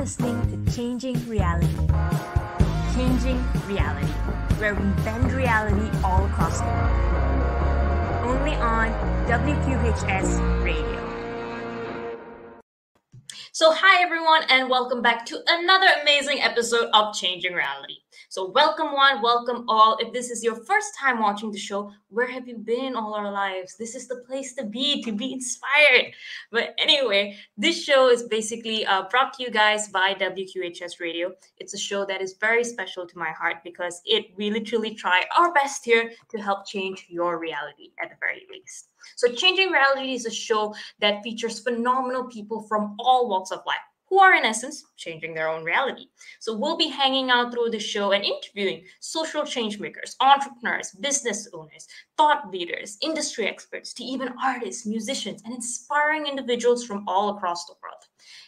listening 0.00 0.64
to 0.64 0.72
Changing 0.72 1.28
Reality. 1.28 1.68
Changing 2.94 3.38
Reality, 3.66 4.06
where 4.56 4.74
we 4.74 4.88
bend 5.04 5.30
reality 5.30 5.90
all 6.02 6.24
across 6.24 6.58
the 6.58 6.64
world. 6.64 8.24
Only 8.24 8.54
on 8.54 8.88
WQHS 9.28 10.64
Radio. 10.64 10.96
So, 13.52 13.72
hi 13.72 14.02
everyone, 14.02 14.44
and 14.48 14.70
welcome 14.70 15.02
back 15.02 15.26
to 15.26 15.42
another 15.46 15.88
amazing 16.00 16.40
episode 16.40 16.88
of 16.94 17.14
Changing 17.14 17.52
Reality. 17.52 17.96
So, 18.32 18.48
welcome 18.48 18.92
one, 18.92 19.22
welcome 19.22 19.64
all. 19.66 19.96
If 19.98 20.12
this 20.12 20.30
is 20.30 20.44
your 20.44 20.54
first 20.54 20.96
time 20.96 21.18
watching 21.18 21.50
the 21.50 21.58
show, 21.58 21.90
where 22.10 22.28
have 22.28 22.46
you 22.46 22.58
been 22.58 22.94
all 22.94 23.12
our 23.12 23.32
lives? 23.32 23.76
This 23.76 23.96
is 23.96 24.06
the 24.06 24.22
place 24.24 24.54
to 24.54 24.64
be 24.64 25.02
to 25.02 25.10
be 25.10 25.32
inspired. 25.32 26.12
But 26.52 26.76
anyway, 26.78 27.36
this 27.58 27.82
show 27.82 28.08
is 28.08 28.22
basically 28.22 28.86
uh, 28.86 29.08
brought 29.10 29.32
to 29.32 29.42
you 29.42 29.50
guys 29.50 29.88
by 29.88 30.14
WQHS 30.14 31.00
Radio. 31.00 31.32
It's 31.58 31.74
a 31.74 31.78
show 31.78 32.06
that 32.06 32.22
is 32.22 32.36
very 32.40 32.62
special 32.62 33.04
to 33.04 33.18
my 33.18 33.32
heart 33.32 33.64
because 33.64 34.00
it 34.04 34.26
we 34.36 34.52
literally 34.52 34.94
try 34.94 35.24
our 35.36 35.52
best 35.52 35.84
here 35.84 36.12
to 36.28 36.38
help 36.38 36.68
change 36.68 37.06
your 37.08 37.40
reality 37.40 37.90
at 38.00 38.10
the 38.10 38.16
very 38.20 38.46
least. 38.48 38.90
So, 39.16 39.32
Changing 39.32 39.72
Reality 39.72 40.14
is 40.14 40.26
a 40.26 40.30
show 40.30 40.72
that 41.00 41.24
features 41.24 41.58
phenomenal 41.58 42.26
people 42.28 42.62
from 42.68 42.94
all 43.00 43.28
walks 43.28 43.50
of 43.50 43.62
life 43.66 43.89
who 44.10 44.18
are 44.18 44.34
in 44.34 44.44
essence 44.44 44.84
changing 44.96 45.34
their 45.34 45.48
own 45.48 45.64
reality. 45.64 46.06
So 46.40 46.56
we'll 46.56 46.76
be 46.76 46.88
hanging 46.88 47.30
out 47.30 47.52
through 47.52 47.70
the 47.70 47.78
show 47.78 48.10
and 48.10 48.24
interviewing 48.24 48.84
social 48.98 49.44
change 49.44 49.78
makers, 49.78 50.16
entrepreneurs, 50.20 50.90
business 51.00 51.48
owners, 51.54 51.86
thought 52.16 52.50
leaders, 52.50 52.98
industry 53.00 53.46
experts, 53.46 53.94
to 53.94 54.04
even 54.04 54.34
artists, 54.42 54.84
musicians, 54.84 55.42
and 55.44 55.54
inspiring 55.54 56.26
individuals 56.26 56.84
from 56.84 57.04
all 57.06 57.36
across 57.36 57.66
the 57.66 57.74
world. 57.82 58.02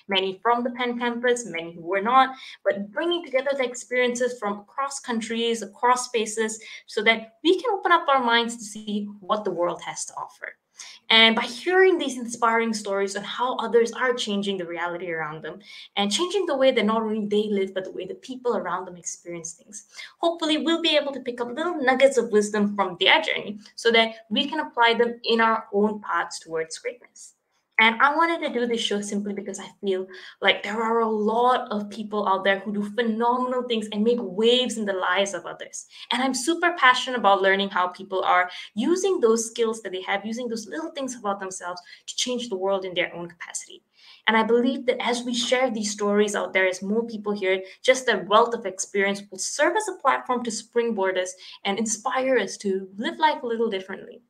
Many 0.09 0.41
from 0.43 0.65
the 0.65 0.71
Penn 0.71 0.99
campus, 0.99 1.47
many 1.47 1.75
who 1.75 1.83
were 1.83 2.03
not, 2.03 2.35
but 2.65 2.91
bringing 2.91 3.25
together 3.25 3.51
the 3.57 3.65
experiences 3.65 4.39
from 4.39 4.59
across 4.59 4.99
countries, 4.99 5.63
across 5.63 6.07
spaces, 6.07 6.61
so 6.87 7.03
that 7.05 7.35
we 7.45 7.61
can 7.61 7.71
open 7.73 7.93
up 7.93 8.09
our 8.09 8.23
minds 8.23 8.57
to 8.57 8.65
see 8.65 9.09
what 9.21 9.45
the 9.45 9.51
world 9.51 9.81
has 9.83 10.05
to 10.07 10.15
offer. 10.15 10.57
And 11.11 11.37
by 11.37 11.43
hearing 11.43 11.99
these 11.99 12.17
inspiring 12.17 12.73
stories 12.73 13.17
on 13.17 13.25
how 13.25 13.57
others 13.57 13.93
are 13.93 14.15
changing 14.15 14.57
the 14.57 14.67
reality 14.67 15.11
around 15.11 15.43
them 15.43 15.59
and 15.97 16.11
changing 16.11 16.47
the 16.47 16.57
way 16.57 16.71
that 16.71 16.87
not 16.87 17.03
only 17.03 17.27
they 17.27 17.51
live, 17.51 17.75
but 17.75 17.85
the 17.85 17.93
way 17.93 18.07
the 18.07 18.15
people 18.15 18.57
around 18.57 18.87
them 18.87 18.97
experience 18.97 19.53
things, 19.53 19.87
hopefully 20.19 20.59
we'll 20.59 20.81
be 20.81 20.97
able 20.97 21.13
to 21.13 21.21
pick 21.21 21.41
up 21.41 21.55
little 21.55 21.83
nuggets 21.83 22.17
of 22.17 22.31
wisdom 22.31 22.75
from 22.75 22.97
their 22.99 23.21
journey 23.21 23.59
so 23.75 23.91
that 23.91 24.15
we 24.31 24.47
can 24.47 24.61
apply 24.61 24.95
them 24.95 25.21
in 25.25 25.41
our 25.41 25.67
own 25.73 26.01
paths 26.01 26.39
towards 26.39 26.79
greatness. 26.79 27.35
And 27.83 28.01
I 28.01 28.15
wanted 28.15 28.47
to 28.47 28.55
do 28.55 28.65
this 28.65 28.81
show 28.81 29.01
simply 29.01 29.33
because 29.33 29.59
I 29.59 29.67
feel 29.81 30.07
like 30.41 30.63
there 30.63 30.81
are 30.81 31.01
a 31.01 31.11
lot 31.11 31.67
of 31.73 31.91
people 31.91 32.29
out 32.29 32.45
there 32.45 32.61
who 32.61 32.73
do 32.73 32.89
phenomenal 32.95 33.65
things 33.65 33.89
and 33.91 34.05
make 34.05 34.21
waves 34.21 34.79
in 34.79 34.85
the 34.85 34.93
lives 34.93 35.35
of 35.35 35.47
others. 35.47 35.87
And 36.13 36.23
I'm 36.23 36.33
super 36.33 36.77
passionate 36.79 37.19
about 37.19 37.43
learning 37.43 37.71
how 37.71 37.89
people 37.89 38.23
are 38.23 38.49
using 38.77 39.19
those 39.19 39.47
skills 39.47 39.83
that 39.83 39.91
they 39.91 40.03
have, 40.03 40.25
using 40.25 40.47
those 40.47 40.69
little 40.69 40.93
things 40.93 41.17
about 41.17 41.41
themselves 41.41 41.83
to 42.07 42.15
change 42.15 42.49
the 42.49 42.57
world 42.57 42.85
in 42.85 42.95
their 42.95 43.13
own 43.17 43.29
capacity. 43.29 43.83
And 44.29 44.37
I 44.37 44.45
believe 44.45 44.87
that 44.87 45.05
as 45.05 45.25
we 45.25 45.35
share 45.35 45.69
these 45.69 45.91
stories 45.91 46.37
out 46.37 46.53
there, 46.53 46.69
as 46.69 46.83
more 46.83 47.05
people 47.05 47.33
hear 47.33 47.55
it, 47.55 47.65
just 47.83 48.07
the 48.07 48.25
wealth 48.29 48.55
of 48.55 48.65
experience 48.65 49.25
will 49.29 49.39
serve 49.39 49.75
as 49.77 49.89
a 49.89 50.01
platform 50.01 50.45
to 50.45 50.53
springboard 50.53 51.19
us 51.19 51.35
and 51.65 51.81
inspire 51.81 52.39
us 52.39 52.57
to 52.59 52.91
live 52.97 53.19
life 53.19 53.43
a 53.43 53.47
little 53.47 53.69
differently. 53.69 54.23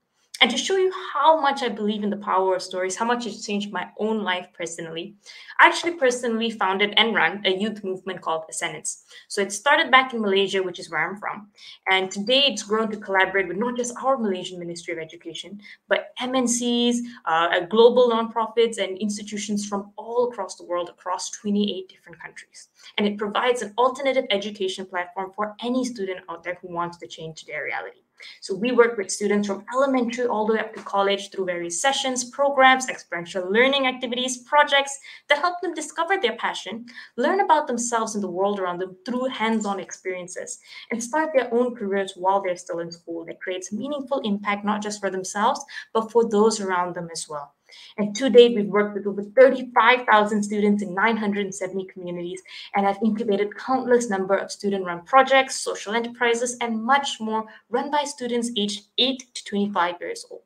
And 0.43 0.51
to 0.51 0.59
show 0.59 0.77
you 0.77 0.93
how 1.13 1.41
much 1.41 1.63
I 1.63 1.69
believe 1.69 2.03
in 2.03 2.11
the 2.11 2.17
power 2.17 2.57
of 2.57 2.63
stories, 2.63 2.97
how 2.97 3.05
much 3.05 3.27
it's 3.27 3.47
changed 3.47 3.71
my 3.71 3.87
own 3.97 4.25
life 4.25 4.49
personally, 4.53 5.15
I 5.61 5.69
actually 5.69 5.93
personally 5.93 6.51
founded 6.51 6.95
and 6.97 7.15
run 7.15 7.43
a 7.45 7.57
youth 7.57 7.85
movement 7.85 8.23
called 8.23 8.47
Ascendance. 8.51 9.05
So 9.29 9.41
it 9.41 9.53
started 9.53 9.93
back 9.93 10.13
in 10.13 10.21
Malaysia, 10.21 10.61
which 10.61 10.81
is 10.81 10.91
where 10.91 11.09
I'm 11.09 11.17
from. 11.17 11.53
And 11.89 12.11
today 12.11 12.41
it's 12.49 12.65
grown 12.65 12.91
to 12.91 12.97
collaborate 12.97 13.47
with 13.47 13.57
not 13.57 13.77
just 13.77 13.95
our 14.03 14.19
Malaysian 14.19 14.59
Ministry 14.59 14.93
of 14.93 14.99
Education, 14.99 15.61
but 15.87 16.09
MNCs, 16.21 16.97
uh, 17.25 17.61
global 17.61 18.11
nonprofits, 18.11 18.79
and 18.79 18.99
institutions 18.99 19.65
from 19.65 19.93
all 19.95 20.29
across 20.29 20.57
the 20.57 20.65
world, 20.65 20.89
across 20.89 21.31
28 21.31 21.89
different 21.89 22.21
countries. 22.21 22.67
And 22.99 23.07
it 23.07 23.17
provides 23.17 23.63
an 23.63 23.75
alternative 23.79 24.25
education 24.31 24.87
platform 24.87 25.31
for 25.37 25.55
any 25.63 25.85
student 25.85 26.23
out 26.29 26.43
there 26.43 26.59
who 26.61 26.75
wants 26.75 26.99
to 26.99 27.07
change 27.07 27.45
their 27.45 27.63
reality. 27.63 28.01
So 28.41 28.55
we 28.55 28.73
work 28.73 28.97
with 28.97 29.11
students 29.11 29.47
from 29.47 29.65
elementary 29.75 30.27
all 30.27 30.47
the 30.47 30.55
way 30.55 30.61
up 30.61 30.75
to 30.75 30.83
college 30.83 31.31
through 31.31 31.47
various 31.47 31.81
sessions, 31.81 32.25
programs, 32.25 32.89
experiential 32.89 33.51
learning 33.51 33.87
activities, 33.87 34.39
projects 34.39 34.99
that 35.29 35.39
help 35.39 35.61
them 35.61 35.75
discover 35.75 36.17
their 36.21 36.37
passion, 36.37 36.87
learn 37.17 37.41
about 37.41 37.67
themselves 37.67 38.15
and 38.15 38.23
the 38.23 38.31
world 38.31 38.61
around 38.61 38.79
them 38.79 38.97
through 39.05 39.27
hands-on 39.27 39.81
experiences, 39.81 40.59
and 40.91 41.03
start 41.03 41.31
their 41.35 41.53
own 41.53 41.75
careers 41.75 42.15
while 42.17 42.43
they're 42.43 42.57
still 42.57 42.81
in 42.81 42.91
school 42.91 43.25
that 43.25 43.41
creates 43.41 43.73
meaningful 43.73 44.21
impact 44.21 44.65
not 44.65 44.83
just 44.83 45.01
for 45.01 45.11
themselves, 45.11 45.65
but 45.93 46.11
for 46.11 46.29
those 46.29 46.61
around 46.61 46.95
them 46.95 47.09
as 47.13 47.29
well. 47.29 47.55
And 47.99 48.15
to 48.17 48.31
date, 48.31 48.55
we've 48.57 48.67
worked 48.67 48.95
with 48.95 49.07
over 49.07 49.23
35,000 49.23 50.43
students 50.43 50.83
in 50.83 50.95
970 50.95 51.87
communities 51.87 52.43
and 52.75 52.87
have 52.87 52.99
incubated 53.05 53.57
countless 53.57 54.09
number 54.09 54.37
of 54.37 54.53
student-run 54.53 55.05
projects, 55.05 55.61
social 55.61 55.95
enterprises, 55.95 56.57
and 56.61 56.83
much 56.83 57.21
more 57.21 57.45
run 57.71 57.91
by 57.91 58.05
students 58.05 58.51
aged 58.57 58.87
8 58.99 59.35
to 59.35 59.45
25 59.45 59.95
years 60.01 60.25
old. 60.31 60.43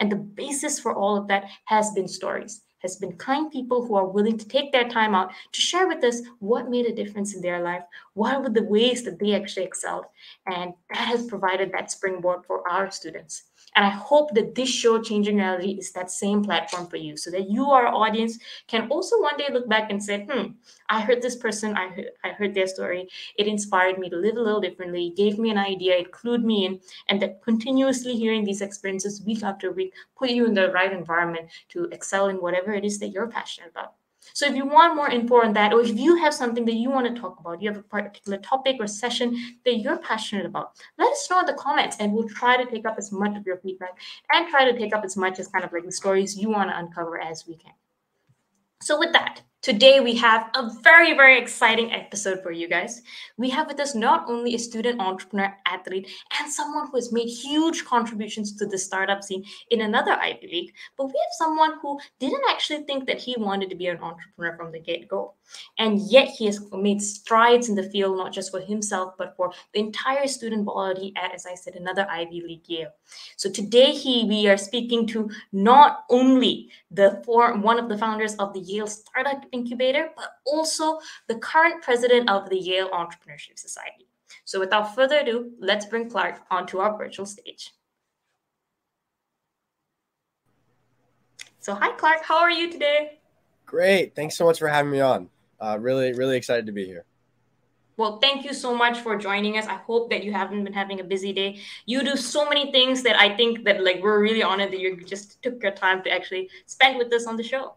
And 0.00 0.10
the 0.10 0.16
basis 0.16 0.78
for 0.78 0.94
all 0.94 1.16
of 1.16 1.28
that 1.28 1.44
has 1.66 1.92
been 1.92 2.08
stories, 2.08 2.62
has 2.80 2.96
been 2.96 3.16
kind 3.16 3.50
people 3.50 3.86
who 3.86 3.94
are 3.94 4.06
willing 4.06 4.36
to 4.36 4.48
take 4.48 4.72
their 4.72 4.88
time 4.88 5.14
out 5.14 5.32
to 5.52 5.60
share 5.60 5.86
with 5.86 6.02
us 6.04 6.20
what 6.38 6.68
made 6.68 6.86
a 6.86 6.94
difference 6.94 7.34
in 7.34 7.40
their 7.40 7.62
life, 7.62 7.82
what 8.14 8.42
were 8.42 8.50
the 8.50 8.62
ways 8.62 9.02
that 9.04 9.18
they 9.18 9.34
actually 9.34 9.64
excelled. 9.64 10.04
And 10.46 10.74
that 10.90 11.08
has 11.08 11.26
provided 11.26 11.72
that 11.72 11.90
springboard 11.90 12.44
for 12.44 12.68
our 12.68 12.90
students. 12.90 13.44
And 13.74 13.84
I 13.84 13.90
hope 13.90 14.34
that 14.34 14.54
this 14.54 14.68
show, 14.68 15.02
Changing 15.02 15.36
Reality, 15.36 15.72
is 15.72 15.92
that 15.92 16.10
same 16.10 16.44
platform 16.44 16.86
for 16.86 16.96
you 16.96 17.16
so 17.16 17.30
that 17.30 17.50
you, 17.50 17.70
our 17.70 17.88
audience, 17.88 18.38
can 18.68 18.88
also 18.88 19.20
one 19.20 19.36
day 19.36 19.48
look 19.52 19.68
back 19.68 19.90
and 19.90 20.02
say, 20.02 20.24
hmm, 20.30 20.52
I 20.88 21.00
heard 21.00 21.20
this 21.20 21.36
person, 21.36 21.76
I 21.76 21.88
heard, 21.88 22.10
I 22.22 22.28
heard 22.30 22.54
their 22.54 22.68
story. 22.68 23.08
It 23.36 23.48
inspired 23.48 23.98
me 23.98 24.08
to 24.10 24.16
live 24.16 24.36
a 24.36 24.42
little 24.42 24.60
differently, 24.60 25.12
gave 25.16 25.38
me 25.38 25.50
an 25.50 25.58
idea, 25.58 25.96
it 25.96 26.12
clued 26.12 26.44
me 26.44 26.66
in, 26.66 26.80
and 27.08 27.20
that 27.20 27.42
continuously 27.42 28.14
hearing 28.14 28.44
these 28.44 28.60
experiences 28.60 29.22
week 29.24 29.42
after 29.42 29.72
week 29.72 29.92
put 30.16 30.30
you 30.30 30.46
in 30.46 30.54
the 30.54 30.70
right 30.70 30.92
environment 30.92 31.50
to 31.70 31.84
excel 31.86 32.28
in 32.28 32.36
whatever 32.36 32.72
it 32.72 32.84
is 32.84 32.98
that 32.98 33.08
you're 33.08 33.28
passionate 33.28 33.70
about. 33.70 33.94
So 34.32 34.46
if 34.46 34.56
you 34.56 34.66
want 34.66 34.96
more 34.96 35.10
info 35.10 35.42
on 35.42 35.52
that, 35.52 35.72
or 35.72 35.80
if 35.82 35.98
you 35.98 36.16
have 36.16 36.34
something 36.34 36.64
that 36.64 36.74
you 36.74 36.90
want 36.90 37.12
to 37.12 37.20
talk 37.20 37.38
about, 37.40 37.60
you 37.60 37.68
have 37.68 37.78
a 37.78 37.82
particular 37.82 38.38
topic 38.38 38.76
or 38.80 38.86
session 38.86 39.36
that 39.64 39.76
you're 39.76 39.98
passionate 39.98 40.46
about, 40.46 40.72
let 40.98 41.12
us 41.12 41.28
know 41.30 41.40
in 41.40 41.46
the 41.46 41.54
comments 41.54 41.96
and 42.00 42.12
we'll 42.12 42.28
try 42.28 42.56
to 42.56 42.68
take 42.70 42.86
up 42.86 42.96
as 42.98 43.12
much 43.12 43.36
of 43.36 43.46
your 43.46 43.58
feedback 43.58 43.98
and 44.32 44.48
try 44.48 44.70
to 44.70 44.76
take 44.78 44.94
up 44.94 45.04
as 45.04 45.16
much 45.16 45.38
as 45.38 45.48
kind 45.48 45.64
of 45.64 45.72
like 45.72 45.84
the 45.84 45.92
stories 45.92 46.36
you 46.36 46.50
want 46.50 46.70
to 46.70 46.78
uncover 46.78 47.20
as 47.20 47.46
we 47.46 47.56
can. 47.56 47.72
So 48.80 48.98
with 48.98 49.12
that, 49.12 49.42
Today, 49.64 50.00
we 50.00 50.14
have 50.16 50.50
a 50.56 50.68
very, 50.82 51.14
very 51.14 51.38
exciting 51.38 51.90
episode 51.90 52.42
for 52.42 52.52
you 52.52 52.68
guys. 52.68 53.00
We 53.38 53.48
have 53.48 53.66
with 53.66 53.80
us 53.80 53.94
not 53.94 54.28
only 54.28 54.54
a 54.54 54.58
student 54.58 55.00
entrepreneur, 55.00 55.56
athlete, 55.64 56.06
and 56.38 56.52
someone 56.52 56.88
who 56.90 56.98
has 56.98 57.14
made 57.14 57.28
huge 57.28 57.86
contributions 57.86 58.54
to 58.56 58.66
the 58.66 58.76
startup 58.76 59.24
scene 59.24 59.42
in 59.70 59.80
another 59.80 60.12
Ivy 60.20 60.48
League, 60.52 60.74
but 60.98 61.06
we 61.06 61.12
have 61.12 61.32
someone 61.38 61.78
who 61.80 61.98
didn't 62.20 62.42
actually 62.50 62.82
think 62.82 63.06
that 63.06 63.18
he 63.18 63.36
wanted 63.38 63.70
to 63.70 63.74
be 63.74 63.86
an 63.86 64.00
entrepreneur 64.02 64.54
from 64.54 64.70
the 64.70 64.80
get 64.80 65.08
go. 65.08 65.32
And 65.78 65.98
yet, 66.10 66.28
he 66.28 66.44
has 66.44 66.60
made 66.72 67.00
strides 67.00 67.70
in 67.70 67.74
the 67.74 67.88
field, 67.88 68.18
not 68.18 68.34
just 68.34 68.50
for 68.50 68.60
himself, 68.60 69.14
but 69.16 69.34
for 69.34 69.50
the 69.72 69.80
entire 69.80 70.26
student 70.26 70.66
body 70.66 71.14
at, 71.16 71.34
as 71.34 71.46
I 71.46 71.54
said, 71.54 71.76
another 71.76 72.06
Ivy 72.10 72.42
League 72.42 72.68
Yale. 72.68 72.90
So 73.38 73.50
today, 73.50 73.92
he 73.92 74.24
we 74.24 74.46
are 74.46 74.58
speaking 74.58 75.06
to 75.06 75.30
not 75.52 76.04
only 76.10 76.68
the 76.90 77.22
four, 77.24 77.56
one 77.56 77.78
of 77.78 77.88
the 77.88 77.96
founders 77.96 78.34
of 78.34 78.52
the 78.52 78.60
Yale 78.60 78.86
Startup 78.86 79.42
Incubator, 79.54 80.10
but 80.16 80.30
also 80.44 80.98
the 81.28 81.36
current 81.36 81.82
president 81.82 82.28
of 82.28 82.50
the 82.50 82.58
Yale 82.58 82.90
Entrepreneurship 82.90 83.58
Society. 83.58 84.06
So 84.44 84.60
without 84.60 84.94
further 84.94 85.18
ado, 85.20 85.52
let's 85.58 85.86
bring 85.86 86.10
Clark 86.10 86.40
onto 86.50 86.78
our 86.78 86.98
virtual 86.98 87.24
stage. 87.24 87.72
So 91.60 91.74
hi, 91.74 91.92
Clark. 91.92 92.22
How 92.22 92.38
are 92.38 92.50
you 92.50 92.70
today? 92.70 93.20
Great. 93.64 94.14
Thanks 94.14 94.36
so 94.36 94.44
much 94.44 94.58
for 94.58 94.68
having 94.68 94.92
me 94.92 95.00
on. 95.00 95.30
Uh, 95.58 95.78
really, 95.80 96.12
really 96.12 96.36
excited 96.36 96.66
to 96.66 96.72
be 96.72 96.84
here. 96.84 97.06
Well, 97.96 98.18
thank 98.18 98.44
you 98.44 98.52
so 98.52 98.74
much 98.74 98.98
for 98.98 99.16
joining 99.16 99.56
us. 99.56 99.66
I 99.66 99.76
hope 99.76 100.10
that 100.10 100.24
you 100.24 100.32
haven't 100.32 100.64
been 100.64 100.72
having 100.72 101.00
a 101.00 101.04
busy 101.04 101.32
day. 101.32 101.60
You 101.86 102.02
do 102.02 102.16
so 102.16 102.46
many 102.48 102.72
things 102.72 103.02
that 103.04 103.16
I 103.18 103.34
think 103.36 103.64
that 103.64 103.82
like 103.82 104.02
we're 104.02 104.20
really 104.20 104.42
honored 104.42 104.72
that 104.72 104.80
you 104.80 105.00
just 105.04 105.40
took 105.42 105.62
your 105.62 105.72
time 105.72 106.02
to 106.02 106.10
actually 106.10 106.50
spend 106.66 106.98
with 106.98 107.12
us 107.12 107.26
on 107.26 107.36
the 107.36 107.44
show 107.44 107.74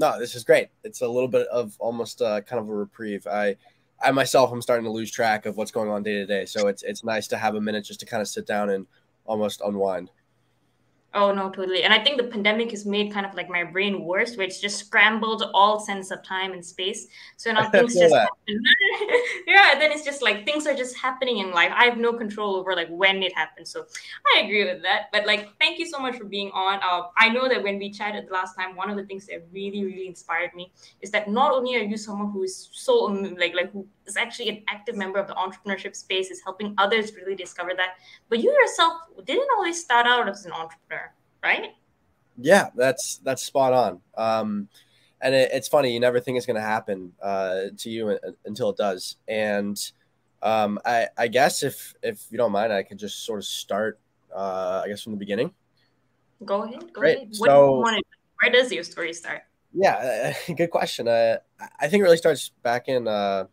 no, 0.00 0.18
this 0.18 0.34
is 0.34 0.44
great. 0.44 0.68
It's 0.82 1.02
a 1.02 1.06
little 1.06 1.28
bit 1.28 1.46
of 1.48 1.76
almost 1.78 2.22
uh, 2.22 2.40
kind 2.40 2.58
of 2.58 2.70
a 2.70 2.74
reprieve. 2.74 3.26
I, 3.26 3.54
I 4.02 4.10
myself, 4.12 4.50
I'm 4.50 4.62
starting 4.62 4.86
to 4.86 4.90
lose 4.90 5.10
track 5.10 5.44
of 5.44 5.58
what's 5.58 5.70
going 5.70 5.90
on 5.90 6.02
day 6.02 6.14
to 6.14 6.26
day. 6.26 6.46
So 6.46 6.68
it's 6.68 6.82
it's 6.82 7.04
nice 7.04 7.28
to 7.28 7.36
have 7.36 7.54
a 7.54 7.60
minute 7.60 7.84
just 7.84 8.00
to 8.00 8.06
kind 8.06 8.22
of 8.22 8.26
sit 8.26 8.46
down 8.46 8.70
and 8.70 8.86
almost 9.26 9.60
unwind. 9.60 10.10
Oh 11.12 11.32
no, 11.32 11.50
totally. 11.50 11.82
And 11.82 11.92
I 11.92 12.02
think 12.02 12.18
the 12.18 12.28
pandemic 12.28 12.70
has 12.70 12.86
made 12.86 13.12
kind 13.12 13.26
of 13.26 13.34
like 13.34 13.48
my 13.48 13.64
brain 13.64 14.04
worse, 14.04 14.36
where 14.36 14.46
it's 14.46 14.60
just 14.60 14.78
scrambled 14.78 15.42
all 15.54 15.80
sense 15.80 16.12
of 16.12 16.22
time 16.22 16.52
and 16.52 16.64
space. 16.64 17.08
So 17.36 17.50
now 17.50 17.68
things 17.70 17.94
just 17.94 18.14
happen. 18.14 18.38
yeah, 19.46 19.74
then 19.76 19.90
it's 19.90 20.04
just 20.04 20.22
like 20.22 20.44
things 20.44 20.68
are 20.68 20.74
just 20.74 20.96
happening 20.96 21.38
in 21.38 21.50
life. 21.50 21.72
I 21.74 21.86
have 21.86 21.98
no 21.98 22.12
control 22.12 22.54
over 22.54 22.76
like 22.76 22.88
when 22.90 23.24
it 23.24 23.34
happens. 23.34 23.72
So 23.72 23.86
I 24.36 24.42
agree 24.42 24.64
with 24.64 24.82
that. 24.82 25.06
But 25.12 25.26
like, 25.26 25.48
thank 25.58 25.80
you 25.80 25.86
so 25.86 25.98
much 25.98 26.16
for 26.16 26.24
being 26.24 26.52
on. 26.52 26.78
Uh, 26.80 27.08
I 27.18 27.28
know 27.28 27.48
that 27.48 27.60
when 27.60 27.78
we 27.78 27.90
chatted 27.90 28.28
the 28.28 28.32
last 28.32 28.54
time, 28.54 28.76
one 28.76 28.88
of 28.88 28.96
the 28.96 29.04
things 29.04 29.26
that 29.26 29.44
really, 29.52 29.84
really 29.84 30.06
inspired 30.06 30.54
me 30.54 30.70
is 31.00 31.10
that 31.10 31.28
not 31.28 31.50
only 31.52 31.74
are 31.74 31.82
you 31.82 31.96
someone 31.96 32.30
who 32.30 32.44
is 32.44 32.68
so 32.70 32.94
like 33.36 33.54
like 33.54 33.72
who 33.72 33.84
is 34.06 34.16
actually 34.16 34.48
an 34.48 34.62
active 34.68 34.96
member 34.96 35.18
of 35.18 35.26
the 35.26 35.34
entrepreneurship 35.34 35.96
space, 35.96 36.30
is 36.30 36.40
helping 36.44 36.72
others 36.78 37.14
really 37.16 37.34
discover 37.34 37.72
that, 37.76 37.94
but 38.28 38.38
you 38.38 38.52
yourself 38.52 38.92
didn't 39.24 39.48
always 39.56 39.82
start 39.82 40.06
out 40.06 40.28
as 40.28 40.44
an 40.44 40.52
entrepreneur 40.52 40.99
right? 41.42 41.70
Yeah, 42.38 42.70
that's 42.74 43.20
that's 43.24 43.42
spot 43.42 43.72
on. 43.72 44.00
Um, 44.16 44.68
and 45.20 45.34
it, 45.34 45.50
it's 45.52 45.68
funny, 45.68 45.92
you 45.92 46.00
never 46.00 46.20
think 46.20 46.36
it's 46.36 46.46
going 46.46 46.56
to 46.56 46.62
happen 46.62 47.12
uh, 47.22 47.66
to 47.78 47.90
you 47.90 48.18
until 48.44 48.70
it 48.70 48.76
does. 48.76 49.16
And 49.28 49.78
um, 50.42 50.78
I, 50.84 51.08
I 51.16 51.28
guess 51.28 51.62
if 51.62 51.94
if 52.02 52.24
you 52.30 52.38
don't 52.38 52.52
mind, 52.52 52.72
I 52.72 52.82
could 52.82 52.98
just 52.98 53.24
sort 53.24 53.38
of 53.38 53.44
start, 53.44 54.00
uh, 54.34 54.82
I 54.84 54.88
guess, 54.88 55.02
from 55.02 55.12
the 55.12 55.18
beginning. 55.18 55.52
Go 56.44 56.62
ahead. 56.62 56.80
Go 56.92 57.00
Great. 57.00 57.16
ahead. 57.16 57.28
What 57.36 57.48
so, 57.48 57.66
do 57.66 57.72
you 57.72 57.78
want 57.78 57.96
to, 57.98 58.02
where 58.42 58.52
does 58.52 58.72
your 58.72 58.84
story 58.84 59.12
start? 59.12 59.42
Yeah, 59.72 60.34
uh, 60.48 60.52
good 60.56 60.70
question. 60.70 61.06
Uh, 61.06 61.38
I 61.78 61.88
think 61.88 62.00
it 62.00 62.04
really 62.04 62.16
starts 62.16 62.50
back 62.62 62.88
in 62.88 63.06
uh, 63.06 63.44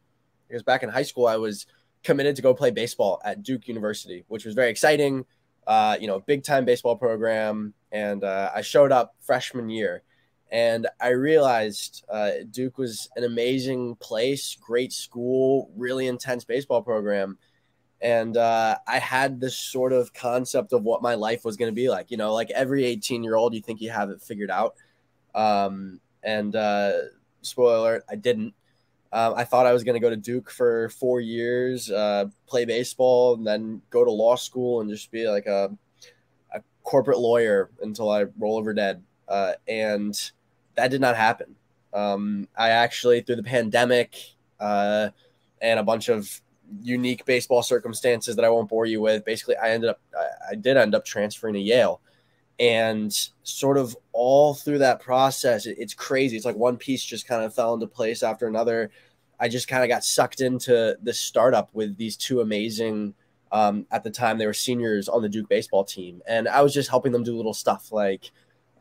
because 0.47 0.63
back 0.63 0.83
in 0.83 0.89
high 0.89 1.03
school, 1.03 1.27
I 1.27 1.35
was 1.35 1.67
committed 2.03 2.37
to 2.37 2.41
go 2.41 2.53
play 2.53 2.71
baseball 2.71 3.21
at 3.25 3.43
Duke 3.43 3.67
University, 3.67 4.23
which 4.29 4.45
was 4.45 4.55
very 4.55 4.69
exciting 4.69 5.25
uh, 5.67 5.97
you 5.99 6.07
know, 6.07 6.19
big 6.21 6.43
time 6.43 6.65
baseball 6.65 6.95
program. 6.95 7.73
And 7.91 8.23
uh, 8.23 8.51
I 8.55 8.61
showed 8.61 8.91
up 8.91 9.15
freshman 9.21 9.69
year 9.69 10.01
and 10.51 10.87
I 11.01 11.09
realized 11.09 12.05
uh, 12.09 12.31
Duke 12.49 12.77
was 12.77 13.09
an 13.15 13.25
amazing 13.25 13.95
place, 13.95 14.57
great 14.59 14.93
school, 14.93 15.69
really 15.75 16.07
intense 16.07 16.45
baseball 16.45 16.81
program. 16.81 17.37
And 18.01 18.37
uh, 18.37 18.77
I 18.87 18.99
had 18.99 19.41
this 19.41 19.57
sort 19.57 19.91
of 19.91 20.13
concept 20.13 20.71
of 20.71 20.83
what 20.83 21.01
my 21.01 21.15
life 21.15 21.43
was 21.43 21.57
going 21.57 21.71
to 21.71 21.75
be 21.75 21.89
like. 21.89 22.11
You 22.11 22.17
know, 22.17 22.33
like 22.33 22.49
every 22.51 22.85
18 22.85 23.23
year 23.23 23.35
old, 23.35 23.53
you 23.53 23.61
think 23.61 23.81
you 23.81 23.89
have 23.89 24.09
it 24.09 24.21
figured 24.21 24.51
out. 24.51 24.75
Um, 25.35 25.99
and 26.23 26.55
uh, 26.55 26.93
spoiler 27.41 27.77
alert, 27.77 28.05
I 28.09 28.15
didn't. 28.15 28.53
Um, 29.13 29.33
I 29.35 29.43
thought 29.43 29.65
I 29.65 29.73
was 29.73 29.83
going 29.83 29.93
to 29.93 29.99
go 29.99 30.09
to 30.09 30.17
Duke 30.17 30.49
for 30.49 30.89
four 30.89 31.21
years, 31.21 31.89
uh, 31.89 32.25
play 32.45 32.65
baseball, 32.65 33.35
and 33.35 33.47
then 33.47 33.81
go 33.89 34.03
to 34.03 34.11
law 34.11 34.35
school 34.35 34.81
and 34.81 34.89
just 34.89 35.11
be 35.11 35.27
like 35.29 35.45
a, 35.45 35.71
a 36.53 36.61
corporate 36.83 37.19
lawyer 37.19 37.69
until 37.81 38.09
I 38.09 38.25
roll 38.37 38.57
over 38.57 38.73
dead. 38.73 39.01
Uh, 39.27 39.53
and 39.67 40.31
that 40.75 40.91
did 40.91 41.01
not 41.01 41.15
happen. 41.15 41.55
Um, 41.93 42.47
I 42.57 42.69
actually, 42.69 43.21
through 43.21 43.37
the 43.37 43.43
pandemic 43.43 44.15
uh, 44.59 45.09
and 45.61 45.79
a 45.79 45.83
bunch 45.83 46.09
of 46.09 46.41
unique 46.81 47.23
baseball 47.25 47.63
circumstances 47.63 48.35
that 48.35 48.43
I 48.43 48.49
won't 48.49 48.69
bore 48.69 48.85
you 48.85 48.99
with, 48.99 49.23
basically, 49.23 49.55
I 49.55 49.71
ended 49.71 49.89
up, 49.89 50.01
I, 50.17 50.51
I 50.51 50.55
did 50.55 50.75
end 50.75 50.95
up 50.95 51.05
transferring 51.05 51.53
to 51.53 51.61
Yale 51.61 52.01
and 52.59 53.29
sort 53.43 53.77
of 53.77 53.95
all 54.13 54.53
through 54.53 54.79
that 54.79 54.99
process 54.99 55.65
it's 55.65 55.93
crazy. 55.93 56.35
It's 56.35 56.45
like 56.45 56.55
one 56.55 56.77
piece 56.77 57.03
just 57.03 57.27
kind 57.27 57.43
of 57.43 57.53
fell 57.53 57.73
into 57.73 57.87
place 57.87 58.23
after 58.23 58.47
another. 58.47 58.91
I 59.39 59.47
just 59.47 59.67
kind 59.67 59.83
of 59.83 59.89
got 59.89 60.03
sucked 60.03 60.41
into 60.41 60.97
this 61.01 61.19
startup 61.19 61.69
with 61.73 61.97
these 61.97 62.17
two 62.17 62.41
amazing 62.41 63.13
um, 63.51 63.85
at 63.91 64.03
the 64.03 64.09
time 64.09 64.37
they 64.37 64.45
were 64.45 64.53
seniors 64.53 65.07
on 65.07 65.21
the 65.21 65.29
duke 65.29 65.49
baseball 65.49 65.83
team 65.83 66.21
and 66.27 66.47
i 66.47 66.61
was 66.61 66.73
just 66.73 66.89
helping 66.89 67.11
them 67.11 67.23
do 67.23 67.35
little 67.35 67.53
stuff 67.53 67.91
like 67.91 68.31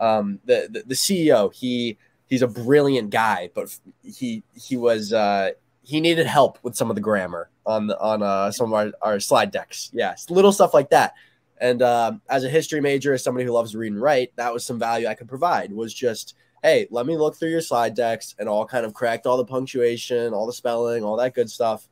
um, 0.00 0.38
the, 0.44 0.68
the, 0.70 0.82
the 0.86 0.94
ceo 0.94 1.52
he 1.54 1.96
he's 2.26 2.42
a 2.42 2.48
brilliant 2.48 3.10
guy 3.10 3.50
but 3.54 3.74
he 4.04 4.42
he 4.54 4.76
was 4.76 5.12
uh, 5.12 5.50
he 5.82 6.00
needed 6.00 6.26
help 6.26 6.58
with 6.62 6.74
some 6.74 6.90
of 6.90 6.96
the 6.96 7.00
grammar 7.00 7.48
on 7.64 7.86
the, 7.86 7.98
on 8.00 8.22
uh, 8.22 8.50
some 8.50 8.72
of 8.72 8.74
our, 8.74 8.92
our 9.02 9.20
slide 9.20 9.50
decks. 9.50 9.90
Yes 9.92 10.28
little 10.30 10.52
stuff 10.52 10.74
like 10.74 10.90
that 10.90 11.14
and 11.58 11.82
um, 11.82 12.20
as 12.28 12.44
a 12.44 12.48
history 12.48 12.80
major, 12.80 13.14
as 13.14 13.24
somebody 13.24 13.44
who 13.44 13.52
loves 13.52 13.72
to 13.72 13.78
read 13.78 13.92
and 13.92 14.00
write, 14.00 14.32
that 14.36 14.52
was 14.52 14.64
some 14.64 14.78
value 14.78 15.06
I 15.06 15.14
could 15.14 15.28
provide. 15.28 15.72
Was 15.72 15.94
just, 15.94 16.34
hey, 16.62 16.86
let 16.90 17.06
me 17.06 17.16
look 17.16 17.36
through 17.36 17.50
your 17.50 17.60
slide 17.60 17.94
decks 17.94 18.34
and 18.38 18.48
all 18.48 18.66
kind 18.66 18.84
of 18.84 18.94
cracked 18.94 19.26
all 19.26 19.36
the 19.36 19.44
punctuation, 19.44 20.34
all 20.34 20.46
the 20.46 20.52
spelling, 20.52 21.02
all 21.02 21.16
that 21.16 21.34
good 21.34 21.50
stuff. 21.50 21.88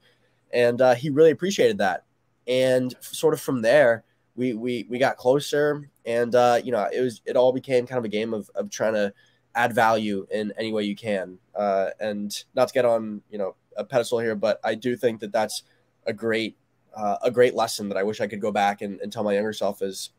And 0.53 0.81
uh, 0.81 0.95
he 0.95 1.11
really 1.11 1.31
appreciated 1.31 1.79
that. 1.79 2.05
And 2.47 2.95
sort 3.01 3.35
of 3.35 3.41
from 3.41 3.63
there, 3.63 4.05
we 4.37 4.53
we 4.53 4.87
we 4.91 4.99
got 4.99 5.17
closer, 5.17 5.89
and 6.05 6.35
uh, 6.35 6.61
you 6.63 6.73
know, 6.73 6.89
it 6.93 7.01
was 7.01 7.23
it 7.25 7.37
all 7.37 7.53
became 7.53 7.87
kind 7.87 7.99
of 7.99 8.05
a 8.05 8.09
game 8.09 8.35
of 8.35 8.51
of 8.55 8.69
trying 8.71 8.95
to 8.95 9.13
add 9.55 9.73
value 9.73 10.27
in 10.31 10.53
any 10.59 10.73
way 10.73 10.83
you 10.83 10.97
can. 10.97 11.39
Uh, 11.55 11.91
and 12.01 12.45
not 12.55 12.69
to 12.69 12.75
get 12.75 12.85
on 12.85 13.23
you 13.31 13.39
know 13.39 13.55
a 13.77 13.85
pedestal 13.85 14.19
here, 14.19 14.35
but 14.35 14.61
I 14.65 14.75
do 14.75 14.97
think 14.97 15.21
that 15.21 15.33
that's 15.33 15.63
a 16.07 16.13
great 16.13 16.57
uh, 16.97 17.17
a 17.23 17.31
great 17.31 17.55
lesson 17.55 17.89
that 17.89 17.99
I 17.99 18.03
wish 18.03 18.21
I 18.21 18.27
could 18.27 18.41
go 18.41 18.53
back 18.53 18.83
and, 18.83 19.01
and, 19.01 19.13
tell 19.13 19.25
my 19.25 19.35
younger 19.35 19.53
self 19.53 19.83
is 19.83 20.11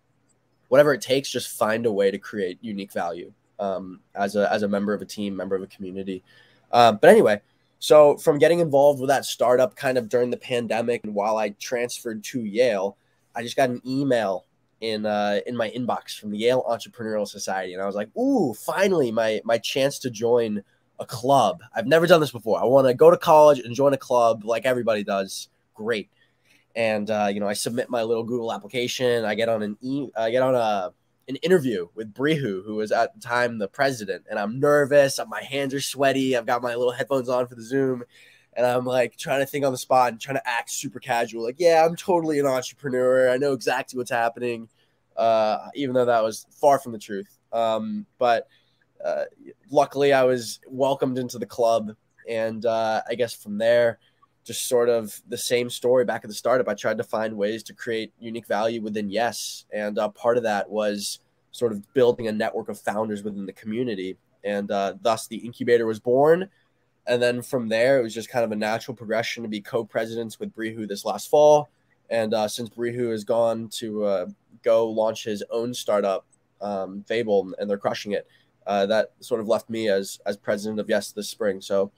whatever 0.67 0.93
it 0.93 1.01
takes, 1.01 1.29
just 1.29 1.49
find 1.49 1.85
a 1.85 1.91
way 1.91 2.11
to 2.11 2.17
create 2.17 2.57
unique 2.61 2.91
value 2.91 3.31
um, 3.59 3.99
as 4.15 4.35
a 4.35 4.51
as 4.51 4.63
a 4.63 4.67
member 4.67 4.93
of 4.93 5.01
a 5.01 5.05
team, 5.05 5.35
member 5.35 5.55
of 5.55 5.61
a 5.61 5.67
community. 5.67 6.23
Um, 6.71 6.97
but 7.01 7.09
anyway, 7.09 7.41
so 7.79 8.17
from 8.17 8.39
getting 8.39 8.59
involved 8.59 8.99
with 8.99 9.09
that 9.09 9.25
startup 9.25 9.75
kind 9.75 9.97
of 9.97 10.09
during 10.09 10.29
the 10.29 10.37
pandemic, 10.37 11.01
and 11.03 11.13
while 11.13 11.37
I 11.37 11.49
transferred 11.49 12.23
to 12.25 12.41
Yale, 12.41 12.97
I 13.35 13.43
just 13.43 13.55
got 13.55 13.69
an 13.69 13.81
email 13.85 14.45
in 14.81 15.05
uh, 15.05 15.39
in 15.45 15.55
my 15.55 15.69
inbox 15.69 16.19
from 16.19 16.31
the 16.31 16.37
Yale 16.37 16.65
Entrepreneurial 16.69 17.27
Society, 17.27 17.73
and 17.73 17.81
I 17.81 17.85
was 17.85 17.95
like, 17.95 18.15
"Ooh, 18.17 18.53
finally, 18.53 19.11
my 19.11 19.41
my 19.43 19.57
chance 19.57 19.99
to 19.99 20.09
join." 20.09 20.63
a 20.97 21.05
club. 21.05 21.61
I've 21.75 21.87
never 21.87 22.07
done 22.07 22.21
this 22.21 22.31
before. 22.31 22.57
I 22.57 22.63
want 22.63 22.87
to 22.87 22.93
go 22.93 23.11
to 23.11 23.17
college 23.17 23.59
and 23.59 23.75
join 23.75 23.91
a 23.93 23.97
club 23.97 24.45
like 24.45 24.65
everybody 24.65 25.03
does. 25.03 25.49
Great 25.73 26.09
and 26.75 27.09
uh, 27.09 27.29
you 27.31 27.39
know 27.39 27.47
I 27.47 27.53
submit 27.53 27.89
my 27.89 28.03
little 28.03 28.23
Google 28.23 28.53
application. 28.53 29.25
I 29.25 29.35
get 29.35 29.49
on 29.49 29.63
an 29.63 29.77
e- 29.81 30.09
I 30.15 30.31
get 30.31 30.41
on 30.41 30.55
a 30.55 30.93
an 31.27 31.37
interview 31.37 31.87
with 31.95 32.13
Brihu, 32.13 32.63
who 32.63 32.75
was 32.75 32.91
at 32.91 33.13
the 33.15 33.19
time 33.19 33.57
the 33.57 33.67
president, 33.67 34.25
and 34.29 34.37
I'm 34.37 34.59
nervous. 34.59 35.19
My 35.27 35.41
hands 35.41 35.73
are 35.73 35.81
sweaty. 35.81 36.37
I've 36.37 36.45
got 36.45 36.61
my 36.61 36.75
little 36.75 36.91
headphones 36.91 37.29
on 37.29 37.47
for 37.47 37.55
the 37.55 37.63
Zoom, 37.63 38.03
and 38.53 38.65
I'm 38.65 38.85
like 38.85 39.17
trying 39.17 39.39
to 39.39 39.45
think 39.45 39.65
on 39.65 39.71
the 39.71 39.77
spot 39.77 40.11
and 40.11 40.21
trying 40.21 40.37
to 40.37 40.47
act 40.47 40.69
super 40.69 40.99
casual. 40.99 41.43
Like, 41.43 41.55
yeah, 41.57 41.85
I'm 41.85 41.95
totally 41.95 42.39
an 42.39 42.45
entrepreneur. 42.45 43.29
I 43.31 43.37
know 43.37 43.53
exactly 43.53 43.97
what's 43.97 44.11
happening, 44.11 44.69
uh, 45.17 45.69
even 45.73 45.95
though 45.95 46.05
that 46.05 46.23
was 46.23 46.45
far 46.61 46.77
from 46.77 46.91
the 46.91 46.99
truth. 46.99 47.37
Um, 47.51 48.05
but 48.19 48.47
uh, 49.03 49.23
luckily, 49.71 50.13
I 50.13 50.23
was 50.23 50.59
welcomed 50.67 51.17
into 51.17 51.39
the 51.39 51.45
club, 51.47 51.95
and 52.29 52.65
uh, 52.65 53.01
I 53.09 53.15
guess 53.15 53.33
from 53.33 53.57
there 53.57 53.99
just 54.45 54.67
sort 54.67 54.89
of 54.89 55.19
the 55.27 55.37
same 55.37 55.69
story 55.69 56.05
back 56.05 56.23
at 56.23 56.29
the 56.29 56.33
startup. 56.35 56.69
I 56.69 56.75
tried 56.75 56.97
to 56.99 57.03
find 57.03 57.35
ways 57.35 57.63
to 57.63 57.73
create 57.73 58.13
unique 58.19 58.45
value 58.45 58.81
within 58.81 59.09
Yes, 59.09 59.65
and 59.73 59.97
uh, 59.97 60.09
part 60.09 60.37
of 60.37 60.43
that 60.43 60.69
was 60.69 61.19
sort 61.51 61.71
of 61.71 61.93
building 61.93 62.27
a 62.27 62.31
network 62.31 62.69
of 62.69 62.79
founders 62.79 63.23
within 63.23 63.45
the 63.45 63.53
community, 63.53 64.17
and 64.43 64.69
uh, 64.69 64.93
thus 65.01 65.27
the 65.27 65.37
incubator 65.37 65.85
was 65.85 65.99
born. 65.99 66.47
And 67.07 67.21
then 67.21 67.41
from 67.41 67.69
there, 67.69 67.99
it 67.99 68.03
was 68.03 68.13
just 68.13 68.29
kind 68.29 68.45
of 68.45 68.51
a 68.51 68.55
natural 68.55 68.95
progression 68.95 69.43
to 69.43 69.49
be 69.49 69.61
co-presidents 69.61 70.39
with 70.39 70.55
Brihu 70.55 70.87
this 70.87 71.05
last 71.05 71.29
fall. 71.29 71.69
And 72.09 72.33
uh, 72.33 72.47
since 72.47 72.69
Brihu 72.69 73.11
has 73.11 73.23
gone 73.23 73.69
to 73.73 74.05
uh, 74.05 74.25
go 74.63 74.89
launch 74.89 75.23
his 75.23 75.43
own 75.49 75.73
startup, 75.73 76.25
um, 76.61 77.03
Fable, 77.07 77.53
and 77.59 77.69
they're 77.69 77.77
crushing 77.77 78.13
it, 78.13 78.27
uh, 78.67 78.85
that 78.87 79.11
sort 79.19 79.41
of 79.41 79.47
left 79.47 79.69
me 79.69 79.89
as 79.89 80.19
as 80.25 80.37
president 80.37 80.79
of 80.79 80.89
Yes 80.89 81.11
this 81.11 81.29
spring. 81.29 81.61
So 81.61 81.91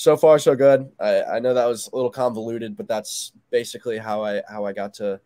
so 0.00 0.16
far 0.16 0.38
so 0.38 0.56
good. 0.56 0.90
I, 0.98 1.22
I 1.22 1.38
know 1.40 1.52
that 1.52 1.66
was 1.66 1.90
a 1.92 1.94
little 1.94 2.10
convoluted, 2.10 2.74
but 2.74 2.88
that's 2.88 3.32
basically 3.50 3.98
how 3.98 4.24
I 4.24 4.42
how 4.48 4.64
I 4.64 4.72
got 4.72 4.94
to 4.94 5.20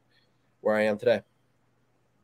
where 0.63 0.75
I 0.75 0.83
am 0.83 0.99
today. 0.99 1.21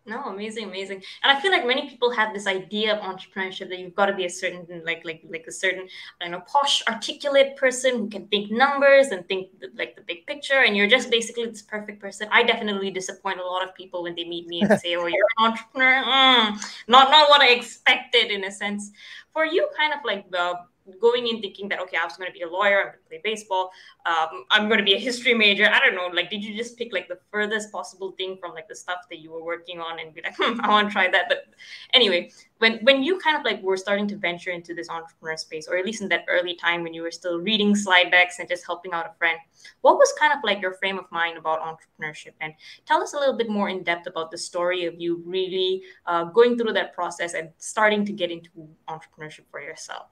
No, 0.04 0.24
amazing, 0.24 0.64
amazing. 0.64 1.00
And 1.22 1.30
I 1.30 1.40
feel 1.40 1.52
like 1.52 1.64
many 1.64 1.88
people 1.88 2.10
have 2.10 2.34
this 2.34 2.48
idea 2.48 2.96
of 2.96 3.02
entrepreneurship 3.02 3.68
that 3.68 3.78
you've 3.78 3.94
got 3.94 4.06
to 4.06 4.14
be 4.14 4.24
a 4.24 4.30
certain, 4.30 4.66
like, 4.84 5.04
like, 5.04 5.22
like 5.28 5.44
a 5.46 5.52
certain, 5.52 5.86
I 6.20 6.24
don't 6.24 6.32
know, 6.32 6.40
posh, 6.40 6.82
articulate 6.88 7.54
person 7.56 7.98
who 7.98 8.08
can 8.08 8.26
think 8.28 8.50
numbers 8.50 9.08
and 9.08 9.28
think 9.28 9.50
like 9.76 9.94
the 9.94 10.02
big 10.02 10.26
picture, 10.26 10.64
and 10.64 10.76
you're 10.76 10.88
just 10.88 11.08
basically 11.08 11.46
this 11.46 11.62
perfect 11.62 12.00
person. 12.00 12.26
I 12.32 12.42
definitely 12.42 12.90
disappoint 12.90 13.38
a 13.38 13.44
lot 13.44 13.62
of 13.62 13.76
people 13.76 14.02
when 14.02 14.16
they 14.16 14.24
meet 14.24 14.48
me 14.48 14.62
and 14.62 14.80
say, 14.80 14.96
"Oh, 14.96 15.06
you're 15.06 15.28
an 15.38 15.52
entrepreneur." 15.52 16.02
Mm, 16.02 16.56
not, 16.88 17.12
not 17.12 17.28
what 17.30 17.42
I 17.42 17.50
expected 17.50 18.32
in 18.32 18.42
a 18.42 18.50
sense. 18.50 18.90
For 19.32 19.44
you, 19.44 19.68
kind 19.76 19.92
of 19.92 20.00
like 20.04 20.28
the 20.32 20.58
going 21.00 21.26
in 21.26 21.40
thinking 21.40 21.68
that 21.68 21.80
okay, 21.80 21.96
I 21.96 22.04
was 22.04 22.16
going 22.16 22.28
to 22.28 22.32
be 22.32 22.42
a 22.42 22.48
lawyer, 22.48 22.78
I'm 22.78 22.86
going 22.86 22.98
to 22.98 23.08
play 23.08 23.20
baseball, 23.22 23.70
um, 24.06 24.44
I'm 24.50 24.68
going 24.68 24.78
to 24.78 24.84
be 24.84 24.94
a 24.94 24.98
history 24.98 25.34
major. 25.34 25.68
I 25.70 25.78
don't 25.80 25.94
know. 25.94 26.08
Like, 26.12 26.30
did 26.30 26.44
you 26.44 26.56
just 26.56 26.76
pick 26.76 26.92
like 26.92 27.08
the 27.08 27.18
furthest 27.30 27.72
possible 27.72 28.12
thing 28.12 28.36
from 28.40 28.52
like 28.52 28.68
the 28.68 28.76
stuff 28.76 29.00
that 29.10 29.18
you 29.18 29.30
were 29.30 29.44
working 29.44 29.80
on 29.80 29.98
and 29.98 30.14
be 30.14 30.22
like, 30.22 30.34
hmm, 30.38 30.60
I 30.60 30.68
want 30.68 30.88
to 30.88 30.92
try 30.92 31.10
that? 31.10 31.26
But 31.28 31.46
anyway, 31.92 32.30
when 32.60 32.78
when 32.82 33.02
you 33.02 33.18
kind 33.18 33.36
of 33.36 33.44
like 33.44 33.60
were 33.62 33.76
starting 33.76 34.06
to 34.06 34.16
venture 34.16 34.50
into 34.50 34.74
this 34.74 34.88
entrepreneur 34.88 35.36
space 35.36 35.66
or 35.66 35.76
at 35.76 35.84
least 35.84 36.02
in 36.02 36.08
that 36.08 36.24
early 36.28 36.54
time 36.54 36.82
when 36.82 36.94
you 36.94 37.02
were 37.02 37.10
still 37.10 37.38
reading 37.38 37.74
slide 37.74 38.10
decks 38.10 38.38
and 38.38 38.48
just 38.48 38.64
helping 38.66 38.92
out 38.92 39.06
a 39.06 39.12
friend 39.18 39.38
what 39.80 39.96
was 39.96 40.12
kind 40.18 40.32
of 40.32 40.38
like 40.44 40.60
your 40.60 40.74
frame 40.74 40.98
of 40.98 41.10
mind 41.10 41.38
about 41.38 41.60
entrepreneurship 41.60 42.32
and 42.40 42.52
tell 42.86 43.02
us 43.02 43.14
a 43.14 43.18
little 43.18 43.36
bit 43.36 43.48
more 43.48 43.70
in 43.70 43.82
depth 43.82 44.06
about 44.06 44.30
the 44.30 44.38
story 44.38 44.84
of 44.84 45.00
you 45.00 45.22
really 45.26 45.82
uh, 46.06 46.24
going 46.24 46.56
through 46.56 46.72
that 46.72 46.94
process 46.94 47.34
and 47.34 47.48
starting 47.56 48.04
to 48.04 48.12
get 48.12 48.30
into 48.30 48.50
entrepreneurship 48.88 49.44
for 49.50 49.60
yourself 49.60 50.08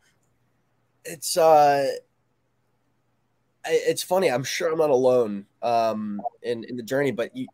it's 1.04 1.36
uh 1.36 1.86
it's 3.64 4.02
funny 4.02 4.30
i'm 4.30 4.44
sure 4.44 4.72
i'm 4.72 4.78
not 4.78 4.90
alone 4.90 5.44
um 5.62 6.20
in 6.42 6.64
in 6.64 6.76
the 6.76 6.82
journey 6.82 7.10
but 7.10 7.36
you 7.36 7.46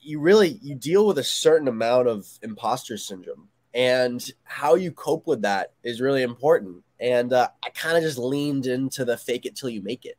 you 0.00 0.20
really 0.20 0.58
you 0.62 0.74
deal 0.74 1.06
with 1.06 1.18
a 1.18 1.24
certain 1.24 1.68
amount 1.68 2.08
of 2.08 2.26
imposter 2.42 2.96
syndrome 2.96 3.48
and 3.74 4.32
how 4.44 4.74
you 4.74 4.90
cope 4.90 5.26
with 5.26 5.42
that 5.42 5.72
is 5.84 6.00
really 6.00 6.22
important. 6.22 6.82
And 7.00 7.32
uh, 7.32 7.48
I 7.62 7.70
kind 7.70 7.96
of 7.96 8.02
just 8.02 8.18
leaned 8.18 8.66
into 8.66 9.04
the 9.04 9.16
fake 9.16 9.46
it 9.46 9.54
till 9.54 9.68
you 9.68 9.82
make 9.82 10.04
it. 10.04 10.18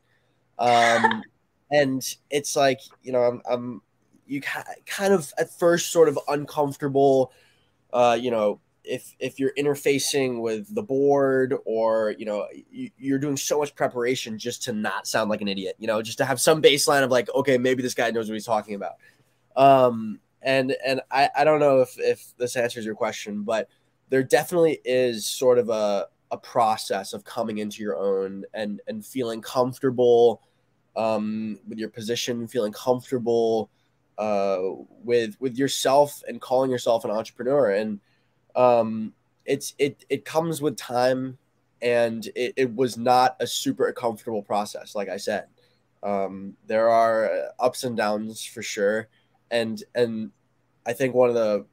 Um, 0.57 1.23
and 1.71 2.01
it's 2.29 2.55
like, 2.55 2.79
you 3.03 3.11
know, 3.11 3.21
I'm, 3.21 3.41
I'm 3.49 3.81
you 4.27 4.41
kind 4.41 5.13
of 5.13 5.33
at 5.37 5.57
first 5.57 5.91
sort 5.91 6.07
of 6.07 6.19
uncomfortable, 6.27 7.33
uh, 7.91 8.17
you 8.19 8.29
know, 8.29 8.61
if 8.89 9.15
if 9.19 9.39
you're 9.39 9.53
interfacing 9.57 10.41
with 10.41 10.73
the 10.73 10.83
board 10.83 11.53
or 11.65 12.15
you 12.17 12.25
know 12.25 12.47
you, 12.71 13.15
are 13.15 13.19
doing 13.19 13.37
so 13.37 13.59
much 13.59 13.75
preparation 13.75 14.37
just 14.37 14.63
to 14.63 14.73
not 14.73 15.07
sound 15.07 15.29
like 15.29 15.41
an 15.41 15.47
idiot 15.47 15.75
you 15.77 15.87
know 15.87 16.01
just 16.01 16.17
to 16.17 16.25
have 16.25 16.41
some 16.41 16.61
baseline 16.61 17.03
of 17.03 17.11
like 17.11 17.29
okay 17.35 17.57
maybe 17.57 17.83
this 17.83 17.93
guy 17.93 18.09
knows 18.11 18.27
what 18.27 18.33
he's 18.33 18.45
talking 18.45 18.75
about 18.75 18.93
um 19.55 20.19
and 20.41 20.75
and 20.85 21.01
I, 21.11 21.29
I 21.35 21.43
don't 21.43 21.59
know 21.59 21.81
if 21.81 21.97
if 21.97 22.33
this 22.37 22.55
answers 22.55 22.85
your 22.85 22.95
question, 22.95 23.43
but 23.43 23.69
there 24.09 24.23
definitely 24.23 24.79
is 24.85 25.25
sort 25.25 25.59
of 25.59 25.69
a 25.69 26.07
a 26.31 26.37
process 26.37 27.13
of 27.13 27.23
coming 27.23 27.57
into 27.57 27.81
your 27.81 27.97
own 27.97 28.45
and 28.53 28.81
and 28.87 29.05
feeling 29.05 29.41
comfortable 29.41 30.41
um, 30.95 31.59
with 31.67 31.77
your 31.77 31.89
position, 31.89 32.47
feeling 32.47 32.71
comfortable 32.71 33.69
uh, 34.17 34.59
with 35.03 35.35
with 35.39 35.57
yourself, 35.57 36.23
and 36.27 36.39
calling 36.39 36.71
yourself 36.71 37.03
an 37.05 37.11
entrepreneur. 37.11 37.71
And 37.71 37.99
um, 38.59 39.13
it's 39.45 39.73
it 39.79 40.05
it 40.09 40.25
comes 40.25 40.61
with 40.61 40.75
time, 40.75 41.37
and 41.81 42.25
it, 42.35 42.53
it 42.57 42.75
was 42.75 42.97
not 42.97 43.37
a 43.39 43.47
super 43.47 43.91
comfortable 43.93 44.43
process. 44.43 44.95
Like 44.95 45.07
I 45.07 45.15
said, 45.15 45.45
um, 46.03 46.55
there 46.67 46.89
are 46.89 47.51
ups 47.57 47.85
and 47.85 47.95
downs 47.95 48.43
for 48.43 48.61
sure. 48.61 49.07
And 49.49 49.81
and 49.95 50.31
I 50.85 50.91
think 50.91 51.15
one 51.15 51.29
of 51.29 51.35
the 51.35 51.65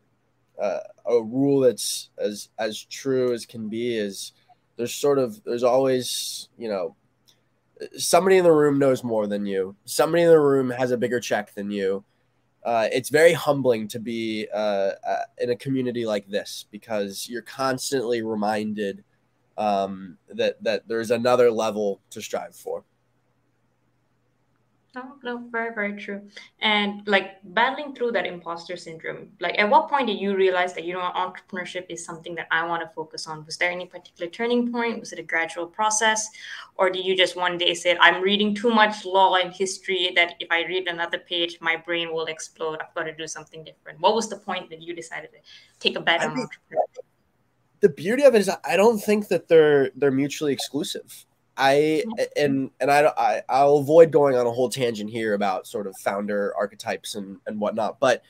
uh, 0.62 0.78
a 1.06 1.22
rule 1.22 1.60
that's 1.60 2.10
as 2.18 2.50
as 2.58 2.84
true 2.84 3.32
as 3.32 3.46
can 3.46 3.68
be 3.68 3.98
is 3.98 4.32
there's 4.76 4.94
sort 4.94 5.18
of 5.18 5.42
there's 5.44 5.64
always 5.64 6.48
you 6.56 6.68
know 6.68 6.94
somebody 7.98 8.36
in 8.36 8.44
the 8.44 8.52
room 8.52 8.78
knows 8.78 9.02
more 9.02 9.26
than 9.26 9.44
you. 9.44 9.74
Somebody 9.86 10.22
in 10.22 10.30
the 10.30 10.40
room 10.40 10.70
has 10.70 10.92
a 10.92 10.96
bigger 10.96 11.18
check 11.18 11.52
than 11.54 11.70
you 11.72 12.04
uh, 12.66 12.88
it's 12.92 13.10
very 13.10 13.32
humbling 13.32 13.86
to 13.86 14.00
be 14.00 14.48
uh, 14.52 14.90
uh, 15.06 15.22
in 15.38 15.50
a 15.50 15.56
community 15.56 16.04
like 16.04 16.28
this 16.28 16.66
because 16.72 17.28
you're 17.28 17.40
constantly 17.42 18.22
reminded 18.22 19.04
um, 19.56 20.18
that 20.28 20.62
that 20.62 20.86
there's 20.88 21.12
another 21.12 21.48
level 21.48 22.00
to 22.10 22.20
strive 22.20 22.56
for 22.56 22.84
no, 24.96 25.16
no, 25.22 25.44
very, 25.50 25.74
very 25.74 25.94
true. 26.00 26.22
And 26.60 27.06
like 27.06 27.36
battling 27.44 27.94
through 27.94 28.12
that 28.12 28.26
imposter 28.26 28.76
syndrome, 28.76 29.28
like 29.40 29.58
at 29.58 29.68
what 29.68 29.88
point 29.88 30.06
did 30.06 30.18
you 30.18 30.34
realize 30.34 30.72
that, 30.74 30.84
you 30.84 30.94
know, 30.94 31.12
entrepreneurship 31.14 31.86
is 31.90 32.04
something 32.04 32.34
that 32.36 32.48
I 32.50 32.66
want 32.66 32.82
to 32.82 32.88
focus 32.88 33.26
on? 33.26 33.44
Was 33.44 33.58
there 33.58 33.70
any 33.70 33.86
particular 33.86 34.30
turning 34.30 34.72
point? 34.72 34.98
Was 34.98 35.12
it 35.12 35.18
a 35.18 35.22
gradual 35.22 35.66
process? 35.66 36.28
Or 36.76 36.88
did 36.90 37.04
you 37.04 37.16
just 37.16 37.36
one 37.36 37.58
day 37.58 37.74
say, 37.74 37.96
I'm 38.00 38.22
reading 38.22 38.54
too 38.54 38.70
much 38.70 39.04
law 39.04 39.34
and 39.34 39.52
history 39.52 40.12
that 40.16 40.34
if 40.40 40.48
I 40.50 40.64
read 40.64 40.88
another 40.88 41.18
page, 41.18 41.58
my 41.60 41.76
brain 41.76 42.12
will 42.12 42.26
explode. 42.26 42.78
I've 42.80 42.94
got 42.94 43.04
to 43.04 43.14
do 43.14 43.26
something 43.26 43.64
different. 43.64 44.00
What 44.00 44.14
was 44.14 44.28
the 44.28 44.36
point 44.36 44.70
that 44.70 44.80
you 44.80 44.94
decided 44.94 45.30
to 45.32 45.38
take 45.78 45.96
a 45.96 46.00
bet 46.00 46.22
on 46.22 46.34
entrepreneurship? 46.36 47.04
The 47.80 47.90
beauty 47.90 48.22
of 48.22 48.34
it 48.34 48.38
is 48.38 48.50
I 48.64 48.76
don't 48.76 48.98
think 48.98 49.28
that 49.28 49.48
they're 49.48 49.90
they're 49.94 50.10
mutually 50.10 50.52
exclusive. 50.54 51.26
I 51.56 52.04
and 52.36 52.70
and 52.80 52.90
I, 52.90 53.06
I 53.16 53.42
I'll 53.48 53.78
avoid 53.78 54.10
going 54.10 54.36
on 54.36 54.46
a 54.46 54.50
whole 54.50 54.68
tangent 54.68 55.10
here 55.10 55.34
about 55.34 55.66
sort 55.66 55.86
of 55.86 55.96
founder 55.98 56.54
archetypes 56.56 57.14
and 57.14 57.38
and 57.46 57.60
whatnot, 57.60 57.98
but 57.98 58.22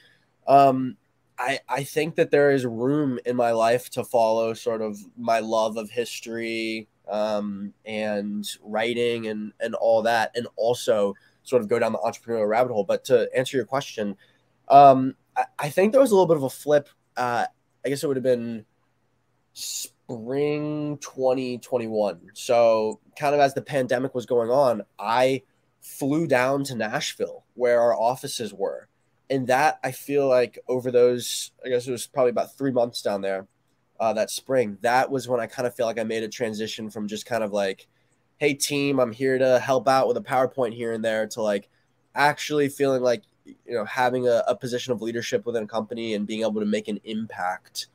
um, 0.47 0.97
I 1.39 1.61
I 1.69 1.85
think 1.85 2.17
that 2.17 2.31
there 2.31 2.51
is 2.51 2.65
room 2.65 3.19
in 3.27 3.37
my 3.37 3.51
life 3.51 3.91
to 3.91 4.05
follow 4.05 4.55
sort 4.55 4.81
of 4.81 4.99
my 5.17 5.41
love 5.41 5.77
of 5.77 5.91
history 5.91 6.89
um, 7.09 7.73
and 7.85 8.49
writing 8.63 9.27
and 9.27 9.53
and 9.61 9.75
all 9.75 10.03
that, 10.03 10.31
and 10.35 10.47
also 10.57 11.15
sort 11.43 11.63
of 11.63 11.69
go 11.69 11.79
down 11.79 11.93
the 11.93 11.99
entrepreneurial 11.99 12.49
rabbit 12.49 12.73
hole. 12.73 12.85
But 12.85 13.05
to 13.07 13.29
answer 13.37 13.57
your 13.57 13.67
question, 13.67 14.17
um, 14.69 15.17
I, 15.37 15.45
I 15.59 15.69
think 15.71 15.93
there 15.93 16.01
was 16.01 16.11
a 16.11 16.15
little 16.15 16.27
bit 16.27 16.37
of 16.37 16.45
a 16.45 16.51
flip. 16.51 16.89
Uh, 17.17 17.47
I 17.85 17.89
guess 17.89 18.03
it 18.03 18.07
would 18.07 18.17
have 18.17 18.25
been 18.25 18.65
spring 20.09 20.99
2021. 20.99 22.31
So, 22.35 23.01
kind 23.19 23.35
of 23.35 23.41
as 23.41 23.55
the 23.55 23.63
pandemic 23.63 24.15
was 24.15 24.27
going 24.27 24.51
on, 24.51 24.83
I 24.99 25.43
flew 25.81 26.27
down 26.27 26.65
to 26.65 26.75
Nashville 26.75 27.45
where 27.55 27.81
our 27.81 27.95
offices 27.95 28.53
were. 28.53 28.89
And 29.29 29.49
that 29.49 29.79
I 29.83 29.91
feel 29.91 30.29
like 30.29 30.59
over 30.69 30.91
those, 30.91 31.51
I 31.65 31.69
guess 31.69 31.87
it 31.87 31.93
was 31.93 32.07
probably 32.07 32.31
about 32.31 32.57
three 32.57 32.71
months 32.71 33.03
down 33.03 33.23
there 33.23 33.49
uh, 33.99 34.13
that 34.13 34.31
spring, 34.31 34.79
that 34.83 35.11
was 35.11 35.27
when 35.27 35.41
I 35.41 35.47
kind 35.47 35.67
of 35.67 35.75
feel 35.75 35.87
like 35.87 35.99
I 35.99 36.05
made 36.05 36.23
a 36.23 36.29
transition 36.29 36.91
from 36.91 37.09
just 37.09 37.27
kind 37.27 37.43
of 37.43 37.53
like, 37.53 37.89
hey, 38.39 38.55
team, 38.55 39.01
I'm 39.01 39.13
here 39.13 39.39
to 39.39 39.59
help 39.59 39.89
out 39.89 40.07
with 40.07 40.17
a 40.17 40.23
PowerPoint 40.23 40.75
here 40.75 40.93
and 40.93 41.05
there 41.05 41.27
to 41.29 41.43
like 41.43 41.69
actually 42.15 42.69
feeling 42.69 43.03
like, 43.03 43.23
you 43.45 43.57
know, 43.75 43.85
having 43.85 44.29
a, 44.29 44.45
a 44.47 44.55
position 44.55 44.93
of 44.93 45.03
leadership 45.03 45.47
within 45.47 45.65
a 45.65 45.69
company 45.69 46.15
and 46.15 46.27
being 46.27 46.43
able 46.43 46.61
to 46.61 46.67
make 46.67 46.87
an 46.87 47.01
impact 47.05 47.89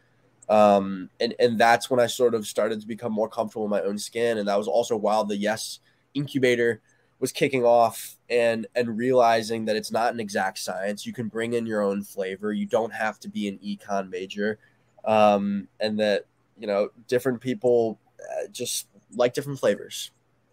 um, 0.52 1.10
and 1.22 1.34
and 1.40 1.58
that's 1.58 1.90
when 1.90 2.02
I 2.02 2.08
sort 2.08 2.36
of 2.36 2.46
started 2.46 2.82
to 2.82 2.88
become 2.88 3.14
more 3.14 3.30
comfortable 3.30 3.64
in 3.64 3.72
my 3.72 3.82
own 3.82 3.98
skin, 3.98 4.38
and 4.38 4.50
that 4.50 4.58
was 4.58 4.68
also 4.68 4.98
while 4.98 5.24
the 5.24 5.38
Yes 5.38 5.80
incubator 6.14 6.82
was 7.22 7.32
kicking 7.32 7.64
off, 7.64 8.18
and 8.30 8.68
and 8.76 8.98
realizing 8.98 9.64
that 9.66 9.78
it's 9.78 9.94
not 9.94 10.14
an 10.14 10.20
exact 10.20 10.60
science. 10.60 11.06
You 11.06 11.14
can 11.14 11.30
bring 11.30 11.54
in 11.54 11.66
your 11.66 11.82
own 11.82 12.04
flavor. 12.04 12.52
You 12.52 12.66
don't 12.66 12.92
have 12.92 13.18
to 13.22 13.30
be 13.30 13.48
an 13.48 13.60
econ 13.60 14.10
major, 14.10 14.60
um, 15.06 15.70
and 15.80 15.98
that 16.02 16.26
you 16.60 16.68
know 16.68 16.90
different 17.08 17.40
people 17.40 17.98
uh, 18.20 18.48
just 18.52 18.88
like 19.16 19.34
different 19.34 19.58
flavors. 19.58 20.12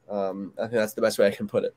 Um, 0.09 0.52
I 0.59 0.62
think 0.62 0.75
that's 0.75 0.95
the 0.95 1.02
best 1.02 1.19
way 1.19 1.26
I 1.26 1.33
can 1.33 1.49
put 1.49 1.64
it. 1.64 1.75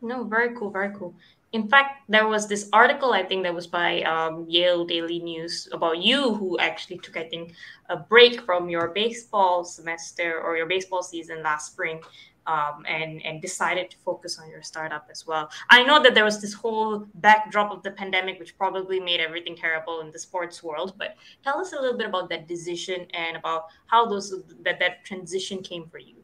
No, 0.00 0.24
very 0.24 0.56
cool, 0.56 0.70
very 0.70 0.92
cool 0.92 1.14
in 1.52 1.68
fact, 1.68 2.02
there 2.08 2.26
was 2.26 2.48
this 2.48 2.68
article 2.72 3.12
I 3.12 3.22
think 3.22 3.42
that 3.44 3.54
was 3.54 3.66
by 3.66 4.02
um, 4.02 4.46
Yale 4.48 4.86
Daily 4.86 5.18
News 5.18 5.68
about 5.72 5.98
you 5.98 6.34
who 6.34 6.58
actually 6.58 6.98
took 6.98 7.16
I 7.16 7.24
think 7.24 7.52
a 7.90 7.96
break 7.96 8.40
from 8.42 8.70
your 8.70 8.88
baseball 8.88 9.64
semester 9.64 10.40
or 10.40 10.56
your 10.56 10.66
baseball 10.66 11.02
season 11.02 11.42
last 11.42 11.72
spring. 11.72 12.00
Um, 12.44 12.84
and 12.88 13.24
and 13.24 13.40
decided 13.40 13.88
to 13.92 13.96
focus 13.98 14.36
on 14.36 14.50
your 14.50 14.62
startup 14.62 15.06
as 15.12 15.24
well. 15.28 15.48
I 15.70 15.84
know 15.84 16.02
that 16.02 16.12
there 16.12 16.24
was 16.24 16.40
this 16.40 16.52
whole 16.52 17.06
backdrop 17.14 17.70
of 17.70 17.84
the 17.84 17.92
pandemic, 17.92 18.40
which 18.40 18.58
probably 18.58 18.98
made 18.98 19.20
everything 19.20 19.54
terrible 19.54 20.00
in 20.00 20.10
the 20.10 20.18
sports 20.18 20.60
world. 20.60 20.94
But 20.98 21.14
tell 21.44 21.60
us 21.60 21.72
a 21.72 21.76
little 21.76 21.96
bit 21.96 22.08
about 22.08 22.28
that 22.30 22.48
decision 22.48 23.06
and 23.14 23.36
about 23.36 23.66
how 23.86 24.06
those 24.06 24.34
that 24.64 24.80
that 24.80 25.04
transition 25.04 25.62
came 25.62 25.86
for 25.86 25.98
you. 25.98 26.16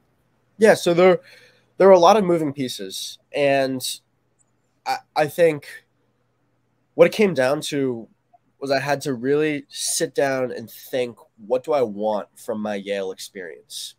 Yeah, 0.56 0.74
so 0.74 0.92
there 0.92 1.20
there 1.76 1.86
are 1.86 1.92
a 1.92 2.00
lot 2.00 2.16
of 2.16 2.24
moving 2.24 2.52
pieces, 2.52 3.20
and 3.30 3.80
I, 4.88 4.96
I 5.14 5.26
think 5.28 5.84
what 6.94 7.06
it 7.06 7.12
came 7.12 7.34
down 7.34 7.60
to 7.60 8.08
was 8.60 8.72
I 8.72 8.80
had 8.80 9.00
to 9.02 9.14
really 9.14 9.66
sit 9.68 10.14
down 10.14 10.50
and 10.50 10.68
think, 10.68 11.16
what 11.46 11.62
do 11.62 11.72
I 11.72 11.82
want 11.82 12.28
from 12.36 12.60
my 12.60 12.74
Yale 12.74 13.12
experience? 13.12 13.94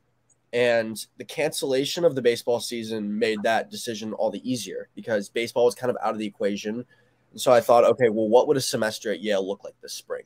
And 0.52 1.06
the 1.18 1.24
cancellation 1.24 2.04
of 2.04 2.16
the 2.16 2.22
baseball 2.22 2.60
season 2.60 3.20
made 3.20 3.44
that 3.44 3.70
decision 3.70 4.14
all 4.14 4.32
the 4.32 4.52
easier 4.52 4.90
because 4.96 5.30
baseball 5.30 5.66
was 5.66 5.76
kind 5.76 5.92
of 5.92 5.98
out 6.04 6.12
of 6.14 6.20
the 6.20 6.26
equation. 6.26 6.86
And 7.32 7.40
so 7.40 7.54
I 7.54 7.62
thought, 7.62 7.86
okay, 7.86 8.10
well, 8.10 8.28
what 8.28 8.48
would 8.48 8.58
a 8.58 8.62
semester 8.62 9.12
at 9.12 9.22
Yale 9.22 9.48
look 9.48 9.64
like 9.64 9.76
this 9.82 9.94
spring? 9.94 10.24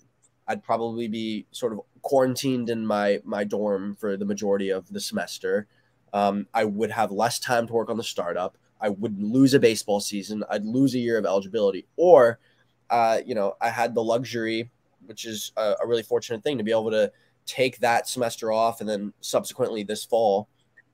I'd 0.48 0.63
probably 0.63 1.08
be 1.08 1.46
sort 1.51 1.74
of 1.74 1.82
quarantined 2.01 2.70
in 2.70 2.86
my 2.86 3.20
my 3.24 3.43
dorm 3.43 3.96
for 3.96 4.17
the 4.17 4.25
majority 4.25 4.70
of 4.70 4.91
the 4.91 5.00
semester. 5.00 5.67
Um, 6.13 6.48
I 6.53 6.65
would 6.65 6.91
have 6.91 7.12
less 7.12 7.39
time 7.39 7.67
to 7.67 7.74
work 7.74 7.89
on 7.89 7.98
the 7.98 8.03
startup. 8.03 8.58
I 8.83 8.89
would 8.89 9.19
lose 9.21 9.53
a 9.53 9.59
baseball 9.59 9.99
season. 9.99 10.43
I'd 10.49 10.65
lose 10.65 10.93
a 10.93 10.99
year 10.99 11.17
of 11.17 11.25
eligibility. 11.25 11.87
Or, 11.95 12.39
uh, 12.89 13.19
you 13.25 13.33
know, 13.33 13.55
I 13.61 13.69
had 13.69 13.95
the 13.95 14.03
luxury, 14.03 14.69
which 15.05 15.25
is 15.25 15.53
a, 15.57 15.75
a, 15.81 15.87
really 15.87 16.03
fortunate 16.03 16.43
thing, 16.43 16.57
to 16.57 16.63
be 16.63 16.71
able 16.71 16.91
to 16.91 17.11
take 17.45 17.79
that 17.79 18.07
semester 18.07 18.51
off 18.51 18.81
and 18.81 18.89
then 18.89 19.13
subsequently 19.21 19.83
this 19.83 20.03
fall 20.03 20.49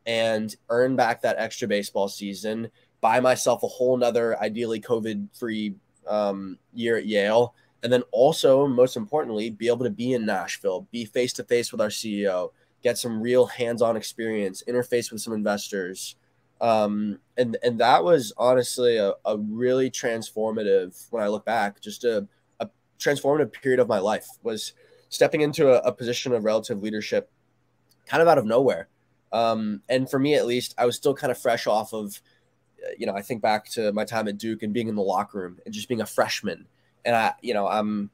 and 0.05 0.55
earn 0.69 0.96
back 0.96 1.22
that 1.22 1.38
extra 1.39 1.67
baseball 1.67 2.08
season, 2.08 2.69
buy 3.01 3.19
myself 3.19 3.63
a 3.63 3.67
whole 3.67 3.98
nother 3.98 4.39
ideally 4.39 4.79
COVID 4.79 5.27
free 5.38 5.75
um, 6.08 6.58
year 6.74 6.96
at 6.98 7.05
Yale 7.05 7.55
and 7.84 7.91
then 7.91 8.03
also 8.12 8.67
most 8.67 8.98
importantly 8.98 9.50
be 9.50 9.67
able 9.67 9.86
to 9.86 9.89
be 9.89 10.13
in 10.13 10.25
nashville 10.25 10.88
be 10.91 11.05
face 11.05 11.34
to 11.34 11.43
face 11.43 11.72
with 11.72 11.81
our 11.81 11.88
ceo 11.88 12.50
get 12.84 12.98
some 12.98 13.22
real 13.22 13.46
hands-on 13.46 13.96
experience 13.96 14.63
interface 14.67 15.12
with 15.12 15.22
some 15.22 15.34
investors 15.34 16.15
um, 16.62 17.20
and 17.38 17.58
and 17.63 17.80
that 17.80 18.04
was 18.04 18.34
honestly 18.38 18.98
a, 18.98 19.13
a 19.25 19.38
really 19.38 19.89
transformative 19.89 21.08
when 21.12 21.24
i 21.24 21.28
look 21.28 21.46
back 21.46 21.80
just 21.80 22.04
a, 22.04 22.28
a 22.60 22.70
transformative 23.00 23.51
period 23.51 23.80
of 23.80 23.88
my 23.88 24.00
life 24.00 24.28
was 24.44 24.74
stepping 25.10 25.42
into 25.42 25.72
a, 25.72 25.80
a 25.80 25.92
position 25.92 26.34
of 26.34 26.44
relative 26.44 26.82
leadership 26.82 27.32
kind 28.06 28.22
of 28.22 28.28
out 28.28 28.38
of 28.38 28.46
nowhere. 28.46 28.88
Um, 29.32 29.82
and 29.88 30.10
for 30.10 30.18
me 30.18 30.34
at 30.34 30.48
least 30.48 30.74
i 30.78 30.86
was 30.88 30.96
still 30.96 31.13
kind 31.13 31.30
of 31.30 31.38
fresh 31.38 31.68
off 31.68 31.94
of 31.94 32.20
you 32.98 33.06
know 33.06 33.13
i 33.13 33.22
think 33.22 33.44
back 33.44 33.70
to 33.70 33.92
my 33.94 34.04
time 34.04 34.28
at 34.28 34.39
duke 34.39 34.63
and 34.63 34.74
being 34.74 34.88
in 34.88 34.96
the 34.96 35.04
locker 35.04 35.38
room 35.38 35.60
and 35.66 35.74
just 35.74 35.88
being 35.88 36.01
a 36.01 36.06
freshman. 36.06 36.66
And 37.06 37.16
i 37.16 37.34
you 37.42 37.54
know 37.54 37.68
i'm 37.68 38.10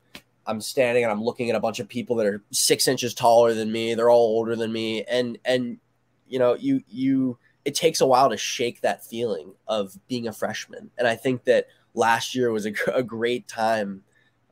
i'm 0.45 0.59
standing 0.59 1.03
and 1.03 1.11
i'm 1.11 1.23
looking 1.23 1.49
at 1.49 1.55
a 1.55 1.61
bunch 1.61 1.79
of 1.79 1.87
people 1.87 2.17
that 2.17 2.27
are 2.27 2.43
six 2.51 2.87
inches 2.87 3.13
taller 3.13 3.53
than 3.53 3.71
me. 3.71 3.93
They're 3.93 4.09
all 4.09 4.27
older 4.37 4.57
than 4.57 4.73
me. 4.73 5.03
And 5.05 5.37
and 5.45 5.79
you 6.27 6.37
know 6.37 6.55
you 6.55 6.83
you 6.89 7.37
it 7.65 7.75
takes 7.75 7.99
a 8.01 8.05
while 8.05 8.29
to 8.29 8.37
shake 8.37 8.81
that 8.81 9.03
feeling 9.03 9.51
of 9.67 9.97
being 10.07 10.27
a 10.27 10.31
freshman 10.31 10.89
and 10.97 11.07
i 11.07 11.15
think 11.15 11.43
that 11.43 11.67
last 11.93 12.35
year 12.35 12.51
was 12.51 12.65
a, 12.65 12.73
a 12.93 13.03
great 13.03 13.47
time 13.47 14.01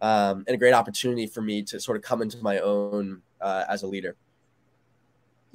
um, 0.01 0.43
and 0.47 0.55
a 0.55 0.57
great 0.57 0.73
opportunity 0.73 1.25
for 1.25 1.41
me 1.41 1.63
to 1.63 1.79
sort 1.79 1.95
of 1.95 2.03
come 2.03 2.21
into 2.21 2.37
my 2.41 2.59
own 2.59 3.21
uh, 3.39 3.63
as 3.69 3.83
a 3.83 3.87
leader 3.87 4.17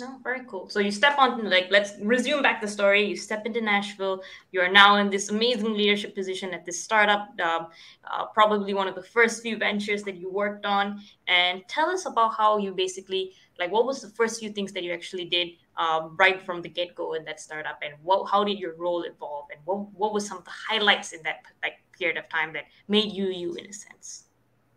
no, 0.00 0.21
very 0.23 0.43
cool. 0.47 0.69
So 0.69 0.79
you 0.79 0.93
step 0.93 1.19
on, 1.19 1.50
like, 1.50 1.67
let's 1.71 1.95
resume 2.00 2.41
back 2.41 2.61
the 2.61 2.69
story. 2.69 3.05
You 3.05 3.17
step 3.17 3.47
into 3.47 3.61
Nashville. 3.61 4.23
You 4.53 4.61
are 4.61 4.71
now 4.71 4.95
in 4.97 5.11
this 5.11 5.29
amazing 5.31 5.75
leadership 5.75 6.15
position 6.15 6.55
at 6.55 6.65
this 6.65 6.81
startup, 6.81 7.31
uh, 7.43 7.65
uh, 8.05 8.27
probably 8.27 8.75
one 8.75 8.87
of 8.87 8.95
the 8.95 9.03
first 9.03 9.43
few 9.43 9.57
ventures 9.57 10.05
that 10.05 10.15
you 10.15 10.31
worked 10.31 10.65
on. 10.65 11.00
And 11.27 11.65
tell 11.67 11.91
us 11.91 12.07
about 12.07 12.35
how 12.35 12.59
you 12.59 12.75
basically, 12.75 13.33
like, 13.59 13.73
what 13.73 13.87
was 13.87 14.00
the 14.00 14.11
first 14.11 14.38
few 14.38 14.50
things 14.50 14.73
that 14.73 14.85
you 14.85 14.93
actually 14.93 15.25
did 15.25 15.49
um, 15.78 16.16
right 16.18 16.42
from 16.42 16.61
the 16.61 16.68
get 16.68 16.94
go 16.94 17.14
in 17.14 17.25
that 17.25 17.40
startup, 17.40 17.78
and 17.82 17.94
what, 18.02 18.28
how 18.30 18.44
did 18.44 18.58
your 18.58 18.75
role 18.76 19.02
evolve, 19.02 19.47
and 19.50 19.61
what, 19.64 19.90
what 19.92 20.12
was 20.12 20.26
some 20.26 20.38
of 20.38 20.44
the 20.44 20.50
highlights 20.68 21.12
in 21.12 21.23
that 21.23 21.42
like 21.62 21.75
period 21.97 22.16
of 22.16 22.28
time 22.28 22.52
that 22.52 22.64
made 22.88 23.12
you 23.12 23.26
you 23.26 23.54
in 23.54 23.66
a 23.66 23.73
sense? 23.73 24.25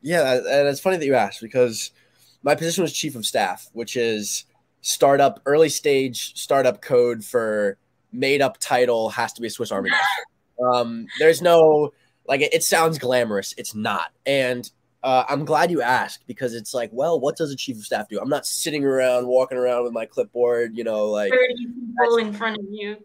Yeah, 0.01 0.35
and 0.35 0.67
it's 0.67 0.79
funny 0.79 0.97
that 0.97 1.05
you 1.05 1.15
asked 1.15 1.41
because 1.41 1.91
my 2.43 2.55
position 2.55 2.83
was 2.83 2.93
chief 2.93 3.15
of 3.15 3.25
staff, 3.25 3.69
which 3.73 3.95
is 3.95 4.45
startup, 4.81 5.39
early 5.45 5.69
stage 5.69 6.35
startup 6.35 6.81
code 6.81 7.23
for 7.23 7.77
made 8.11 8.41
up 8.41 8.57
title 8.59 9.09
has 9.09 9.33
to 9.33 9.41
be 9.41 9.47
a 9.47 9.51
Swiss 9.51 9.71
Army 9.71 9.89
knife. 9.89 9.99
Um, 10.75 11.07
there's 11.17 11.41
no 11.41 11.91
like 12.27 12.41
it, 12.41 12.53
it, 12.53 12.63
sounds 12.63 12.99
glamorous. 12.99 13.55
It's 13.57 13.73
not. 13.73 14.11
And 14.27 14.69
uh, 15.03 15.25
I'm 15.27 15.45
glad 15.45 15.71
you 15.71 15.81
asked 15.81 16.25
because 16.27 16.53
it's 16.53 16.73
like, 16.73 16.89
well, 16.93 17.19
what 17.19 17.35
does 17.35 17.51
a 17.51 17.55
chief 17.55 17.77
of 17.77 17.83
staff 17.83 18.09
do? 18.09 18.19
I'm 18.19 18.29
not 18.29 18.45
sitting 18.45 18.85
around 18.85 19.27
walking 19.27 19.57
around 19.57 19.83
with 19.83 19.93
my 19.93 20.05
clipboard, 20.05 20.77
you 20.77 20.83
know, 20.83 21.07
like 21.07 21.31
30 21.31 21.55
people 21.55 22.17
in 22.17 22.33
front 22.33 22.57
of 22.57 22.65
you. 22.69 22.97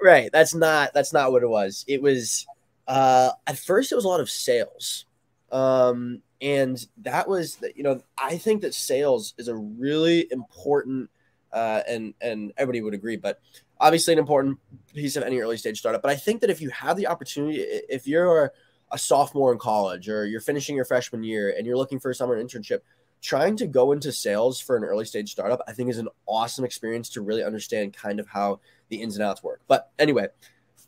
Right. 0.00 0.30
That's 0.32 0.54
not 0.54 0.92
that's 0.94 1.12
not 1.12 1.30
what 1.30 1.42
it 1.42 1.48
was. 1.48 1.84
It 1.86 2.02
was 2.02 2.46
uh 2.88 3.30
at 3.46 3.58
first 3.58 3.92
it 3.92 3.94
was 3.94 4.04
a 4.04 4.08
lot 4.08 4.20
of 4.20 4.30
sales. 4.30 5.04
Um 5.50 6.22
and 6.40 6.84
that 7.02 7.28
was 7.28 7.58
you 7.76 7.82
know, 7.82 8.02
I 8.18 8.38
think 8.38 8.62
that 8.62 8.74
sales 8.74 9.34
is 9.38 9.48
a 9.48 9.54
really 9.54 10.26
important 10.30 11.10
uh, 11.52 11.82
and 11.86 12.14
and 12.20 12.52
everybody 12.56 12.80
would 12.80 12.94
agree. 12.94 13.16
But 13.16 13.40
obviously, 13.78 14.12
an 14.12 14.18
important 14.18 14.58
piece 14.94 15.16
of 15.16 15.22
any 15.22 15.38
early 15.38 15.56
stage 15.56 15.78
startup. 15.78 16.02
But 16.02 16.10
I 16.10 16.16
think 16.16 16.40
that 16.40 16.50
if 16.50 16.60
you 16.60 16.70
have 16.70 16.96
the 16.96 17.06
opportunity, 17.06 17.60
if 17.60 18.06
you're 18.06 18.52
a 18.92 18.98
sophomore 18.98 19.52
in 19.52 19.58
college 19.58 20.08
or 20.08 20.26
you're 20.26 20.40
finishing 20.40 20.76
your 20.76 20.84
freshman 20.84 21.24
year 21.24 21.54
and 21.56 21.66
you're 21.66 21.76
looking 21.76 21.98
for 21.98 22.10
a 22.10 22.14
summer 22.14 22.42
internship, 22.42 22.80
trying 23.22 23.56
to 23.56 23.66
go 23.66 23.92
into 23.92 24.12
sales 24.12 24.60
for 24.60 24.76
an 24.76 24.84
early 24.84 25.04
stage 25.04 25.32
startup, 25.32 25.60
I 25.66 25.72
think 25.72 25.88
is 25.88 25.98
an 25.98 26.08
awesome 26.26 26.64
experience 26.64 27.08
to 27.10 27.22
really 27.22 27.42
understand 27.42 27.94
kind 27.94 28.20
of 28.20 28.28
how 28.28 28.60
the 28.88 29.00
ins 29.00 29.16
and 29.16 29.24
outs 29.24 29.42
work. 29.42 29.60
But 29.66 29.90
anyway, 29.98 30.28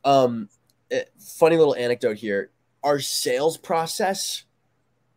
um, 0.05 0.49
eh, 0.91 1.05
funny 1.19 1.57
little 1.57 1.75
anecdote 1.75 2.19
here: 2.19 2.51
our 2.83 3.01
sales 3.01 3.57
process 3.57 4.45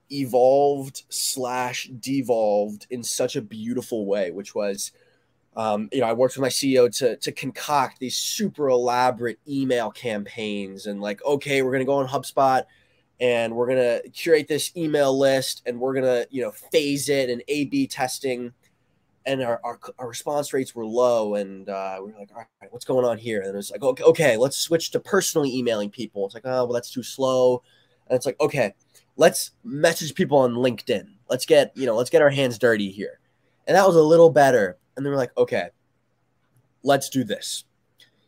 evolved 0.09 1.03
slash 1.09 1.89
devolved 1.99 2.87
in 2.89 3.03
such 3.03 3.35
a 3.35 3.41
beautiful 3.41 4.05
way, 4.05 4.31
which 4.31 4.55
was 4.55 4.91
um, 5.57 5.89
you 5.91 6.01
know, 6.01 6.05
I 6.05 6.13
worked 6.13 6.35
with 6.35 6.43
my 6.43 6.49
CEO 6.49 6.95
to 6.99 7.17
to 7.17 7.31
concoct 7.31 7.99
these 7.99 8.15
super 8.15 8.69
elaborate 8.69 9.39
email 9.47 9.89
campaigns 9.89 10.85
and 10.85 11.01
like, 11.01 11.23
okay, 11.25 11.63
we're 11.63 11.71
gonna 11.71 11.83
go 11.83 11.95
on 11.95 12.07
HubSpot 12.07 12.63
and 13.19 13.55
we're 13.55 13.67
gonna 13.67 14.01
curate 14.13 14.47
this 14.47 14.71
email 14.77 15.17
list 15.17 15.63
and 15.65 15.79
we're 15.79 15.95
gonna 15.95 16.27
you 16.29 16.43
know 16.43 16.51
phase 16.51 17.09
it 17.09 17.31
and 17.31 17.43
A/B 17.47 17.87
testing. 17.87 18.53
And 19.25 19.41
our, 19.41 19.59
our, 19.61 19.77
our 19.99 20.07
response 20.07 20.53
rates 20.53 20.73
were 20.73 20.85
low, 20.85 21.35
and 21.35 21.67
uh, 21.67 21.97
we 22.01 22.13
were 22.13 22.19
like, 22.19 22.29
"All 22.33 22.45
right, 22.61 22.71
what's 22.71 22.85
going 22.85 23.03
on 23.03 23.17
here?" 23.17 23.41
And 23.41 23.49
it 23.49 23.55
was 23.55 23.71
like, 23.71 23.81
"Okay, 23.81 24.03
okay, 24.03 24.37
let's 24.37 24.55
switch 24.55 24.91
to 24.91 25.01
personally 25.01 25.53
emailing 25.53 25.89
people." 25.89 26.25
It's 26.25 26.33
like, 26.33 26.45
"Oh, 26.45 26.63
well, 26.63 26.71
that's 26.71 26.89
too 26.89 27.03
slow." 27.03 27.61
And 28.07 28.15
it's 28.15 28.25
like, 28.25 28.39
"Okay, 28.39 28.73
let's 29.17 29.51
message 29.65 30.15
people 30.15 30.37
on 30.37 30.53
LinkedIn. 30.53 31.07
Let's 31.29 31.45
get 31.45 31.75
you 31.75 31.85
know, 31.85 31.95
let's 31.97 32.09
get 32.09 32.21
our 32.21 32.29
hands 32.29 32.57
dirty 32.57 32.89
here." 32.89 33.19
And 33.67 33.75
that 33.75 33.85
was 33.85 33.97
a 33.97 34.01
little 34.01 34.29
better 34.29 34.77
and 34.97 35.05
they 35.05 35.09
were 35.09 35.15
like, 35.15 35.31
okay, 35.37 35.69
let's 36.83 37.09
do 37.09 37.23
this. 37.23 37.63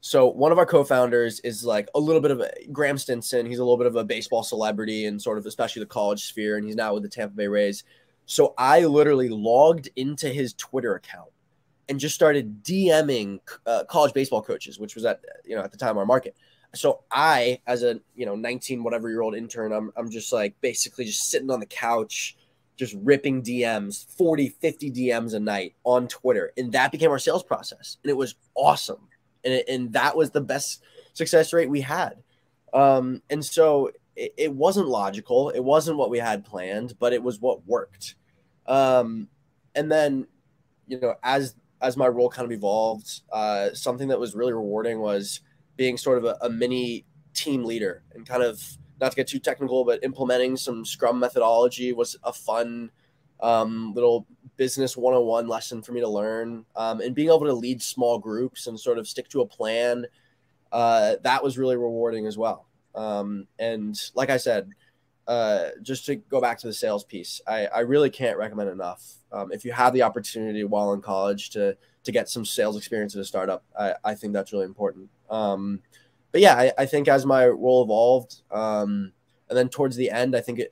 So 0.02 0.28
one 0.28 0.54
of 0.54 0.58
our 0.58 0.66
co-founders 0.66 1.42
is 1.42 1.66
like 1.66 1.90
a 1.94 2.00
little 2.00 2.22
bit 2.22 2.32
of 2.32 2.40
a 2.40 2.52
Graeme 2.72 2.98
Stinson. 2.98 3.46
He's 3.46 3.60
a 3.60 3.64
little 3.64 3.78
bit 3.78 3.88
of 3.88 3.98
a 3.98 4.04
baseball 4.04 4.44
celebrity 4.44 5.08
and 5.08 5.22
sort 5.22 5.38
of 5.38 5.46
especially 5.46 5.82
the 5.82 5.88
college 5.88 6.24
sphere, 6.26 6.56
and 6.56 6.66
he's 6.66 6.76
now 6.76 6.94
with 6.94 7.04
the 7.04 7.10
Tampa 7.10 7.36
Bay 7.36 7.48
Rays. 7.48 7.84
So 8.26 8.54
I 8.58 8.86
literally 8.86 9.28
logged 9.28 9.90
into 9.98 10.30
his 10.30 10.54
Twitter 10.54 10.96
account 10.96 11.32
and 11.90 12.00
just 12.00 12.16
started 12.16 12.64
DMing 12.64 13.40
uh, 13.66 13.84
college 13.90 14.14
baseball 14.14 14.42
coaches, 14.42 14.80
which 14.80 14.96
was 14.96 15.04
at 15.04 15.20
you 15.44 15.56
know 15.56 15.64
at 15.64 15.72
the 15.72 15.78
time 15.78 15.98
our 15.98 16.06
market. 16.06 16.36
So 16.76 17.02
I, 17.12 17.60
as 17.68 17.84
a 17.84 18.00
you 18.16 18.26
know 18.26 18.36
19 18.36 18.84
whatever 18.84 19.10
year 19.10 19.22
old 19.22 19.36
intern, 19.36 19.74
I'm 19.74 19.92
I'm 19.98 20.10
just 20.10 20.32
like 20.32 20.56
basically 20.62 21.06
just 21.06 21.30
sitting 21.30 21.50
on 21.50 21.60
the 21.60 21.66
couch 21.66 22.38
just 22.80 22.96
ripping 23.04 23.44
DMs, 23.44 24.08
40, 24.16 24.48
50 24.48 24.92
DMs 24.92 25.34
a 25.34 25.40
night 25.40 25.76
on 25.84 26.08
Twitter. 26.08 26.54
And 26.56 26.72
that 26.72 26.94
became 26.94 27.12
our 27.12 27.20
sales 27.20 27.44
process. 27.44 27.98
And 28.02 28.10
it 28.10 28.16
was 28.16 28.36
awesome. 28.56 29.10
And, 29.44 29.54
it, 29.54 29.66
and 29.68 29.92
that 29.92 30.16
was 30.16 30.32
the 30.32 30.40
best 30.40 30.82
success 31.12 31.52
rate 31.52 31.70
we 31.70 31.82
had. 31.82 32.24
Um, 32.74 33.22
and 33.30 33.44
so 33.44 33.92
it, 34.16 34.34
it, 34.38 34.54
wasn't 34.54 34.88
logical. 34.88 35.50
It 35.50 35.60
wasn't 35.60 35.98
what 35.98 36.10
we 36.10 36.20
had 36.20 36.46
planned, 36.46 36.94
but 37.00 37.12
it 37.12 37.22
was 37.22 37.42
what 37.42 37.68
worked. 37.68 38.16
Um, 38.66 39.28
and 39.76 39.92
then, 39.92 40.28
you 40.88 41.02
know, 41.02 41.16
as 41.22 41.56
as 41.82 41.98
my 41.98 42.08
role 42.08 42.30
kind 42.30 42.46
of 42.46 42.52
evolved, 42.52 43.22
uh, 43.32 43.74
something 43.74 44.10
that 44.10 44.20
was 44.20 44.36
really 44.36 44.54
rewarding 44.54 45.00
was 45.00 45.42
being 45.76 45.98
sort 45.98 46.18
of 46.18 46.26
a, 46.26 46.38
a 46.42 46.50
mini 46.50 47.06
team 47.34 47.64
leader 47.64 48.04
and 48.14 48.26
kind 48.26 48.44
of 48.44 48.62
not 49.00 49.12
to 49.12 49.16
get 49.16 49.28
too 49.28 49.40
technical, 49.40 49.86
but 49.86 50.04
implementing 50.04 50.58
some 50.58 50.86
Scrum 50.86 51.20
methodology 51.20 51.94
was 51.94 52.18
a 52.24 52.34
fun 52.34 52.92
um, 53.40 53.94
little 53.94 54.28
business 54.58 54.98
101 54.98 55.48
lesson 55.48 55.82
for 55.82 55.94
me 55.94 56.02
to 56.02 56.08
learn. 56.08 56.66
Um, 56.76 57.02
and 57.02 57.16
being 57.16 57.30
able 57.30 57.46
to 57.46 57.54
lead 57.54 57.82
small 57.82 58.20
groups 58.20 58.68
and 58.68 58.80
sort 58.80 58.98
of 58.98 59.08
stick 59.08 59.30
to 59.30 59.42
a 59.42 59.46
plan, 59.46 60.06
uh, 60.72 61.16
that 61.24 61.44
was 61.44 61.58
really 61.58 61.78
rewarding 61.78 62.28
as 62.28 62.38
well. 62.38 62.68
Um, 62.96 63.48
and 63.58 63.98
like 64.16 64.30
I 64.30 64.38
said, 64.38 64.70
uh, 65.28 65.70
just 65.82 66.06
to 66.08 66.16
go 66.16 66.42
back 66.42 66.58
to 66.60 66.68
the 66.68 66.74
sales 66.74 67.04
piece, 67.04 67.40
I, 67.48 67.68
I 67.68 67.80
really 67.82 68.10
can't 68.10 68.38
recommend 68.38 68.70
enough. 68.70 69.04
Um, 69.32 69.52
if 69.52 69.64
you 69.64 69.72
have 69.72 69.94
the 69.94 70.02
opportunity 70.02 70.64
while 70.64 70.94
in 70.94 71.02
college 71.02 71.52
to 71.52 71.78
to 72.06 72.12
get 72.14 72.30
some 72.30 72.46
sales 72.46 72.78
experience 72.78 73.14
at 73.14 73.22
a 73.22 73.26
startup, 73.26 73.64
I, 73.78 73.94
I 74.04 74.16
think 74.16 74.34
that's 74.34 74.54
really 74.54 74.66
important. 74.66 75.10
But 76.32 76.42
yeah, 76.42 76.56
I, 76.56 76.72
I, 76.78 76.86
think 76.86 77.08
as 77.08 77.26
my 77.26 77.48
role 77.48 77.84
evolved, 77.84 78.42
um, 78.52 79.14
and 79.50 79.58
then 79.58 79.70
towards 79.70 79.96
the 79.96 80.12
end, 80.12 80.36
I 80.36 80.42
think 80.42 80.60
it, 80.60 80.72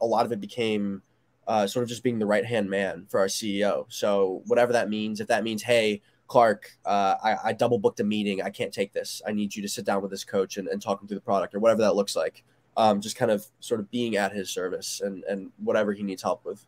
a 0.00 0.06
lot 0.06 0.24
of 0.24 0.32
it 0.32 0.40
became 0.40 1.02
uh, 1.46 1.66
sort 1.66 1.82
of 1.82 1.88
just 1.88 2.02
being 2.02 2.18
the 2.18 2.26
right 2.26 2.44
hand 2.44 2.70
man 2.70 3.06
for 3.08 3.20
our 3.20 3.26
CEO. 3.26 3.84
So 3.88 4.42
whatever 4.46 4.72
that 4.72 4.88
means, 4.88 5.20
if 5.20 5.28
that 5.28 5.44
means, 5.44 5.62
hey, 5.62 6.00
Clark, 6.26 6.70
uh, 6.86 7.16
I, 7.22 7.36
I, 7.44 7.52
double 7.52 7.78
booked 7.78 8.00
a 8.00 8.04
meeting. 8.04 8.40
I 8.40 8.48
can't 8.48 8.72
take 8.72 8.94
this. 8.94 9.20
I 9.26 9.32
need 9.32 9.54
you 9.54 9.60
to 9.60 9.68
sit 9.68 9.84
down 9.84 10.00
with 10.00 10.10
this 10.10 10.24
coach 10.24 10.56
and, 10.56 10.68
and 10.68 10.80
talk 10.80 11.00
him 11.00 11.06
through 11.06 11.18
the 11.18 11.22
product 11.22 11.54
or 11.54 11.60
whatever 11.60 11.82
that 11.82 11.96
looks 11.96 12.16
like. 12.16 12.44
Um, 12.76 13.00
just 13.00 13.16
kind 13.16 13.30
of 13.30 13.46
sort 13.60 13.80
of 13.80 13.90
being 13.90 14.16
at 14.16 14.32
his 14.32 14.50
service 14.50 15.02
and, 15.04 15.22
and 15.24 15.52
whatever 15.58 15.92
he 15.92 16.02
needs 16.02 16.22
help 16.22 16.44
with. 16.44 16.64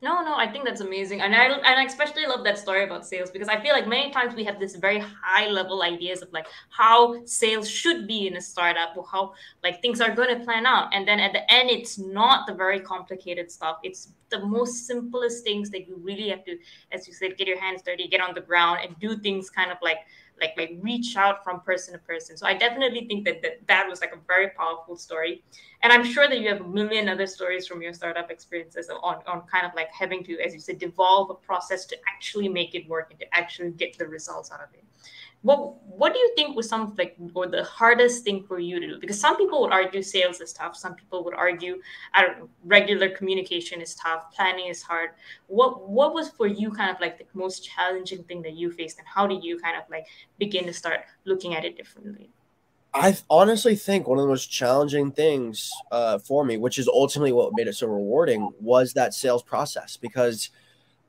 No, 0.00 0.22
no, 0.22 0.36
I 0.36 0.46
think 0.46 0.64
that's 0.64 0.80
amazing, 0.80 1.22
and 1.22 1.34
I 1.34 1.46
and 1.46 1.66
I 1.66 1.82
especially 1.82 2.24
love 2.24 2.44
that 2.44 2.56
story 2.56 2.84
about 2.84 3.04
sales 3.04 3.32
because 3.32 3.48
I 3.48 3.60
feel 3.60 3.72
like 3.72 3.88
many 3.88 4.12
times 4.12 4.32
we 4.32 4.44
have 4.44 4.60
this 4.60 4.76
very 4.76 5.00
high 5.00 5.48
level 5.48 5.82
ideas 5.82 6.22
of 6.22 6.32
like 6.32 6.46
how 6.70 7.24
sales 7.26 7.68
should 7.68 8.06
be 8.06 8.28
in 8.28 8.36
a 8.36 8.40
startup 8.40 8.96
or 8.96 9.04
how 9.10 9.32
like 9.64 9.82
things 9.82 10.00
are 10.00 10.14
going 10.14 10.38
to 10.38 10.44
plan 10.44 10.66
out, 10.66 10.94
and 10.94 11.06
then 11.06 11.18
at 11.18 11.32
the 11.32 11.52
end, 11.52 11.68
it's 11.68 11.98
not 11.98 12.46
the 12.46 12.54
very 12.54 12.78
complicated 12.78 13.50
stuff. 13.50 13.78
It's 13.82 14.12
the 14.30 14.38
most 14.46 14.86
simplest 14.86 15.42
things 15.42 15.68
that 15.70 15.88
you 15.88 15.96
really 16.00 16.28
have 16.28 16.44
to, 16.44 16.56
as 16.92 17.08
you 17.08 17.12
said, 17.12 17.36
get 17.36 17.48
your 17.48 17.58
hands 17.58 17.82
dirty, 17.82 18.06
get 18.06 18.20
on 18.20 18.34
the 18.34 18.40
ground, 18.40 18.78
and 18.84 18.96
do 19.00 19.16
things 19.16 19.50
kind 19.50 19.72
of 19.72 19.78
like 19.82 19.98
like 20.40 20.54
like 20.56 20.76
reach 20.80 21.16
out 21.16 21.44
from 21.44 21.60
person 21.60 21.92
to 21.94 21.98
person. 21.98 22.36
So 22.36 22.46
I 22.46 22.54
definitely 22.54 23.06
think 23.06 23.24
that 23.24 23.42
that, 23.42 23.66
that 23.66 23.88
was 23.88 24.00
like 24.00 24.12
a 24.12 24.18
very 24.26 24.50
powerful 24.50 24.96
story. 24.96 25.42
And 25.82 25.92
I'm 25.92 26.04
sure 26.04 26.28
that 26.28 26.40
you 26.40 26.48
have 26.48 26.60
a 26.60 26.68
million 26.68 27.08
other 27.08 27.26
stories 27.26 27.66
from 27.66 27.82
your 27.82 27.92
startup 27.92 28.30
experiences 28.30 28.90
on, 28.90 29.16
on 29.26 29.42
kind 29.42 29.64
of 29.66 29.72
like 29.74 29.88
having 29.92 30.24
to, 30.24 30.38
as 30.40 30.52
you 30.52 30.60
said, 30.60 30.78
devolve 30.78 31.30
a 31.30 31.34
process 31.34 31.84
to 31.86 31.96
actually 32.12 32.48
make 32.48 32.74
it 32.74 32.88
work 32.88 33.10
and 33.10 33.20
to 33.20 33.26
actually 33.34 33.70
get 33.70 33.96
the 33.98 34.06
results 34.06 34.50
out 34.50 34.60
of 34.60 34.68
it 34.74 34.84
what 35.42 35.74
what 35.86 36.12
do 36.12 36.18
you 36.18 36.32
think 36.34 36.56
was 36.56 36.68
some 36.68 36.94
like 36.98 37.16
or 37.34 37.46
the 37.46 37.62
hardest 37.62 38.24
thing 38.24 38.42
for 38.42 38.58
you 38.58 38.80
to 38.80 38.86
do? 38.86 38.98
Because 39.00 39.20
some 39.20 39.36
people 39.36 39.60
would 39.60 39.72
argue 39.72 40.02
sales 40.02 40.40
is 40.40 40.52
tough. 40.52 40.76
Some 40.76 40.94
people 40.94 41.24
would 41.24 41.34
argue 41.34 41.80
i 42.14 42.22
don't 42.22 42.38
know 42.38 42.48
regular 42.64 43.08
communication 43.08 43.80
is 43.80 43.94
tough. 43.94 44.32
Planning 44.34 44.66
is 44.66 44.82
hard. 44.82 45.10
What 45.46 45.88
what 45.88 46.12
was 46.12 46.30
for 46.30 46.46
you 46.46 46.70
kind 46.70 46.90
of 46.90 47.00
like 47.00 47.18
the 47.18 47.24
most 47.34 47.64
challenging 47.64 48.24
thing 48.24 48.42
that 48.42 48.54
you 48.54 48.72
faced 48.72 48.98
and 48.98 49.06
how 49.06 49.26
did 49.26 49.44
you 49.44 49.58
kind 49.60 49.76
of 49.76 49.84
like 49.90 50.06
begin 50.38 50.64
to 50.66 50.72
start 50.72 51.00
looking 51.24 51.54
at 51.54 51.64
it 51.64 51.76
differently? 51.76 52.30
I 52.94 53.16
honestly 53.30 53.76
think 53.76 54.08
one 54.08 54.18
of 54.18 54.22
the 54.22 54.28
most 54.28 54.50
challenging 54.50 55.12
things 55.12 55.70
uh, 55.92 56.18
for 56.18 56.44
me, 56.44 56.56
which 56.56 56.78
is 56.78 56.88
ultimately 56.88 57.32
what 57.32 57.52
made 57.54 57.68
it 57.68 57.74
so 57.74 57.86
rewarding, 57.86 58.50
was 58.60 58.94
that 58.94 59.14
sales 59.14 59.42
process. 59.42 59.96
Because, 59.96 60.50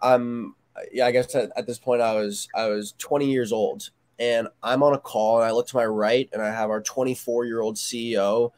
um, 0.01 0.55
yeah, 0.91 1.05
I 1.05 1.11
guess 1.11 1.33
at, 1.35 1.51
at 1.55 1.67
this 1.67 1.79
point 1.79 2.01
I 2.01 2.15
was 2.15 2.47
I 2.55 2.67
was 2.67 2.93
20 2.97 3.29
years 3.29 3.51
old, 3.51 3.89
and 4.19 4.49
I'm 4.61 4.83
on 4.83 4.93
a 4.93 4.99
call 4.99 5.37
and 5.37 5.45
I 5.45 5.51
look 5.51 5.67
to 5.67 5.75
my 5.75 5.85
right 5.85 6.29
and 6.33 6.41
I 6.41 6.51
have 6.51 6.69
our 6.69 6.81
24 6.81 7.45
year 7.45 7.61
old 7.61 7.77
CEO 7.77 8.51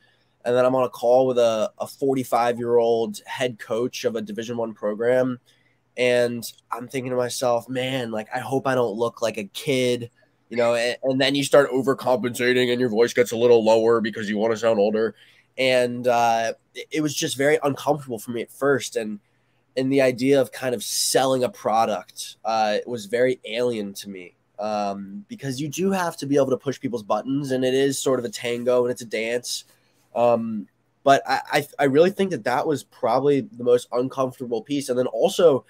and 0.43 0.55
then 0.55 0.65
I'm 0.65 0.75
on 0.75 0.83
a 0.83 0.89
call 0.89 1.27
with 1.27 1.37
a, 1.37 1.71
a 1.77 1.87
45 1.87 2.57
year 2.57 2.77
old 2.77 3.19
head 3.25 3.59
coach 3.59 4.03
of 4.03 4.15
a 4.15 4.21
division 4.21 4.57
one 4.57 4.73
program 4.73 5.39
and 5.97 6.51
I'm 6.71 6.87
thinking 6.87 7.11
to 7.11 7.17
myself, 7.17 7.69
man, 7.69 8.11
like 8.11 8.27
I 8.33 8.39
hope 8.39 8.65
I 8.65 8.75
don't 8.75 8.97
look 8.97 9.21
like 9.21 9.37
a 9.37 9.43
kid, 9.43 10.09
you 10.49 10.57
know, 10.57 10.73
and, 10.73 10.97
and 11.03 11.21
then 11.21 11.35
you 11.35 11.43
start 11.43 11.69
overcompensating 11.69 12.71
and 12.71 12.79
your 12.79 12.89
voice 12.89 13.13
gets 13.13 13.31
a 13.31 13.37
little 13.37 13.63
lower 13.63 14.01
because 14.01 14.29
you 14.29 14.37
want 14.37 14.53
to 14.53 14.57
sound 14.57 14.79
older. 14.79 15.15
And 15.57 16.07
uh, 16.07 16.53
it 16.89 17.01
was 17.01 17.13
just 17.13 17.37
very 17.37 17.59
uncomfortable 17.61 18.19
for 18.19 18.31
me 18.31 18.41
at 18.41 18.51
first. 18.51 18.95
And 18.95 19.19
and 19.77 19.91
the 19.91 20.01
idea 20.01 20.41
of 20.41 20.51
kind 20.51 20.75
of 20.75 20.83
selling 20.83 21.43
a 21.43 21.49
product 21.49 22.37
uh, 22.43 22.77
was 22.85 23.05
very 23.05 23.39
alien 23.45 23.93
to 23.93 24.09
me 24.09 24.35
um, 24.61 25.25
because 25.27 25.59
you 25.59 25.67
do 25.67 25.91
have 25.91 26.15
to 26.17 26.27
be 26.27 26.35
able 26.35 26.51
to 26.51 26.57
push 26.57 26.79
people's 26.79 27.03
buttons, 27.03 27.51
and 27.51 27.65
it 27.65 27.73
is 27.73 27.97
sort 27.97 28.19
of 28.19 28.25
a 28.25 28.29
tango 28.29 28.83
and 28.83 28.91
it's 28.91 29.01
a 29.01 29.05
dance. 29.05 29.65
Um, 30.15 30.67
but 31.03 31.23
I, 31.27 31.41
I, 31.51 31.67
I 31.79 31.83
really 31.85 32.11
think 32.11 32.29
that 32.29 32.43
that 32.43 32.67
was 32.67 32.83
probably 32.83 33.41
the 33.41 33.63
most 33.63 33.87
uncomfortable 33.91 34.61
piece. 34.61 34.87
And 34.87 34.99
then 34.99 35.07
also, 35.07 35.65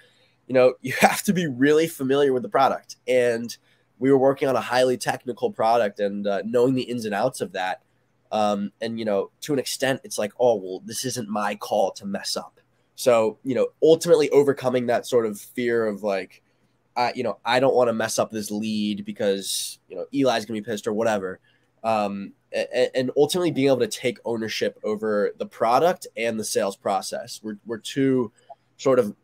you 0.46 0.52
know, 0.52 0.74
you 0.82 0.92
have 1.00 1.22
to 1.22 1.32
be 1.32 1.46
really 1.46 1.86
familiar 1.86 2.32
with 2.32 2.42
the 2.42 2.50
product. 2.50 2.96
And 3.08 3.56
we 3.98 4.10
were 4.10 4.18
working 4.18 4.48
on 4.48 4.56
a 4.56 4.60
highly 4.60 4.98
technical 4.98 5.50
product, 5.50 6.00
and 6.00 6.26
uh, 6.26 6.42
knowing 6.44 6.74
the 6.74 6.82
ins 6.82 7.06
and 7.06 7.14
outs 7.14 7.40
of 7.40 7.52
that. 7.52 7.82
Um, 8.30 8.72
and 8.80 8.98
you 8.98 9.04
know, 9.04 9.30
to 9.42 9.52
an 9.52 9.58
extent, 9.58 10.00
it's 10.04 10.18
like, 10.18 10.32
oh 10.38 10.56
well, 10.56 10.82
this 10.84 11.04
isn't 11.04 11.28
my 11.28 11.54
call 11.54 11.92
to 11.92 12.06
mess 12.06 12.36
up. 12.36 12.60
So 12.94 13.38
you 13.42 13.54
know, 13.54 13.68
ultimately 13.82 14.30
overcoming 14.30 14.86
that 14.86 15.06
sort 15.06 15.26
of 15.26 15.40
fear 15.40 15.86
of 15.86 16.02
like, 16.02 16.42
I, 16.96 17.12
you 17.14 17.22
know, 17.22 17.38
I 17.44 17.60
don't 17.60 17.74
want 17.74 17.88
to 17.88 17.94
mess 17.94 18.18
up 18.18 18.30
this 18.30 18.50
lead 18.50 19.04
because, 19.04 19.78
you 19.88 19.96
know, 19.96 20.06
Eli's 20.12 20.44
going 20.44 20.60
to 20.60 20.62
be 20.62 20.70
pissed 20.70 20.86
or 20.86 20.92
whatever. 20.92 21.40
Um, 21.82 22.34
and, 22.94 23.10
ultimately 23.16 23.50
being 23.50 23.68
able 23.68 23.78
to 23.78 23.88
take 23.88 24.18
ownership 24.24 24.78
over 24.84 25.32
the 25.38 25.46
product 25.46 26.06
and 26.16 26.38
the 26.38 26.44
sales 26.44 26.76
process. 26.76 27.40
We're, 27.42 27.56
we're 27.64 27.78
two 27.78 28.30
sort 28.76 28.98
of 28.98 29.16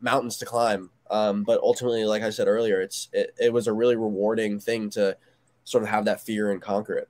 mountains 0.00 0.38
to 0.38 0.46
climb. 0.46 0.90
Um, 1.10 1.44
but 1.44 1.60
ultimately, 1.60 2.04
like 2.04 2.22
I 2.22 2.30
said 2.30 2.48
earlier, 2.48 2.80
it's, 2.80 3.10
it, 3.12 3.34
it 3.38 3.52
was 3.52 3.66
a 3.66 3.72
really 3.72 3.96
rewarding 3.96 4.58
thing 4.58 4.88
to 4.90 5.16
sort 5.64 5.82
of 5.84 5.90
have 5.90 6.06
that 6.06 6.22
fear 6.22 6.52
and 6.52 6.62
conquer 6.62 6.94
it. 6.94 7.08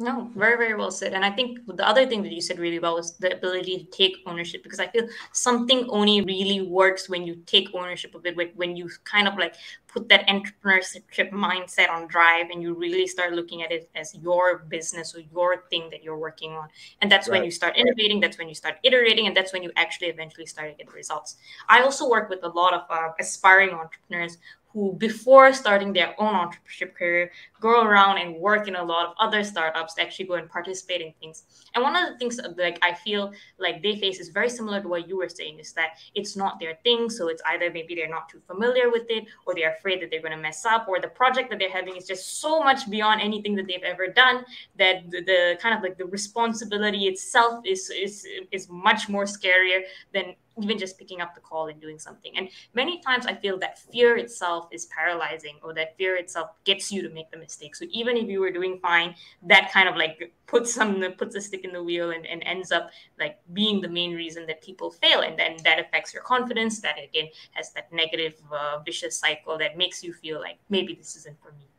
No, 0.00 0.30
very, 0.34 0.56
very 0.56 0.74
well 0.74 0.90
said. 0.90 1.12
And 1.12 1.22
I 1.22 1.30
think 1.30 1.58
the 1.66 1.86
other 1.86 2.06
thing 2.06 2.22
that 2.22 2.32
you 2.32 2.40
said 2.40 2.58
really 2.58 2.78
well 2.78 2.94
was 2.94 3.18
the 3.18 3.36
ability 3.36 3.76
to 3.76 3.84
take 3.90 4.16
ownership 4.24 4.62
because 4.62 4.80
I 4.80 4.86
feel 4.86 5.06
something 5.32 5.86
only 5.90 6.22
really 6.22 6.62
works 6.62 7.10
when 7.10 7.26
you 7.26 7.36
take 7.44 7.68
ownership 7.74 8.14
of 8.14 8.24
it, 8.24 8.56
when 8.56 8.76
you 8.76 8.88
kind 9.04 9.28
of 9.28 9.36
like 9.36 9.56
put 9.88 10.08
that 10.08 10.26
entrepreneurship 10.26 11.30
mindset 11.32 11.90
on 11.90 12.06
drive 12.06 12.48
and 12.48 12.62
you 12.62 12.72
really 12.72 13.06
start 13.06 13.34
looking 13.34 13.62
at 13.62 13.72
it 13.72 13.90
as 13.94 14.14
your 14.14 14.60
business 14.70 15.14
or 15.14 15.20
your 15.20 15.64
thing 15.68 15.90
that 15.90 16.02
you're 16.02 16.16
working 16.16 16.52
on. 16.52 16.68
And 17.02 17.12
that's 17.12 17.28
right. 17.28 17.36
when 17.36 17.44
you 17.44 17.50
start 17.50 17.76
innovating, 17.76 18.20
that's 18.20 18.38
when 18.38 18.48
you 18.48 18.54
start 18.54 18.76
iterating, 18.82 19.26
and 19.26 19.36
that's 19.36 19.52
when 19.52 19.62
you 19.62 19.70
actually 19.76 20.08
eventually 20.08 20.46
start 20.46 20.70
to 20.70 20.76
get 20.76 20.86
the 20.86 20.96
results. 20.96 21.36
I 21.68 21.82
also 21.82 22.08
work 22.08 22.30
with 22.30 22.42
a 22.42 22.48
lot 22.48 22.72
of 22.72 22.82
uh, 22.88 23.10
aspiring 23.18 23.70
entrepreneurs 23.70 24.38
who 24.72 24.92
before 24.94 25.52
starting 25.52 25.92
their 25.92 26.14
own 26.20 26.34
entrepreneurship 26.34 26.94
career 26.94 27.30
go 27.60 27.82
around 27.82 28.18
and 28.18 28.36
work 28.36 28.68
in 28.68 28.76
a 28.76 28.82
lot 28.82 29.06
of 29.06 29.14
other 29.18 29.42
startups 29.42 29.94
to 29.94 30.02
actually 30.02 30.24
go 30.24 30.34
and 30.34 30.48
participate 30.48 31.00
in 31.00 31.12
things. 31.20 31.44
And 31.74 31.82
one 31.82 31.96
of 31.96 32.08
the 32.08 32.18
things 32.18 32.40
like 32.56 32.78
i 32.82 32.94
feel 32.94 33.32
like 33.58 33.82
they 33.82 33.98
face 33.98 34.20
is 34.20 34.28
very 34.28 34.48
similar 34.48 34.80
to 34.80 34.88
what 34.88 35.08
you 35.08 35.16
were 35.16 35.28
saying 35.28 35.58
is 35.58 35.72
that 35.72 35.98
it's 36.14 36.36
not 36.36 36.60
their 36.60 36.78
thing. 36.84 37.10
So 37.10 37.28
it's 37.28 37.42
either 37.46 37.70
maybe 37.70 37.94
they're 37.94 38.08
not 38.08 38.28
too 38.28 38.40
familiar 38.46 38.90
with 38.90 39.06
it 39.08 39.26
or 39.46 39.54
they're 39.54 39.74
afraid 39.74 40.00
that 40.02 40.10
they're 40.10 40.22
going 40.22 40.36
to 40.36 40.42
mess 40.42 40.64
up 40.64 40.88
or 40.88 41.00
the 41.00 41.08
project 41.08 41.50
that 41.50 41.58
they're 41.58 41.70
having 41.70 41.96
is 41.96 42.06
just 42.06 42.40
so 42.40 42.60
much 42.60 42.88
beyond 42.88 43.20
anything 43.20 43.54
that 43.56 43.66
they've 43.66 43.82
ever 43.82 44.06
done 44.06 44.44
that 44.78 45.10
the, 45.10 45.22
the 45.22 45.58
kind 45.60 45.76
of 45.76 45.82
like 45.82 45.98
the 45.98 46.06
responsibility 46.06 47.06
itself 47.06 47.64
is 47.66 47.90
is 47.90 48.26
is 48.50 48.68
much 48.70 49.08
more 49.08 49.24
scarier 49.24 49.80
than 50.14 50.34
even 50.60 50.78
just 50.78 50.98
picking 50.98 51.20
up 51.20 51.34
the 51.34 51.40
call 51.40 51.68
and 51.68 51.80
doing 51.80 51.98
something. 51.98 52.36
And 52.36 52.48
many 52.74 53.00
times 53.00 53.26
I 53.26 53.34
feel 53.34 53.58
that 53.58 53.78
fear 53.78 54.16
itself 54.16 54.68
is 54.70 54.86
paralyzing 54.86 55.58
or 55.62 55.72
that 55.74 55.96
fear 55.96 56.16
itself 56.16 56.50
gets 56.64 56.92
you 56.92 57.02
to 57.02 57.08
make 57.08 57.30
the 57.30 57.38
mistake. 57.38 57.74
So 57.74 57.86
even 57.90 58.16
if 58.16 58.28
you 58.28 58.40
were 58.40 58.50
doing 58.50 58.78
fine, 58.80 59.14
that 59.42 59.72
kind 59.72 59.88
of 59.88 59.96
like 59.96 60.32
puts 60.46 60.74
some 60.74 61.02
puts 61.16 61.34
a 61.34 61.40
stick 61.40 61.64
in 61.64 61.72
the 61.72 61.82
wheel 61.82 62.10
and, 62.10 62.26
and 62.26 62.42
ends 62.44 62.72
up 62.72 62.90
like 63.18 63.38
being 63.52 63.80
the 63.80 63.88
main 63.88 64.14
reason 64.14 64.46
that 64.46 64.62
people 64.62 64.90
fail. 64.90 65.20
And 65.20 65.38
then 65.38 65.56
that 65.64 65.78
affects 65.78 66.12
your 66.12 66.22
confidence. 66.22 66.80
That 66.80 66.96
again 67.02 67.28
has 67.52 67.72
that 67.72 67.92
negative 67.92 68.34
uh, 68.52 68.80
vicious 68.84 69.16
cycle 69.16 69.56
that 69.58 69.76
makes 69.76 70.02
you 70.02 70.12
feel 70.12 70.40
like 70.40 70.58
maybe 70.68 70.94
this 70.94 71.16
isn't 71.16 71.40
for 71.40 71.52
me 71.52 71.69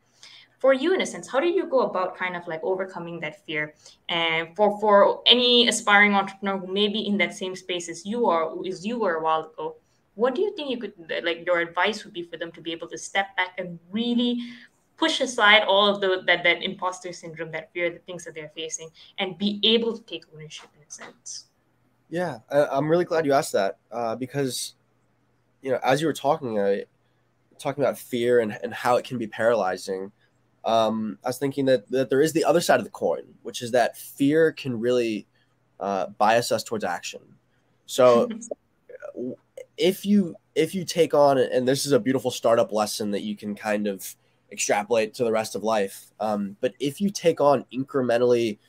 for 0.62 0.74
you 0.74 0.93
in 0.93 1.02
a 1.02 1.06
sense 1.06 1.28
how 1.28 1.39
do 1.39 1.47
you 1.47 1.65
go 1.65 1.82
about 1.82 2.15
kind 2.15 2.36
of 2.36 2.47
like 2.47 2.63
overcoming 2.63 3.19
that 3.19 3.43
fear? 3.45 3.74
And 4.10 4.56
for 4.56 4.80
for 4.80 5.21
any 5.26 5.67
aspiring 5.67 6.13
entrepreneur 6.13 6.60
who 6.60 6.71
may 6.71 6.88
be 6.88 7.08
in 7.08 7.17
that 7.17 7.34
same 7.34 7.56
space 7.56 7.89
as 7.89 8.06
you 8.06 8.28
are 8.28 8.54
as 8.65 8.86
you 8.86 9.00
were 9.00 9.15
a 9.15 9.24
while 9.24 9.41
ago 9.52 9.76
what 10.15 10.36
do 10.36 10.41
you 10.41 10.56
think 10.56 10.69
you 10.69 10.78
could 10.78 10.93
like 11.24 11.43
your 11.45 11.60
advice 11.60 12.04
would 12.06 12.13
be 12.13 12.24
for 12.24 12.38
them 12.38 12.52
to 12.52 12.62
be 12.62 12.71
able 12.71 12.88
to 12.88 12.97
step 12.97 13.36
back 13.36 13.58
and 13.58 13.80
really 13.91 14.39
push 14.97 15.19
aside 15.19 15.63
all 15.63 15.88
of 15.88 16.00
the 16.00 16.21
that 16.28 16.43
that 16.43 16.62
imposter 16.62 17.12
syndrome 17.12 17.52
that 17.52 17.74
fear 17.74 17.89
the 17.89 18.00
things 18.00 18.24
that 18.24 18.36
they're 18.36 18.52
facing 18.56 18.89
and 19.17 19.38
be 19.39 19.60
able 19.63 19.97
to 19.97 20.04
take 20.04 20.24
ownership 20.34 20.69
in 20.78 20.84
a 20.88 20.91
sense? 20.91 21.45
Yeah 22.10 22.39
i'm 22.52 22.88
really 22.88 23.06
glad 23.06 23.26
you 23.26 23.34
asked 23.34 23.54
that 23.54 23.78
uh, 23.91 24.15
because 24.15 24.76
you 25.62 25.71
know 25.71 25.80
as 25.84 26.02
you 26.02 26.08
were 26.08 26.13
talking 26.13 26.60
uh, 26.60 26.78
talking 27.58 27.84
about 27.84 27.97
fear 27.97 28.41
and, 28.41 28.58
and 28.63 28.74
how 28.74 28.97
it 28.97 29.06
can 29.06 29.17
be 29.17 29.28
paralyzing 29.28 30.12
um, 30.63 31.17
I 31.24 31.30
was 31.30 31.38
thinking 31.38 31.65
that, 31.65 31.89
that 31.91 32.10
there 32.10 32.21
is 32.21 32.34
the 32.34 32.45
other 32.45 32.62
side 32.62 32.80
of 32.80 32.86
the 32.86 32.91
coin, 32.91 33.24
which 33.43 33.62
is 33.62 33.71
that 33.71 33.97
fear 33.97 34.52
can 34.52 34.80
really 34.80 35.28
uh, 35.80 36.08
bias 36.17 36.52
us 36.52 36.63
towards 36.63 36.84
action. 36.84 37.21
So 37.86 38.30
if 39.78 40.06
you 40.06 40.36
if 40.54 40.76
you 40.76 40.86
take 40.86 41.13
on 41.13 41.38
and 41.38 41.67
this 41.67 41.86
is 41.86 41.91
a 41.91 42.00
beautiful 42.00 42.30
startup 42.30 42.71
lesson 42.71 43.12
that 43.12 43.21
you 43.21 43.36
can 43.36 43.56
kind 43.56 43.88
of 43.88 44.15
extrapolate 44.52 45.13
to 45.15 45.24
the 45.24 45.32
rest 45.32 45.56
of 45.56 45.63
life. 45.63 46.12
Um, 46.19 46.58
but 46.62 46.74
if 46.80 47.00
you 47.00 47.10
take 47.10 47.39
on 47.39 47.65
incrementally 47.74 48.60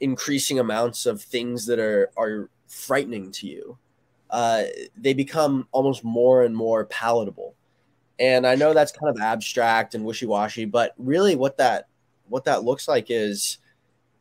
increasing 0.00 0.58
amounts 0.58 1.06
of 1.06 1.22
things 1.22 1.66
that 1.66 1.78
are 1.78 2.10
are 2.16 2.50
frightening 2.68 3.32
to 3.32 3.46
you, 3.46 3.78
uh, 4.30 4.64
they 4.96 5.14
become 5.14 5.66
almost 5.72 6.04
more 6.04 6.44
and 6.44 6.56
more 6.56 6.84
palatable. 6.84 7.54
And 8.20 8.46
I 8.46 8.54
know 8.54 8.74
that's 8.74 8.92
kind 8.92 9.08
of 9.08 9.20
abstract 9.20 9.94
and 9.94 10.04
wishy-washy, 10.04 10.66
but 10.66 10.92
really 10.98 11.34
what 11.34 11.56
that 11.56 11.88
what 12.28 12.44
that 12.44 12.62
looks 12.62 12.86
like 12.86 13.06
is 13.08 13.58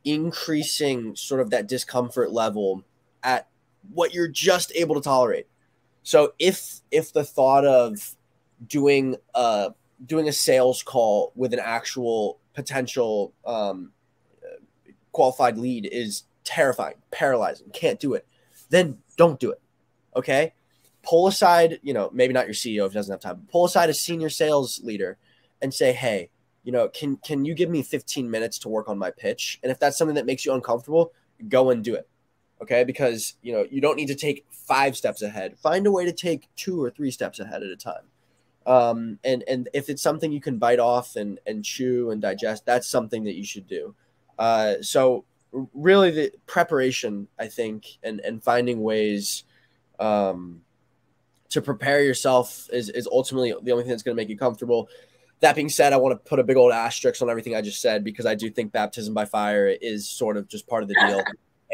increasing 0.06 1.16
sort 1.18 1.42
of 1.42 1.50
that 1.50 1.68
discomfort 1.68 2.32
level 2.32 2.84
at 3.22 3.48
what 3.92 4.14
you're 4.14 4.30
just 4.30 4.72
able 4.74 4.96
to 4.96 5.02
tolerate. 5.02 5.48
So 6.04 6.34
if 6.40 6.80
if 6.92 7.12
the 7.12 7.26
thought 7.26 7.66
of 7.66 8.16
doing 8.66 9.18
a 9.36 9.72
doing 10.06 10.30
a 10.30 10.34
sales 10.34 10.82
call 10.82 11.34
with 11.36 11.54
an 11.54 11.60
actual 11.62 12.40
potential 12.54 13.34
um, 13.46 13.92
qualified 15.12 15.58
lead 15.58 15.88
is 15.92 16.24
terrifying, 16.46 16.96
paralyzing, 17.12 17.70
can't 17.72 18.00
do 18.00 18.14
it, 18.14 18.26
then 18.70 18.98
don't 19.18 19.42
do 19.42 19.52
it. 19.52 19.62
Okay 20.16 20.54
pull 21.10 21.28
aside, 21.28 21.80
you 21.82 21.94
know, 21.94 22.10
maybe 22.14 22.34
not 22.34 22.46
your 22.46 22.54
CEO 22.54 22.86
if 22.86 22.92
he 22.92 22.98
doesn't 22.98 23.12
have 23.12 23.20
time, 23.20 23.48
pull 23.52 23.66
aside 23.66 23.90
a 23.90 23.94
senior 23.94 24.30
sales 24.30 24.80
leader 24.84 25.18
and 25.60 25.74
say, 25.74 25.92
hey, 25.92 26.30
you 26.64 26.72
know, 26.72 26.88
can 26.88 27.18
can 27.18 27.46
you 27.46 27.56
give 27.56 27.70
me 27.70 27.82
15 27.82 28.30
minutes 28.30 28.60
to 28.60 28.70
work 28.70 28.88
on 28.88 29.00
my 29.00 29.10
pitch? 29.10 29.60
And 29.64 29.72
if 29.72 29.80
that's 29.80 29.98
something 29.98 30.16
that 30.16 30.28
makes 30.28 30.46
you 30.46 30.54
uncomfortable, 30.54 31.12
go 31.48 31.72
and 31.72 31.84
do 31.84 31.96
it. 31.96 32.08
Okay, 32.62 32.84
because 32.84 33.36
you 33.42 33.54
know 33.54 33.66
you 33.72 33.82
don't 33.82 33.96
need 33.96 34.10
to 34.10 34.16
take 34.16 34.46
five 34.52 34.96
steps 34.96 35.22
ahead. 35.22 35.58
Find 35.58 35.88
a 35.88 35.92
way 35.92 36.06
to 36.06 36.12
take 36.12 36.48
two 36.56 36.84
or 36.84 36.92
three 36.92 37.10
steps 37.10 37.40
ahead 37.40 37.64
at 37.64 37.70
a 37.70 37.78
time. 37.78 38.04
Um, 38.68 39.18
and 39.24 39.44
and 39.48 39.70
if 39.74 39.90
it's 39.90 40.04
something 40.04 40.32
you 40.32 40.42
can 40.42 40.58
bite 40.60 40.80
off 40.80 41.16
and 41.16 41.40
and 41.48 41.66
chew 41.66 42.12
and 42.12 42.22
digest, 42.22 42.66
that's 42.66 42.88
something 42.88 43.24
that 43.24 43.36
you 43.36 43.46
should 43.46 43.68
do. 43.68 43.96
Uh, 44.38 44.76
so 44.82 45.26
really, 45.74 46.12
the 46.12 46.32
preparation, 46.46 47.30
I 47.40 47.48
think, 47.48 47.86
and 48.04 48.20
and 48.20 48.44
finding 48.44 48.82
ways 48.82 49.46
um, 50.00 50.62
to 51.50 51.62
prepare 51.62 52.04
yourself 52.04 52.70
is 52.72 52.90
is 52.90 53.08
ultimately 53.12 53.54
the 53.62 53.72
only 53.72 53.84
thing 53.84 53.92
that's 53.92 54.04
going 54.04 54.16
to 54.16 54.22
make 54.22 54.30
you 54.30 54.38
comfortable. 54.38 54.90
That 55.42 55.56
being 55.56 55.70
said, 55.70 55.94
I 55.94 55.98
want 55.98 56.14
to 56.14 56.30
put 56.30 56.40
a 56.40 56.44
big 56.44 56.58
old 56.58 56.74
asterisk 56.74 57.22
on 57.22 57.30
everything 57.30 57.56
I 57.56 57.62
just 57.62 57.82
said 57.82 58.04
because 58.04 58.26
I 58.26 58.36
do 58.36 58.50
think 58.50 58.72
baptism 58.72 59.14
by 59.14 59.26
fire 59.26 59.68
is 59.68 60.08
sort 60.08 60.36
of 60.36 60.50
just 60.50 60.68
part 60.68 60.84
of 60.84 60.90
the 60.90 60.96
deal. 60.96 61.24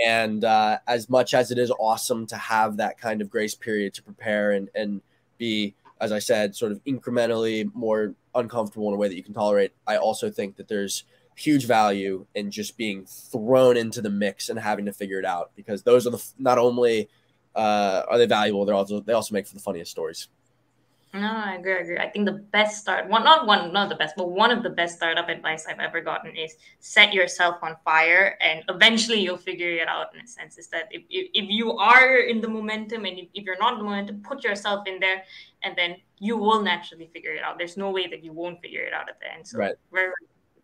And 0.05 0.43
uh, 0.43 0.79
as 0.88 1.09
much 1.09 1.33
as 1.33 1.51
it 1.51 1.57
is 1.57 1.71
awesome 1.79 2.27
to 2.27 2.35
have 2.35 2.77
that 2.77 2.99
kind 2.99 3.21
of 3.21 3.29
grace 3.29 3.55
period 3.55 3.93
to 3.95 4.03
prepare 4.03 4.51
and, 4.51 4.69
and 4.75 5.01
be, 5.38 5.73
as 5.99 6.11
I 6.11 6.19
said, 6.19 6.55
sort 6.55 6.73
of 6.73 6.83
incrementally 6.83 7.73
more 7.73 8.13
uncomfortable 8.35 8.89
in 8.89 8.93
a 8.93 8.97
way 8.97 9.07
that 9.07 9.15
you 9.15 9.23
can 9.23 9.33
tolerate, 9.33 9.71
I 9.88 9.97
also 9.97 10.29
think 10.29 10.57
that 10.57 10.67
there's 10.67 11.05
huge 11.35 11.65
value 11.65 12.25
in 12.35 12.51
just 12.51 12.77
being 12.77 13.05
thrown 13.05 13.77
into 13.77 14.01
the 14.01 14.09
mix 14.09 14.49
and 14.49 14.59
having 14.59 14.85
to 14.85 14.93
figure 14.93 15.19
it 15.19 15.25
out 15.25 15.51
because 15.55 15.83
those 15.83 16.05
are 16.07 16.11
the 16.11 16.23
not 16.38 16.57
only 16.57 17.09
uh, 17.56 18.04
are 18.08 18.18
they 18.18 18.26
valuable, 18.26 18.65
they're 18.65 18.76
also 18.76 19.00
they 19.00 19.13
also 19.13 19.34
make 19.34 19.48
for 19.48 19.56
the 19.56 19.62
funniest 19.62 19.91
stories. 19.91 20.28
No, 21.15 21.32
I 21.32 21.56
agree. 21.56 21.74
I 21.74 21.78
agree. 21.78 21.98
I 21.98 22.10
think 22.10 22.26
the 22.26 22.44
best 22.52 22.82
start, 22.82 23.08
one 23.08 23.24
not 23.24 23.48
one, 23.48 23.72
not 23.72 23.88
the 23.88 23.96
best, 23.96 24.15
but 24.18 24.32
one 24.32 24.52
of 24.52 24.63
the 24.63 24.70
best 24.70 24.98
startup 24.98 25.30
advice 25.30 25.65
I've 25.65 25.80
ever 25.80 26.02
gotten 26.02 26.36
is 26.36 26.58
set 26.80 27.13
yourself 27.13 27.56
on 27.62 27.78
fire, 27.86 28.38
and 28.41 28.63
eventually 28.68 29.22
you'll 29.22 29.38
figure 29.38 29.70
it 29.70 29.88
out. 29.88 30.13
In 30.13 30.22
a 30.22 30.28
sense, 30.28 30.58
is 30.58 30.68
that 30.70 30.89
if, 30.91 31.04
if, 31.10 31.30
if 31.34 31.50
you 31.50 31.72
are 31.78 32.18
in 32.18 32.41
the 32.41 32.50
momentum, 32.50 33.06
and 33.06 33.18
if, 33.18 33.28
if 33.34 33.46
you're 33.46 33.58
not 33.60 33.74
in 33.74 33.80
the 33.80 33.86
momentum, 33.86 34.22
put 34.24 34.44
yourself 34.44 34.88
in 34.88 35.00
there, 35.00 35.24
and 35.63 35.74
then 35.78 35.96
you 36.20 36.36
will 36.36 36.62
naturally 36.62 37.10
figure 37.13 37.34
it 37.34 37.44
out. 37.44 37.58
There's 37.58 37.78
no 37.78 37.91
way 37.91 38.08
that 38.08 38.22
you 38.22 38.34
won't 38.34 38.62
figure 38.62 38.82
it 38.82 38.94
out 38.94 39.08
at 39.08 39.18
the 39.22 39.32
end. 39.32 39.48
So 39.48 39.60
right. 39.60 39.76
very, 39.94 40.12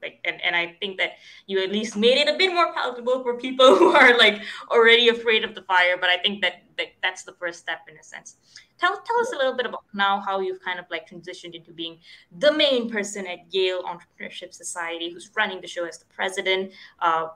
like 0.01 0.19
and, 0.25 0.41
and 0.41 0.55
i 0.55 0.75
think 0.79 0.97
that 0.97 1.11
you 1.45 1.61
at 1.61 1.71
least 1.71 1.95
made 1.95 2.17
it 2.17 2.27
a 2.27 2.37
bit 2.37 2.51
more 2.51 2.73
palatable 2.73 3.21
for 3.23 3.37
people 3.37 3.75
who 3.79 3.89
are 3.89 4.17
like 4.17 4.41
already 4.69 5.09
afraid 5.09 5.43
of 5.43 5.55
the 5.55 5.61
fire 5.61 5.95
but 5.99 6.09
i 6.09 6.17
think 6.17 6.41
that, 6.41 6.63
that 6.81 6.93
that's 7.03 7.23
the 7.23 7.33
first 7.33 7.59
step 7.59 7.81
in 7.89 7.97
a 7.97 8.03
sense 8.03 8.37
tell, 8.81 9.01
tell 9.05 9.19
us 9.19 9.31
a 9.33 9.37
little 9.37 9.55
bit 9.55 9.65
about 9.65 9.83
now 9.93 10.19
how 10.19 10.39
you've 10.39 10.61
kind 10.61 10.79
of 10.79 10.85
like 10.89 11.07
transitioned 11.07 11.53
into 11.53 11.71
being 11.71 11.99
the 12.39 12.51
main 12.51 12.89
person 12.89 13.27
at 13.27 13.39
Yale 13.51 13.83
Entrepreneurship 13.83 14.53
Society 14.53 15.11
who's 15.11 15.29
running 15.35 15.61
the 15.61 15.67
show 15.67 15.85
as 15.85 15.99
the 15.99 16.05
president, 16.05 16.71
uh, 16.99 17.27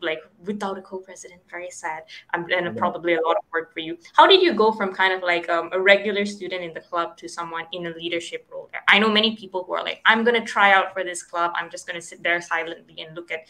like 0.00 0.20
without 0.44 0.78
a 0.78 0.82
co-president, 0.82 1.40
very 1.50 1.70
sad. 1.70 2.04
Um, 2.32 2.46
and 2.54 2.76
probably 2.76 3.14
a 3.14 3.20
lot 3.20 3.36
of 3.36 3.44
work 3.52 3.72
for 3.72 3.80
you. 3.80 3.98
How 4.14 4.26
did 4.26 4.40
you 4.40 4.54
go 4.54 4.70
from 4.72 4.94
kind 4.94 5.12
of 5.12 5.22
like 5.22 5.48
um, 5.48 5.70
a 5.72 5.80
regular 5.80 6.24
student 6.24 6.62
in 6.62 6.72
the 6.72 6.80
club 6.80 7.16
to 7.18 7.28
someone 7.28 7.64
in 7.72 7.86
a 7.86 7.90
leadership 7.90 8.46
role 8.50 8.68
there? 8.70 8.82
I 8.88 8.98
know 8.98 9.10
many 9.10 9.36
people 9.36 9.64
who 9.64 9.72
are 9.74 9.82
like, 9.82 10.00
I'm 10.06 10.22
going 10.24 10.40
to 10.40 10.46
try 10.46 10.72
out 10.72 10.92
for 10.92 11.02
this 11.02 11.22
club. 11.22 11.52
I'm 11.56 11.70
just 11.70 11.86
going 11.86 12.00
to 12.00 12.06
sit 12.06 12.22
there 12.22 12.40
silently 12.40 13.02
and 13.02 13.16
look 13.16 13.30
at 13.32 13.40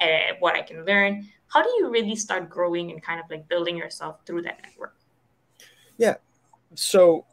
uh, 0.00 0.34
what 0.38 0.54
I 0.54 0.62
can 0.62 0.84
learn. 0.86 1.28
How 1.48 1.62
do 1.62 1.68
you 1.78 1.90
really 1.90 2.16
start 2.16 2.50
growing 2.50 2.90
and 2.90 3.02
kind 3.02 3.20
of 3.20 3.26
like 3.30 3.48
building 3.48 3.76
yourself 3.76 4.20
through 4.26 4.42
that 4.42 4.60
network? 4.62 4.96
Yeah, 5.96 6.16
so 6.74 7.24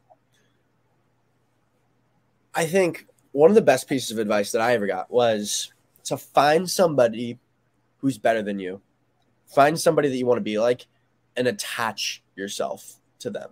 I 2.55 2.65
think 2.65 3.07
one 3.31 3.49
of 3.49 3.55
the 3.55 3.61
best 3.61 3.89
pieces 3.89 4.11
of 4.11 4.19
advice 4.19 4.51
that 4.51 4.61
I 4.61 4.73
ever 4.73 4.87
got 4.87 5.11
was 5.11 5.73
to 6.05 6.17
find 6.17 6.69
somebody 6.69 7.39
who's 7.97 8.17
better 8.17 8.41
than 8.41 8.59
you. 8.59 8.81
Find 9.47 9.79
somebody 9.79 10.09
that 10.09 10.15
you 10.15 10.25
want 10.25 10.37
to 10.37 10.43
be 10.43 10.59
like 10.59 10.87
and 11.35 11.47
attach 11.47 12.21
yourself 12.35 12.99
to 13.19 13.29
them. 13.29 13.49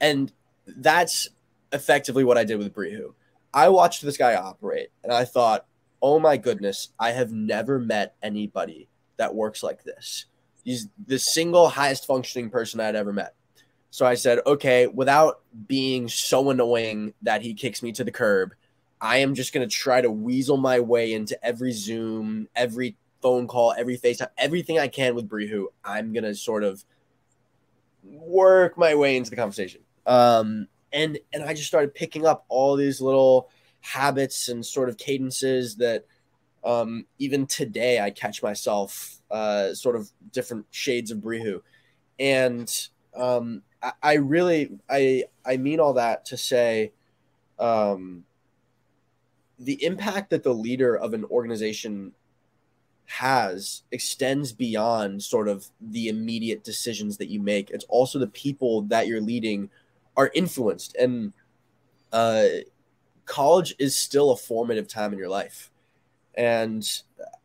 And 0.00 0.32
that's 0.66 1.28
effectively 1.72 2.24
what 2.24 2.38
I 2.38 2.44
did 2.44 2.58
with 2.58 2.74
Brihu. 2.74 3.14
I 3.54 3.68
watched 3.68 4.02
this 4.02 4.16
guy 4.16 4.34
operate 4.34 4.90
and 5.02 5.12
I 5.12 5.24
thought, 5.24 5.66
oh 6.02 6.18
my 6.18 6.36
goodness, 6.36 6.90
I 6.98 7.12
have 7.12 7.32
never 7.32 7.78
met 7.78 8.16
anybody 8.22 8.88
that 9.20 9.34
works 9.34 9.62
like 9.62 9.84
this. 9.84 10.24
He's 10.64 10.88
the 11.06 11.18
single 11.18 11.68
highest 11.68 12.06
functioning 12.06 12.48
person 12.48 12.80
I'd 12.80 12.96
ever 12.96 13.12
met. 13.12 13.34
So 13.90 14.06
I 14.06 14.14
said, 14.14 14.38
okay, 14.46 14.86
without 14.86 15.40
being 15.66 16.08
so 16.08 16.48
annoying 16.48 17.12
that 17.20 17.42
he 17.42 17.52
kicks 17.52 17.82
me 17.82 17.92
to 17.92 18.04
the 18.04 18.10
curb, 18.10 18.54
I 18.98 19.18
am 19.18 19.34
just 19.34 19.52
going 19.52 19.68
to 19.68 19.74
try 19.74 20.00
to 20.00 20.10
weasel 20.10 20.56
my 20.56 20.80
way 20.80 21.12
into 21.12 21.38
every 21.44 21.72
Zoom, 21.72 22.48
every 22.56 22.96
phone 23.20 23.46
call, 23.46 23.74
every 23.76 23.98
FaceTime, 23.98 24.30
everything 24.38 24.78
I 24.78 24.88
can 24.88 25.14
with 25.14 25.28
Brihu. 25.28 25.66
I'm 25.84 26.14
going 26.14 26.24
to 26.24 26.34
sort 26.34 26.64
of 26.64 26.82
work 28.02 28.78
my 28.78 28.94
way 28.94 29.18
into 29.18 29.28
the 29.28 29.36
conversation. 29.36 29.82
Um, 30.06 30.66
and, 30.94 31.18
and 31.32 31.44
I 31.44 31.52
just 31.52 31.68
started 31.68 31.94
picking 31.94 32.24
up 32.24 32.46
all 32.48 32.74
these 32.74 33.02
little 33.02 33.50
habits 33.80 34.48
and 34.48 34.64
sort 34.64 34.88
of 34.88 34.96
cadences 34.96 35.76
that 35.76 36.06
um, 36.64 37.06
even 37.18 37.46
today 37.46 38.00
I 38.00 38.10
catch 38.10 38.42
myself 38.42 39.20
uh, 39.30 39.74
sort 39.74 39.96
of 39.96 40.10
different 40.32 40.66
shades 40.70 41.10
of 41.10 41.18
Brihu. 41.18 41.62
And 42.18 42.88
um, 43.14 43.62
I, 44.02 44.14
really 44.14 44.78
I 44.88 45.24
I 45.44 45.56
mean 45.56 45.80
all 45.80 45.94
that 45.94 46.24
to 46.26 46.36
say 46.36 46.92
um, 47.58 48.24
the 49.58 49.82
impact 49.84 50.30
that 50.30 50.42
the 50.42 50.54
leader 50.54 50.96
of 50.96 51.14
an 51.14 51.24
organization 51.26 52.12
has 53.06 53.82
extends 53.90 54.52
beyond 54.52 55.22
sort 55.22 55.48
of 55.48 55.66
the 55.80 56.08
immediate 56.08 56.62
decisions 56.62 57.16
that 57.16 57.28
you 57.28 57.40
make. 57.40 57.70
It's 57.70 57.84
also 57.88 58.18
the 58.18 58.26
people 58.28 58.82
that 58.82 59.06
you're 59.08 59.20
leading 59.20 59.70
are 60.16 60.30
influenced. 60.34 60.94
And 60.96 61.32
uh, 62.12 62.44
college 63.24 63.74
is 63.78 63.96
still 63.96 64.30
a 64.30 64.36
formative 64.36 64.86
time 64.86 65.12
in 65.12 65.18
your 65.18 65.28
life. 65.28 65.70
And 66.36 66.88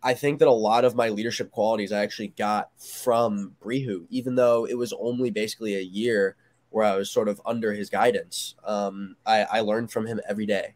I 0.04 0.13
think 0.13 0.39
that 0.39 0.48
a 0.48 0.52
lot 0.52 0.86
of 0.86 0.95
my 0.95 1.10
leadership 1.10 1.50
qualities 1.52 1.91
I 1.91 2.04
actually 2.04 2.30
got 2.38 2.69
from 2.80 3.56
Brihu, 3.60 4.06
even 4.12 4.36
though 4.36 4.65
it 4.65 4.78
was 4.78 4.93
only 4.93 5.32
basically 5.32 5.76
a 5.76 5.82
year 5.82 6.36
where 6.69 6.86
I 6.86 6.95
was 6.95 7.10
sort 7.10 7.28
of 7.28 7.41
under 7.45 7.74
his 7.74 7.89
guidance. 7.89 8.56
Um, 8.63 9.15
I, 9.26 9.43
I 9.43 9.60
learned 9.62 9.91
from 9.91 10.06
him 10.06 10.21
every 10.30 10.45
day. 10.45 10.76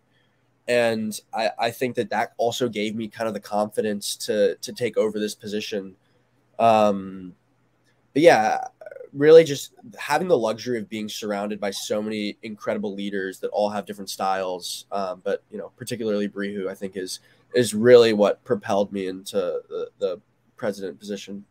And 0.68 1.18
I, 1.34 1.52
I 1.60 1.72
think 1.72 1.96
that 1.96 2.10
that 2.10 2.34
also 2.38 2.68
gave 2.68 2.96
me 2.96 3.08
kind 3.08 3.28
of 3.28 3.36
the 3.36 3.40
confidence 3.40 4.16
to, 4.18 4.56
to 4.56 4.74
take 4.74 4.98
over 4.98 5.20
this 5.20 5.36
position. 5.36 5.96
Um, 6.58 7.36
but 8.14 8.24
yeah, 8.24 8.58
really 9.14 9.44
just 9.44 9.74
having 9.98 10.28
the 10.28 10.38
luxury 10.38 10.80
of 10.80 10.90
being 10.90 11.10
surrounded 11.10 11.60
by 11.60 11.72
so 11.72 12.02
many 12.02 12.38
incredible 12.42 12.96
leaders 12.96 13.40
that 13.40 13.50
all 13.50 13.70
have 13.70 13.86
different 13.86 14.10
styles. 14.10 14.88
Um, 14.92 15.22
but, 15.24 15.44
you 15.52 15.60
know, 15.60 15.72
particularly 15.78 16.28
Brihu, 16.28 16.68
I 16.68 16.74
think 16.74 16.98
is– 16.98 17.20
is 17.54 17.74
really 17.74 18.14
what 18.14 18.44
propelled 18.44 18.92
me 18.92 19.08
into 19.08 19.62
the, 19.70 19.90
the 20.00 20.22
president 20.58 21.00
position. 21.00 21.46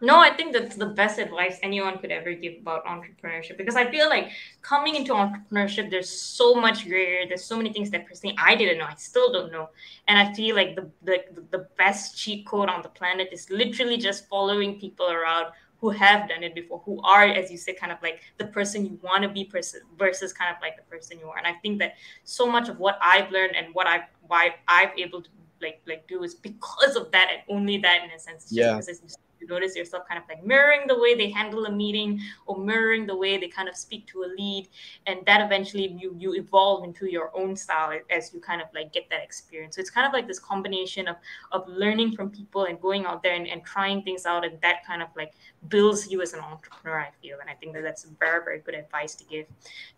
No, 0.00 0.18
I 0.18 0.30
think 0.36 0.52
that's 0.52 0.76
the 0.76 0.86
best 0.86 1.18
advice 1.18 1.58
anyone 1.62 1.98
could 1.98 2.10
ever 2.10 2.34
give 2.34 2.60
about 2.60 2.84
entrepreneurship 2.84 3.56
because 3.56 3.74
I 3.74 3.90
feel 3.90 4.08
like 4.10 4.28
coming 4.60 4.96
into 4.96 5.14
entrepreneurship, 5.14 5.88
there's 5.88 6.10
so 6.10 6.54
much 6.54 6.86
gray. 6.86 7.26
There's 7.26 7.44
so 7.44 7.56
many 7.56 7.72
things 7.72 7.90
that 7.90 8.06
personally 8.06 8.36
I 8.38 8.54
didn't 8.54 8.78
know, 8.78 8.84
I 8.84 8.96
still 8.96 9.32
don't 9.32 9.50
know, 9.50 9.70
and 10.06 10.18
I 10.18 10.34
feel 10.34 10.56
like 10.56 10.76
the 10.76 10.90
the, 11.04 11.24
the 11.50 11.68
best 11.78 12.18
cheat 12.18 12.44
code 12.46 12.68
on 12.68 12.82
the 12.82 12.90
planet 12.90 13.28
is 13.32 13.48
literally 13.48 13.96
just 13.96 14.28
following 14.28 14.78
people 14.78 15.10
around 15.10 15.46
who 15.80 15.90
have 15.90 16.28
done 16.28 16.42
it 16.42 16.54
before, 16.54 16.80
who 16.84 17.00
are, 17.02 17.24
as 17.24 17.50
you 17.50 17.58
say, 17.58 17.74
kind 17.74 17.92
of 17.92 17.98
like 18.02 18.20
the 18.38 18.46
person 18.46 18.86
you 18.86 18.98
want 19.02 19.22
to 19.22 19.28
be 19.28 19.44
person 19.44 19.80
versus 19.98 20.32
kind 20.32 20.54
of 20.54 20.60
like 20.62 20.76
the 20.76 20.82
person 20.82 21.18
you 21.18 21.26
are. 21.26 21.36
And 21.36 21.46
I 21.46 21.54
think 21.62 21.78
that 21.80 21.94
so 22.24 22.46
much 22.46 22.68
of 22.68 22.78
what 22.78 22.98
I've 23.02 23.30
learned 23.30 23.54
and 23.56 23.74
what 23.74 23.86
I've 23.86 24.04
why 24.26 24.54
I've 24.68 24.96
able 24.98 25.22
to 25.22 25.28
like 25.60 25.82
like 25.86 26.06
do 26.08 26.22
is 26.22 26.34
because 26.34 26.96
of 26.96 27.10
that 27.12 27.28
and 27.32 27.42
only 27.48 27.78
that 27.78 28.04
in 28.04 28.10
a 28.10 28.18
sense. 28.18 28.48
yeah. 28.50 28.76
Because 28.76 29.00
you 29.44 29.54
notice 29.54 29.76
yourself 29.76 30.06
kind 30.08 30.20
of 30.20 30.28
like 30.28 30.44
mirroring 30.44 30.86
the 30.86 30.98
way 30.98 31.14
they 31.14 31.30
handle 31.30 31.66
a 31.66 31.70
meeting 31.70 32.20
or 32.46 32.56
mirroring 32.56 33.06
the 33.06 33.16
way 33.16 33.36
they 33.36 33.48
kind 33.48 33.68
of 33.68 33.76
speak 33.76 34.06
to 34.06 34.22
a 34.22 34.28
lead 34.38 34.68
and 35.06 35.24
that 35.26 35.40
eventually 35.40 35.96
you 35.98 36.14
you 36.18 36.34
evolve 36.34 36.84
into 36.84 37.06
your 37.06 37.30
own 37.36 37.56
style 37.56 37.98
as 38.10 38.32
you 38.32 38.40
kind 38.40 38.60
of 38.60 38.68
like 38.74 38.92
get 38.92 39.08
that 39.10 39.22
experience 39.22 39.76
so 39.76 39.80
it's 39.80 39.90
kind 39.90 40.06
of 40.06 40.12
like 40.12 40.26
this 40.26 40.38
combination 40.38 41.08
of 41.08 41.16
of 41.52 41.66
learning 41.68 42.12
from 42.12 42.30
people 42.30 42.64
and 42.64 42.80
going 42.80 43.04
out 43.04 43.22
there 43.22 43.34
and, 43.34 43.46
and 43.46 43.64
trying 43.64 44.02
things 44.02 44.26
out 44.26 44.44
and 44.44 44.60
that 44.60 44.84
kind 44.86 45.02
of 45.02 45.08
like 45.16 45.32
builds 45.68 46.10
you 46.10 46.20
as 46.22 46.32
an 46.32 46.40
entrepreneur 46.40 46.98
i 47.00 47.10
feel 47.22 47.38
and 47.40 47.48
i 47.48 47.54
think 47.54 47.72
that 47.72 47.82
that's 47.82 48.04
very 48.18 48.44
very 48.44 48.58
good 48.60 48.74
advice 48.74 49.14
to 49.14 49.24
give 49.24 49.46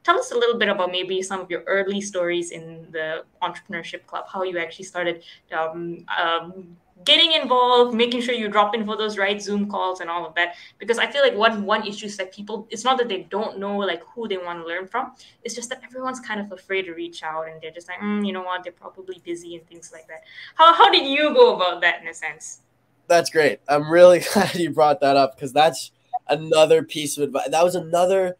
tell 0.05 0.19
us 0.19 0.33
a 0.33 0.35
little 0.35 0.59
bit 0.59 0.69
about 0.69 0.91
maybe 0.91 1.23
some 1.23 1.41
of 1.41 1.51
your 1.51 1.63
early 1.67 2.01
stories 2.01 2.51
in 2.51 2.87
the 2.93 3.25
entrepreneurship 3.43 4.07
club 4.07 4.25
how 4.33 4.43
you 4.43 4.59
actually 4.59 4.85
started 4.85 5.23
um, 5.53 6.05
um, 6.19 6.77
getting 7.05 7.33
involved, 7.33 7.95
making 7.95 8.23
sure 8.23 8.35
you 8.35 8.49
drop 8.49 8.75
in 8.75 8.85
for 8.87 8.97
those 8.97 9.19
right 9.19 9.41
Zoom 9.41 9.69
calls 9.69 10.01
and 10.01 10.09
all 10.09 10.27
of 10.27 10.35
that. 10.35 10.55
Because 10.79 10.99
I 10.99 11.07
feel 11.07 11.23
like 11.23 11.35
one 11.35 11.65
one 11.65 11.87
issue 11.87 12.07
is 12.07 12.17
that 12.17 12.33
people, 12.33 12.67
it's 12.71 12.85
not 12.85 12.99
that 12.99 13.09
they 13.09 13.23
don't 13.31 13.59
know 13.59 13.77
like 13.77 14.03
who 14.15 14.27
they 14.29 14.39
want 14.39 14.61
to 14.61 14.67
learn 14.67 14.87
from. 14.87 15.13
It's 15.45 15.55
just 15.55 15.69
that 15.71 15.83
everyone's 15.85 16.21
kind 16.21 16.41
of 16.41 16.53
afraid 16.53 16.83
to 16.83 16.93
reach 16.93 17.23
out 17.23 17.49
and 17.49 17.61
they're 17.61 17.71
just 17.71 17.89
like, 17.89 18.01
mm, 18.01 18.27
you 18.27 18.33
know 18.33 18.43
what, 18.43 18.63
they're 18.65 18.73
probably 18.73 19.21
busy 19.25 19.57
and 19.57 19.67
things 19.67 19.91
like 19.93 20.09
that. 20.09 20.23
How 20.55 20.73
how 20.73 20.91
did 20.91 21.07
you 21.07 21.35
go 21.35 21.57
about 21.57 21.81
that 21.83 22.01
in 22.03 22.09
a 22.09 22.15
sense? 22.15 22.61
That's 23.09 23.31
great. 23.31 23.61
I'm 23.69 23.91
really 23.91 24.21
glad 24.33 24.55
you 24.55 24.71
brought 24.71 25.01
that 25.01 25.17
up 25.17 25.37
because 25.37 25.53
that's 25.53 25.93
another 26.29 26.83
piece 26.83 27.17
of 27.17 27.25
advice. 27.25 27.49
That 27.51 27.65
was 27.65 27.75
another 27.75 28.37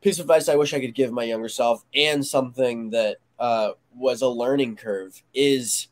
piece 0.00 0.18
of 0.18 0.24
advice 0.24 0.48
I 0.48 0.56
wish 0.56 0.74
I 0.74 0.80
could 0.80 0.94
give 0.94 1.12
my 1.12 1.24
younger 1.24 1.48
self, 1.48 1.84
and 1.94 2.24
something 2.24 2.90
that 2.90 3.16
uh, 3.38 3.72
was 3.94 4.22
a 4.22 4.28
learning 4.28 4.76
curve 4.76 5.22
is 5.34 5.88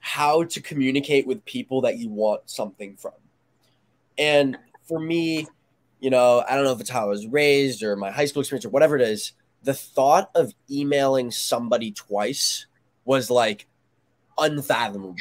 how 0.00 0.44
to 0.44 0.60
communicate 0.60 1.26
with 1.26 1.44
people 1.44 1.80
that 1.82 1.98
you 1.98 2.08
want 2.10 2.42
something 2.50 2.96
from. 2.96 3.12
And 4.18 4.58
for 4.86 5.00
me, 5.00 5.46
you 6.00 6.10
know, 6.10 6.44
I 6.46 6.54
don't 6.54 6.64
know 6.64 6.72
if 6.72 6.80
it's 6.80 6.90
how 6.90 7.06
I 7.06 7.08
was 7.08 7.26
raised 7.26 7.82
or 7.82 7.96
my 7.96 8.10
high 8.10 8.26
school 8.26 8.40
experience 8.40 8.66
or 8.66 8.70
whatever 8.70 8.96
it 8.96 9.02
is, 9.02 9.32
the 9.62 9.72
thought 9.72 10.30
of 10.34 10.52
emailing 10.70 11.30
somebody 11.30 11.90
twice 11.90 12.66
was 13.06 13.30
like 13.30 13.66
unfathomable. 14.38 15.16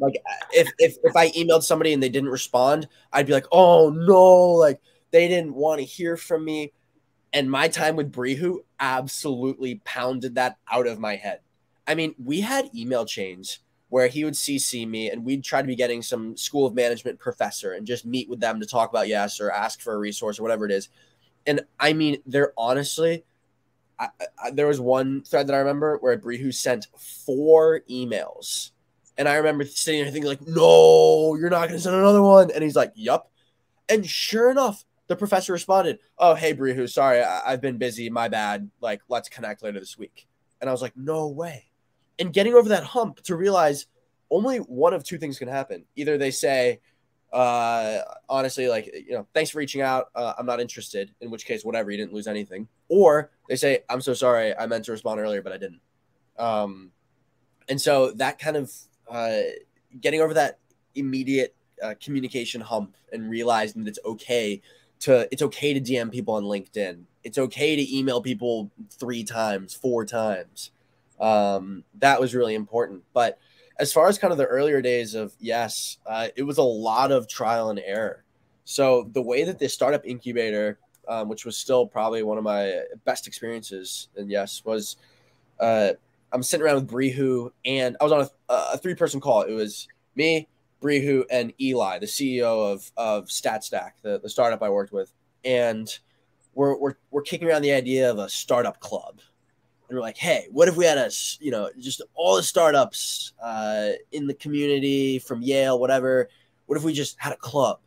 Like 0.00 0.22
if 0.52 0.68
if 0.78 0.96
if 1.02 1.16
I 1.16 1.30
emailed 1.30 1.62
somebody 1.62 1.92
and 1.92 2.02
they 2.02 2.08
didn't 2.08 2.30
respond, 2.30 2.88
I'd 3.12 3.26
be 3.26 3.32
like, 3.32 3.46
"Oh 3.52 3.90
no, 3.90 4.52
like 4.52 4.80
they 5.10 5.28
didn't 5.28 5.54
want 5.54 5.80
to 5.80 5.84
hear 5.84 6.16
from 6.16 6.44
me." 6.44 6.72
And 7.32 7.50
my 7.50 7.68
time 7.68 7.96
with 7.96 8.12
Brihu 8.12 8.58
absolutely 8.80 9.80
pounded 9.84 10.36
that 10.36 10.56
out 10.70 10.86
of 10.86 10.98
my 10.98 11.16
head. 11.16 11.40
I 11.86 11.94
mean, 11.94 12.14
we 12.22 12.40
had 12.40 12.70
email 12.74 13.04
chains 13.04 13.60
where 13.90 14.08
he 14.08 14.24
would 14.24 14.34
CC 14.34 14.86
me 14.86 15.10
and 15.10 15.24
we'd 15.24 15.42
try 15.42 15.62
to 15.62 15.66
be 15.66 15.76
getting 15.76 16.02
some 16.02 16.36
school 16.36 16.66
of 16.66 16.74
management 16.74 17.18
professor 17.18 17.72
and 17.72 17.86
just 17.86 18.04
meet 18.04 18.28
with 18.28 18.40
them 18.40 18.60
to 18.60 18.66
talk 18.66 18.90
about 18.90 19.08
yes 19.08 19.40
or 19.40 19.50
ask 19.50 19.80
for 19.80 19.94
a 19.94 19.98
resource 19.98 20.38
or 20.38 20.42
whatever 20.42 20.66
it 20.66 20.72
is. 20.72 20.88
And 21.46 21.62
I 21.80 21.94
mean, 21.94 22.18
they're 22.26 22.52
honestly, 22.58 23.24
I, 23.98 24.08
I, 24.42 24.50
there 24.50 24.66
was 24.66 24.80
one 24.80 25.22
thread 25.22 25.46
that 25.46 25.54
I 25.54 25.58
remember 25.58 25.98
where 25.98 26.18
Brihu 26.18 26.54
sent 26.54 26.86
four 26.96 27.80
emails. 27.90 28.70
And 29.16 29.28
I 29.28 29.36
remember 29.36 29.64
sitting 29.64 30.02
there 30.02 30.12
thinking, 30.12 30.28
like, 30.28 30.46
no, 30.46 31.34
you're 31.34 31.50
not 31.50 31.68
going 31.68 31.72
to 31.72 31.80
send 31.80 31.96
another 31.96 32.22
one. 32.22 32.50
And 32.52 32.62
he's 32.62 32.76
like, 32.76 32.92
yup. 32.94 33.30
And 33.88 34.06
sure 34.06 34.50
enough, 34.50 34.84
the 35.08 35.16
professor 35.16 35.52
responded, 35.52 35.98
oh, 36.18 36.34
hey, 36.34 36.54
Brihu, 36.54 36.88
sorry, 36.88 37.22
I, 37.22 37.52
I've 37.52 37.60
been 37.60 37.78
busy. 37.78 38.10
My 38.10 38.28
bad. 38.28 38.70
Like, 38.80 39.02
let's 39.08 39.28
connect 39.28 39.62
later 39.62 39.80
this 39.80 39.98
week. 39.98 40.28
And 40.60 40.70
I 40.70 40.72
was 40.72 40.82
like, 40.82 40.96
no 40.96 41.28
way 41.28 41.68
and 42.18 42.32
getting 42.32 42.54
over 42.54 42.68
that 42.70 42.84
hump 42.84 43.22
to 43.22 43.36
realize 43.36 43.86
only 44.30 44.58
one 44.58 44.92
of 44.92 45.04
two 45.04 45.18
things 45.18 45.38
can 45.38 45.48
happen. 45.48 45.84
Either 45.96 46.18
they 46.18 46.30
say, 46.30 46.80
uh, 47.32 48.00
honestly, 48.28 48.68
like, 48.68 48.86
you 48.86 49.12
know, 49.12 49.26
thanks 49.34 49.50
for 49.50 49.58
reaching 49.58 49.80
out. 49.80 50.08
Uh, 50.14 50.34
I'm 50.38 50.46
not 50.46 50.60
interested, 50.60 51.12
in 51.20 51.30
which 51.30 51.46
case, 51.46 51.64
whatever, 51.64 51.90
you 51.90 51.96
didn't 51.96 52.12
lose 52.12 52.26
anything. 52.26 52.68
Or 52.88 53.30
they 53.48 53.56
say, 53.56 53.80
I'm 53.88 54.00
so 54.00 54.14
sorry. 54.14 54.56
I 54.56 54.66
meant 54.66 54.84
to 54.86 54.92
respond 54.92 55.20
earlier, 55.20 55.42
but 55.42 55.52
I 55.52 55.58
didn't. 55.58 55.80
Um, 56.38 56.92
and 57.68 57.80
so 57.80 58.12
that 58.12 58.38
kind 58.38 58.56
of 58.56 58.72
uh, 59.10 59.40
getting 60.00 60.20
over 60.20 60.34
that 60.34 60.58
immediate 60.94 61.54
uh, 61.82 61.94
communication 62.02 62.60
hump 62.60 62.96
and 63.12 63.30
realizing 63.30 63.84
that 63.84 63.90
it's 63.90 63.98
okay 64.04 64.60
to 65.00 65.28
it's 65.30 65.42
okay 65.42 65.74
to 65.74 65.80
DM 65.80 66.10
people 66.10 66.34
on 66.34 66.44
LinkedIn. 66.44 67.02
It's 67.24 67.38
okay 67.38 67.76
to 67.76 67.96
email 67.96 68.20
people 68.20 68.70
three 68.90 69.22
times, 69.22 69.74
four 69.74 70.04
times 70.04 70.70
um, 71.20 71.84
that 71.98 72.20
was 72.20 72.34
really 72.34 72.54
important. 72.54 73.02
But 73.12 73.38
as 73.78 73.92
far 73.92 74.08
as 74.08 74.18
kind 74.18 74.32
of 74.32 74.38
the 74.38 74.46
earlier 74.46 74.82
days 74.82 75.14
of 75.14 75.32
yes, 75.38 75.98
uh, 76.06 76.28
it 76.36 76.42
was 76.42 76.58
a 76.58 76.62
lot 76.62 77.12
of 77.12 77.28
trial 77.28 77.70
and 77.70 77.78
error. 77.78 78.24
So 78.64 79.08
the 79.12 79.22
way 79.22 79.44
that 79.44 79.58
this 79.58 79.72
startup 79.72 80.04
incubator, 80.04 80.78
um, 81.08 81.28
which 81.28 81.44
was 81.44 81.56
still 81.56 81.86
probably 81.86 82.22
one 82.22 82.38
of 82.38 82.44
my 82.44 82.82
best 83.04 83.26
experiences, 83.26 84.08
and 84.16 84.30
yes, 84.30 84.62
was 84.64 84.96
uh, 85.60 85.92
I'm 86.32 86.42
sitting 86.42 86.64
around 86.64 86.74
with 86.76 86.90
Brihu, 86.90 87.50
and 87.64 87.96
I 88.00 88.04
was 88.04 88.12
on 88.12 88.20
a, 88.20 88.54
a 88.74 88.78
three 88.78 88.94
person 88.94 89.20
call. 89.20 89.42
It 89.42 89.52
was 89.52 89.88
me, 90.16 90.48
Brihu, 90.82 91.24
and 91.30 91.52
Eli, 91.60 91.98
the 91.98 92.06
CEO 92.06 92.72
of 92.72 92.90
of 92.96 93.26
StatStack, 93.26 93.92
the, 94.02 94.18
the 94.18 94.28
startup 94.28 94.62
I 94.62 94.68
worked 94.68 94.92
with, 94.92 95.12
and 95.44 95.88
we're, 96.54 96.76
we're 96.76 96.94
we're 97.10 97.22
kicking 97.22 97.48
around 97.48 97.62
the 97.62 97.72
idea 97.72 98.10
of 98.10 98.18
a 98.18 98.28
startup 98.28 98.80
club 98.80 99.20
and 99.88 99.96
we're 99.96 100.02
like, 100.02 100.18
hey, 100.18 100.46
what 100.50 100.68
if 100.68 100.76
we 100.76 100.84
had 100.84 100.98
a, 100.98 101.10
you 101.40 101.50
know, 101.50 101.70
just 101.78 102.02
all 102.14 102.36
the 102.36 102.42
startups 102.42 103.32
uh, 103.42 103.90
in 104.12 104.26
the 104.26 104.34
community 104.34 105.18
from 105.18 105.40
Yale, 105.40 105.78
whatever. 105.78 106.28
What 106.66 106.76
if 106.76 106.84
we 106.84 106.92
just 106.92 107.16
had 107.18 107.32
a 107.32 107.36
club? 107.36 107.80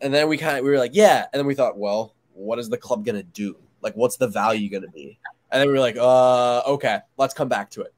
And 0.00 0.14
then 0.14 0.28
we 0.28 0.36
kind 0.36 0.58
of 0.58 0.64
we 0.64 0.70
were 0.70 0.78
like, 0.78 0.94
yeah. 0.94 1.26
And 1.32 1.40
then 1.40 1.46
we 1.46 1.54
thought, 1.54 1.76
well, 1.76 2.14
what 2.34 2.58
is 2.58 2.68
the 2.68 2.76
club 2.76 3.04
gonna 3.04 3.22
do? 3.22 3.56
Like, 3.80 3.94
what's 3.94 4.16
the 4.16 4.28
value 4.28 4.70
gonna 4.70 4.88
be? 4.88 5.18
And 5.50 5.60
then 5.60 5.68
we 5.68 5.72
were 5.72 5.80
like, 5.80 5.96
uh, 5.98 6.60
okay, 6.66 7.00
let's 7.16 7.34
come 7.34 7.48
back 7.48 7.70
to 7.70 7.82
it. 7.82 7.92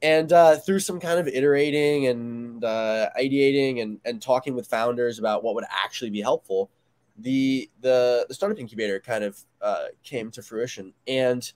And 0.00 0.32
uh, 0.32 0.56
through 0.56 0.80
some 0.80 1.00
kind 1.00 1.18
of 1.20 1.28
iterating 1.28 2.06
and 2.06 2.64
uh, 2.64 3.10
ideating 3.18 3.82
and, 3.82 4.00
and 4.04 4.22
talking 4.22 4.54
with 4.54 4.66
founders 4.66 5.18
about 5.18 5.42
what 5.42 5.54
would 5.54 5.64
actually 5.70 6.10
be 6.10 6.20
helpful, 6.20 6.70
the 7.18 7.68
the 7.80 8.26
the 8.28 8.34
startup 8.34 8.58
incubator 8.58 9.00
kind 9.00 9.24
of 9.24 9.40
uh, 9.60 9.86
came 10.02 10.30
to 10.32 10.42
fruition. 10.42 10.92
And 11.06 11.52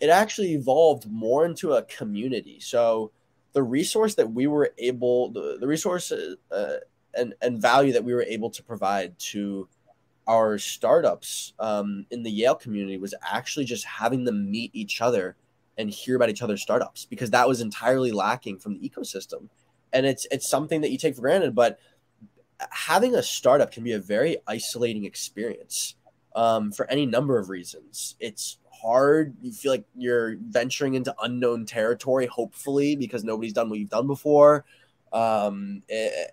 it 0.00 0.08
actually 0.08 0.52
evolved 0.52 1.10
more 1.10 1.44
into 1.44 1.72
a 1.74 1.82
community. 1.82 2.58
So 2.60 3.12
the 3.52 3.62
resource 3.62 4.14
that 4.14 4.32
we 4.32 4.46
were 4.46 4.72
able, 4.78 5.30
the, 5.30 5.58
the 5.60 5.66
resource 5.66 6.12
uh, 6.12 6.76
and, 7.14 7.34
and 7.42 7.60
value 7.60 7.92
that 7.92 8.04
we 8.04 8.14
were 8.14 8.22
able 8.22 8.50
to 8.50 8.62
provide 8.62 9.18
to 9.18 9.68
our 10.26 10.58
startups 10.58 11.52
um, 11.58 12.06
in 12.10 12.22
the 12.22 12.30
Yale 12.30 12.54
community 12.54 12.96
was 12.98 13.14
actually 13.30 13.64
just 13.64 13.84
having 13.84 14.24
them 14.24 14.50
meet 14.50 14.70
each 14.72 15.00
other 15.00 15.36
and 15.76 15.90
hear 15.90 16.16
about 16.16 16.30
each 16.30 16.42
other's 16.42 16.62
startups 16.62 17.04
because 17.04 17.30
that 17.30 17.48
was 17.48 17.60
entirely 17.60 18.12
lacking 18.12 18.58
from 18.58 18.74
the 18.74 18.88
ecosystem. 18.88 19.48
And 19.92 20.06
it's 20.06 20.26
it's 20.30 20.48
something 20.48 20.82
that 20.82 20.90
you 20.90 20.98
take 20.98 21.16
for 21.16 21.22
granted, 21.22 21.54
but 21.54 21.80
having 22.70 23.14
a 23.14 23.22
startup 23.22 23.72
can 23.72 23.82
be 23.82 23.92
a 23.92 23.98
very 23.98 24.36
isolating 24.46 25.04
experience 25.04 25.96
um, 26.36 26.70
for 26.70 26.88
any 26.88 27.06
number 27.06 27.38
of 27.38 27.48
reasons. 27.48 28.14
It's 28.20 28.58
hard. 28.80 29.34
You 29.40 29.52
feel 29.52 29.72
like 29.72 29.84
you're 29.96 30.36
venturing 30.36 30.94
into 30.94 31.14
unknown 31.22 31.66
territory, 31.66 32.26
hopefully, 32.26 32.96
because 32.96 33.24
nobody's 33.24 33.52
done 33.52 33.70
what 33.70 33.78
you've 33.78 33.90
done 33.90 34.06
before. 34.06 34.64
Um, 35.12 35.82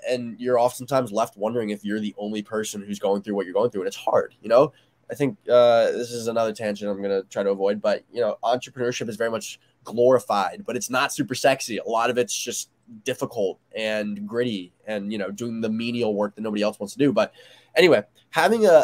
and 0.08 0.40
you're 0.40 0.60
oftentimes 0.60 1.12
left 1.12 1.36
wondering 1.36 1.72
if 1.72 1.84
you're 1.84 2.00
the 2.00 2.14
only 2.18 2.44
person 2.44 2.84
who's 2.84 3.00
going 3.00 3.24
through 3.24 3.36
what 3.36 3.46
you're 3.46 3.54
going 3.54 3.72
through, 3.72 3.82
and 3.82 3.88
it's 3.88 3.98
hard, 3.98 4.36
you 4.42 4.50
know. 4.50 4.74
I 5.10 5.16
think 5.16 5.38
uh, 5.50 5.92
this 5.92 6.12
is 6.12 6.28
another 6.28 6.52
tangent 6.54 6.92
I'm 6.92 7.02
going 7.02 7.22
to 7.22 7.28
try 7.30 7.42
to 7.42 7.50
avoid, 7.50 7.82
but 7.82 8.04
you 8.12 8.22
know, 8.22 8.38
entrepreneurship 8.44 9.08
is 9.08 9.16
very 9.16 9.32
much 9.32 9.60
glorified, 9.84 10.64
but 10.66 10.76
it's 10.76 10.90
not 10.90 11.14
super 11.14 11.34
sexy. 11.34 11.78
A 11.78 11.88
lot 11.88 12.10
of 12.10 12.18
it's 12.18 12.38
just 12.38 12.70
difficult 13.04 13.60
and 13.76 14.28
gritty, 14.28 14.74
and 14.86 15.12
you 15.12 15.18
know, 15.18 15.32
doing 15.32 15.62
the 15.62 15.70
menial 15.70 16.16
work 16.16 16.36
that 16.36 16.42
nobody 16.42 16.64
else 16.64 16.80
wants 16.80 16.94
to 16.94 17.00
do. 17.00 17.12
But 17.12 17.34
anyway, 17.76 18.04
having 18.30 18.66
a, 18.66 18.84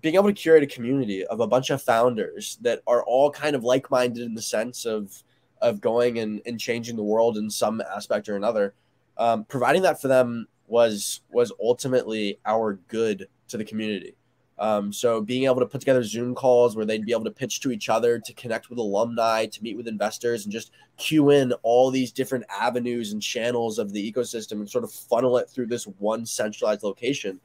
being 0.00 0.14
able 0.14 0.28
to 0.28 0.32
curate 0.32 0.62
a 0.62 0.66
community 0.66 1.24
of 1.26 1.40
a 1.40 1.46
bunch 1.46 1.70
of 1.70 1.82
founders 1.82 2.58
that 2.62 2.82
are 2.86 3.02
all 3.04 3.30
kind 3.30 3.56
of 3.56 3.64
like-minded 3.64 4.22
in 4.22 4.34
the 4.34 4.42
sense 4.42 4.84
of 4.84 5.22
of 5.60 5.80
going 5.80 6.18
and, 6.18 6.40
and 6.46 6.60
changing 6.60 6.94
the 6.94 7.02
world 7.02 7.36
in 7.36 7.50
some 7.50 7.80
aspect 7.80 8.28
or 8.28 8.36
another 8.36 8.74
um, 9.18 9.44
providing 9.44 9.82
that 9.82 10.00
for 10.00 10.08
them 10.08 10.46
was 10.66 11.20
was 11.30 11.52
ultimately 11.62 12.38
our 12.46 12.74
good 12.88 13.28
to 13.48 13.56
the 13.56 13.64
community 13.64 14.14
um, 14.58 14.92
so 14.92 15.20
being 15.20 15.44
able 15.44 15.60
to 15.60 15.66
put 15.66 15.80
together 15.80 16.02
zoom 16.02 16.34
calls 16.34 16.74
where 16.74 16.84
they'd 16.84 17.06
be 17.06 17.12
able 17.12 17.24
to 17.24 17.30
pitch 17.30 17.60
to 17.60 17.70
each 17.70 17.88
other 17.88 18.18
to 18.18 18.32
connect 18.34 18.70
with 18.70 18.78
alumni 18.78 19.46
to 19.46 19.62
meet 19.62 19.76
with 19.76 19.88
investors 19.88 20.44
and 20.44 20.52
just 20.52 20.72
queue 20.96 21.30
in 21.30 21.52
all 21.62 21.90
these 21.90 22.12
different 22.12 22.44
avenues 22.48 23.12
and 23.12 23.22
channels 23.22 23.78
of 23.78 23.92
the 23.92 24.12
ecosystem 24.12 24.52
and 24.52 24.68
sort 24.68 24.84
of 24.84 24.92
funnel 24.92 25.36
it 25.38 25.48
through 25.48 25.66
this 25.66 25.86
one 25.86 26.26
centralized 26.26 26.82
location 26.82 27.40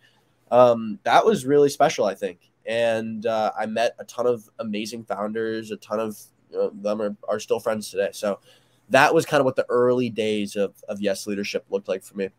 um, 0.54 0.99
that 1.04 1.26
was 1.26 1.47
really 1.47 1.69
special, 1.69 2.06
I 2.06 2.13
think. 2.13 2.52
And 2.67 3.26
uh, 3.26 3.52
I 3.60 3.65
met 3.65 3.95
a 3.97 4.04
ton 4.04 4.28
of 4.28 4.47
amazing 4.60 5.04
founders. 5.04 5.71
A 5.71 5.78
ton 5.78 5.99
of 5.99 6.17
you 6.52 6.58
know, 6.58 6.71
them 6.76 7.02
are, 7.02 7.15
are 7.28 7.39
still 7.39 7.60
friends 7.60 7.89
today. 7.89 8.10
So 8.13 8.39
that 8.89 9.15
was 9.15 9.26
kind 9.26 9.41
of 9.41 9.45
what 9.45 9.56
the 9.56 9.65
early 9.67 10.12
days 10.12 10.56
of, 10.56 10.76
of 10.88 11.02
Yes 11.02 11.26
Leadership 11.26 11.65
looked 11.71 11.88
like 11.88 12.04
for 12.04 12.15
me. 12.15 12.30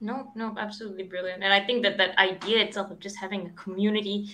No, 0.00 0.30
no, 0.34 0.54
absolutely 0.58 1.04
brilliant. 1.04 1.42
And 1.42 1.52
I 1.52 1.60
think 1.60 1.82
that 1.82 1.96
that 1.96 2.18
idea 2.18 2.62
itself 2.62 2.90
of 2.90 3.00
just 3.00 3.16
having 3.16 3.46
a 3.46 3.50
community, 3.50 4.28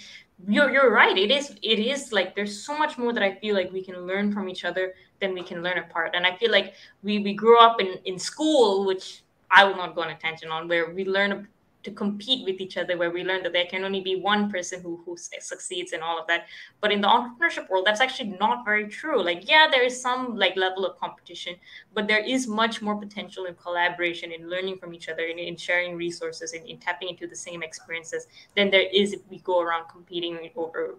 you're, 0.48 0.70
you're 0.70 0.90
right. 0.90 1.16
It 1.16 1.30
is, 1.30 1.56
it 1.62 1.78
is 1.78 2.12
like 2.12 2.34
there's 2.34 2.64
so 2.64 2.76
much 2.76 2.98
more 2.98 3.12
that 3.12 3.22
I 3.22 3.36
feel 3.36 3.54
like 3.54 3.70
we 3.70 3.82
can 3.82 4.06
learn 4.06 4.32
from 4.32 4.48
each 4.48 4.64
other 4.64 4.94
than 5.20 5.34
we 5.34 5.42
can 5.42 5.62
learn 5.62 5.78
apart. 5.78 6.12
And 6.14 6.26
I 6.26 6.36
feel 6.36 6.50
like 6.50 6.74
we, 7.04 7.20
we 7.20 7.32
grew 7.32 7.58
up 7.58 7.80
in, 7.80 7.98
in 8.04 8.18
school, 8.18 8.84
which 8.84 9.22
I 9.52 9.64
will 9.64 9.76
not 9.76 9.94
go 9.94 10.02
on 10.02 10.10
a 10.10 10.18
tangent 10.18 10.50
on, 10.50 10.66
where 10.66 10.90
we 10.90 11.04
learn 11.04 11.46
to 11.82 11.90
compete 11.90 12.44
with 12.44 12.60
each 12.60 12.76
other 12.76 12.96
where 12.96 13.10
we 13.10 13.24
learn 13.24 13.42
that 13.42 13.52
there 13.52 13.66
can 13.66 13.84
only 13.84 14.00
be 14.00 14.16
one 14.16 14.50
person 14.50 14.80
who 14.80 15.00
who 15.04 15.16
succeeds 15.16 15.92
and 15.92 16.02
all 16.02 16.18
of 16.18 16.26
that. 16.26 16.46
But 16.80 16.92
in 16.92 17.00
the 17.00 17.08
entrepreneurship 17.08 17.68
world 17.68 17.86
that's 17.86 18.00
actually 18.00 18.36
not 18.40 18.64
very 18.64 18.88
true. 18.88 19.22
Like 19.22 19.48
yeah 19.48 19.68
there 19.70 19.84
is 19.84 20.00
some 20.00 20.36
like 20.36 20.56
level 20.56 20.84
of 20.84 20.98
competition 20.98 21.56
but 21.94 22.08
there 22.08 22.24
is 22.24 22.46
much 22.46 22.82
more 22.82 22.96
potential 22.96 23.46
in 23.46 23.54
collaboration 23.54 24.32
in 24.32 24.48
learning 24.48 24.78
from 24.78 24.94
each 24.94 25.08
other 25.08 25.24
in, 25.24 25.38
in 25.38 25.56
sharing 25.56 25.96
resources 25.96 26.52
in, 26.52 26.64
in 26.66 26.78
tapping 26.78 27.08
into 27.08 27.26
the 27.26 27.36
same 27.36 27.62
experiences 27.62 28.26
than 28.56 28.70
there 28.70 28.88
is 28.92 29.12
if 29.12 29.20
we 29.28 29.38
go 29.38 29.60
around 29.60 29.88
competing 29.88 30.50
over 30.56 30.96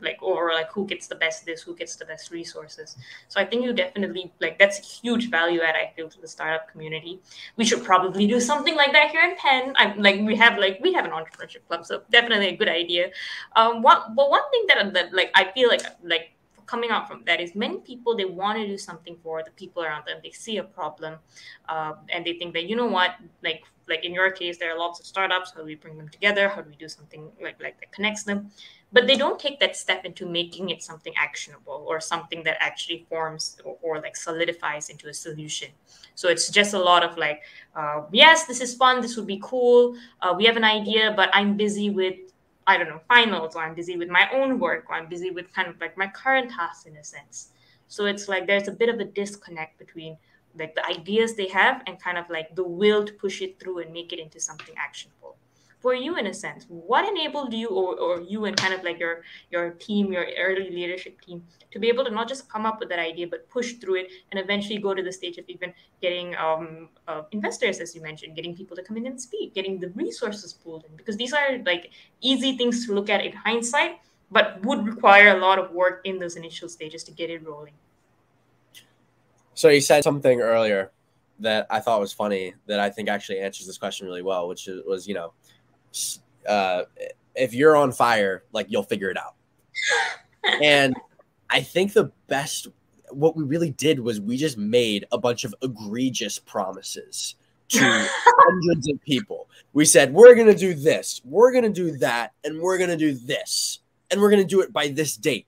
like 0.00 0.18
or 0.22 0.52
like 0.52 0.70
who 0.72 0.86
gets 0.86 1.06
the 1.06 1.14
best 1.14 1.44
this 1.44 1.62
who 1.62 1.74
gets 1.74 1.96
the 1.96 2.04
best 2.04 2.30
resources. 2.30 2.96
So 3.28 3.40
i 3.40 3.44
think 3.44 3.64
you 3.64 3.72
definitely 3.72 4.32
like 4.40 4.58
that's 4.58 4.78
a 4.78 4.82
huge 4.82 5.30
value 5.30 5.60
add 5.60 5.76
i 5.76 5.92
feel 5.94 6.08
to 6.08 6.20
the 6.20 6.28
startup 6.28 6.70
community. 6.70 7.20
We 7.56 7.64
should 7.64 7.84
probably 7.84 8.26
do 8.26 8.40
something 8.40 8.76
like 8.76 8.92
that 8.92 9.10
here 9.10 9.22
in 9.22 9.36
penn. 9.36 9.74
I'm 9.76 10.00
like 10.02 10.20
we 10.20 10.36
have 10.36 10.58
like 10.58 10.80
we 10.82 10.92
have 10.92 11.04
an 11.04 11.12
entrepreneurship 11.12 11.66
club 11.68 11.86
so 11.86 12.02
definitely 12.10 12.48
a 12.48 12.56
good 12.56 12.68
idea. 12.68 13.10
Um 13.56 13.82
what 13.82 14.14
but 14.14 14.30
one 14.30 14.48
thing 14.50 14.64
that, 14.68 14.92
that 14.94 15.12
like 15.12 15.30
i 15.34 15.50
feel 15.52 15.68
like 15.68 15.82
like 16.02 16.32
coming 16.66 16.90
out 16.90 17.06
from 17.08 17.22
that 17.26 17.40
is 17.40 17.54
many 17.54 17.78
people 17.78 18.16
they 18.16 18.24
want 18.24 18.58
to 18.58 18.66
do 18.66 18.78
something 18.78 19.16
for 19.22 19.42
the 19.42 19.50
people 19.52 19.82
around 19.82 20.04
them. 20.06 20.18
They 20.22 20.30
see 20.30 20.56
a 20.56 20.64
problem 20.64 21.18
uh, 21.68 21.92
and 22.08 22.24
they 22.24 22.34
think 22.34 22.54
that 22.54 22.64
you 22.68 22.76
know 22.76 22.86
what? 22.86 23.16
Like 23.42 23.62
like 23.88 24.04
in 24.04 24.12
your 24.14 24.30
case 24.30 24.58
there 24.58 24.74
are 24.74 24.78
lots 24.78 25.00
of 25.00 25.06
startups. 25.06 25.52
How 25.52 25.60
do 25.60 25.66
we 25.66 25.74
bring 25.74 25.96
them 25.98 26.08
together? 26.08 26.48
How 26.48 26.62
do 26.62 26.70
we 26.70 26.76
do 26.76 26.88
something 26.88 27.30
like 27.42 27.60
like 27.62 27.78
that 27.80 27.92
connects 27.92 28.22
them? 28.22 28.50
But 28.92 29.06
they 29.06 29.16
don't 29.16 29.40
take 29.40 29.58
that 29.60 29.74
step 29.76 30.04
into 30.04 30.26
making 30.26 30.68
it 30.68 30.82
something 30.82 31.14
actionable 31.16 31.84
or 31.88 31.98
something 31.98 32.42
that 32.42 32.58
actually 32.60 33.06
forms 33.08 33.58
or, 33.64 33.78
or 33.80 34.00
like 34.00 34.16
solidifies 34.16 34.90
into 34.90 35.08
a 35.08 35.14
solution. 35.14 35.68
So 36.14 36.28
it's 36.28 36.50
just 36.50 36.74
a 36.74 36.78
lot 36.78 37.02
of 37.02 37.16
like 37.16 37.42
uh, 37.74 38.02
yes 38.12 38.46
this 38.46 38.60
is 38.60 38.74
fun. 38.74 39.00
This 39.00 39.16
would 39.16 39.26
be 39.26 39.40
cool. 39.42 39.96
Uh, 40.20 40.34
we 40.36 40.44
have 40.44 40.56
an 40.56 40.64
idea 40.64 41.12
but 41.16 41.30
i'm 41.32 41.56
busy 41.56 41.90
with 41.90 42.16
i 42.66 42.76
don't 42.76 42.88
know 42.88 43.00
finals 43.08 43.56
or 43.56 43.62
i'm 43.62 43.74
busy 43.74 43.96
with 43.96 44.08
my 44.08 44.28
own 44.32 44.58
work 44.58 44.84
or 44.88 44.94
i'm 44.94 45.08
busy 45.08 45.30
with 45.30 45.52
kind 45.52 45.68
of 45.68 45.80
like 45.80 45.96
my 45.96 46.06
current 46.08 46.50
tasks 46.50 46.86
in 46.86 46.96
a 46.96 47.04
sense. 47.04 47.50
So 47.88 48.06
it's 48.06 48.26
like 48.26 48.46
there's 48.46 48.68
a 48.68 48.72
bit 48.72 48.88
of 48.88 49.00
a 49.00 49.04
disconnect 49.04 49.78
between 49.78 50.16
like 50.58 50.74
the 50.74 50.86
ideas 50.86 51.34
they 51.34 51.48
have 51.48 51.82
and 51.86 52.00
kind 52.00 52.18
of 52.18 52.28
like 52.30 52.54
the 52.54 52.64
will 52.64 53.04
to 53.04 53.12
push 53.14 53.42
it 53.42 53.58
through 53.58 53.78
and 53.78 53.92
make 53.92 54.12
it 54.12 54.18
into 54.18 54.40
something 54.40 54.74
actionable. 54.76 55.36
For 55.80 55.94
you 55.94 56.16
in 56.16 56.28
a 56.28 56.34
sense 56.34 56.64
what 56.68 57.08
enabled 57.08 57.52
you 57.52 57.68
or, 57.68 57.98
or 57.98 58.20
you 58.20 58.44
and 58.44 58.56
kind 58.56 58.72
of 58.72 58.84
like 58.84 59.00
your 59.00 59.22
your 59.50 59.70
team 59.70 60.12
your 60.12 60.26
early 60.38 60.70
leadership 60.70 61.20
team 61.20 61.42
to 61.72 61.80
be 61.80 61.88
able 61.88 62.04
to 62.04 62.10
not 62.12 62.28
just 62.28 62.48
come 62.48 62.64
up 62.66 62.78
with 62.78 62.88
that 62.90 63.00
idea 63.00 63.26
but 63.26 63.50
push 63.50 63.72
through 63.72 63.96
it 63.96 64.12
and 64.30 64.38
eventually 64.38 64.78
go 64.78 64.94
to 64.94 65.02
the 65.02 65.10
stage 65.10 65.38
of 65.38 65.44
even 65.48 65.74
getting 66.00 66.36
um, 66.36 66.88
uh, 67.08 67.22
investors 67.32 67.80
as 67.80 67.96
you 67.96 68.00
mentioned 68.00 68.36
getting 68.36 68.54
people 68.54 68.76
to 68.76 68.82
come 68.84 68.96
in 68.96 69.06
and 69.06 69.20
speak 69.20 69.54
getting 69.54 69.80
the 69.80 69.88
resources 69.88 70.52
pulled 70.52 70.84
in? 70.84 70.94
Because 70.96 71.16
these 71.16 71.32
are 71.32 71.58
like 71.66 71.90
easy 72.20 72.56
things 72.56 72.86
to 72.86 72.94
look 72.94 73.10
at 73.10 73.24
in 73.24 73.32
hindsight 73.32 73.98
but 74.30 74.64
would 74.64 74.86
require 74.86 75.36
a 75.36 75.40
lot 75.40 75.58
of 75.58 75.72
work 75.72 76.02
in 76.04 76.20
those 76.20 76.36
initial 76.36 76.68
stages 76.68 77.02
to 77.02 77.10
get 77.10 77.28
it 77.28 77.44
rolling 77.44 77.74
so 79.54 79.68
you 79.68 79.80
said 79.80 80.04
something 80.04 80.40
earlier 80.40 80.92
that 81.40 81.66
I 81.70 81.80
thought 81.80 82.00
was 82.00 82.12
funny 82.12 82.54
that 82.66 82.80
I 82.80 82.90
think 82.90 83.08
actually 83.08 83.40
answers 83.40 83.66
this 83.66 83.78
question 83.78 84.06
really 84.06 84.22
well, 84.22 84.48
which 84.48 84.68
was, 84.86 85.06
you 85.06 85.14
know, 85.14 85.32
uh, 86.48 86.82
if 87.34 87.54
you're 87.54 87.76
on 87.76 87.92
fire, 87.92 88.44
like 88.52 88.66
you'll 88.68 88.82
figure 88.82 89.10
it 89.10 89.16
out. 89.16 89.34
and 90.62 90.94
I 91.50 91.60
think 91.60 91.92
the 91.92 92.12
best, 92.28 92.68
what 93.10 93.36
we 93.36 93.44
really 93.44 93.70
did 93.70 94.00
was 94.00 94.20
we 94.20 94.36
just 94.36 94.56
made 94.56 95.06
a 95.12 95.18
bunch 95.18 95.44
of 95.44 95.54
egregious 95.62 96.38
promises 96.38 97.34
to 97.68 97.80
hundreds 98.26 98.88
of 98.88 99.00
people. 99.02 99.48
We 99.72 99.84
said, 99.84 100.12
we're 100.12 100.34
going 100.34 100.46
to 100.46 100.54
do 100.56 100.74
this, 100.74 101.20
we're 101.24 101.52
going 101.52 101.64
to 101.64 101.70
do 101.70 101.96
that, 101.98 102.32
and 102.44 102.60
we're 102.60 102.78
going 102.78 102.90
to 102.90 102.96
do 102.96 103.14
this, 103.14 103.80
and 104.10 104.20
we're 104.20 104.30
going 104.30 104.42
to 104.42 104.48
do 104.48 104.60
it 104.60 104.72
by 104.72 104.88
this 104.88 105.16
date. 105.16 105.46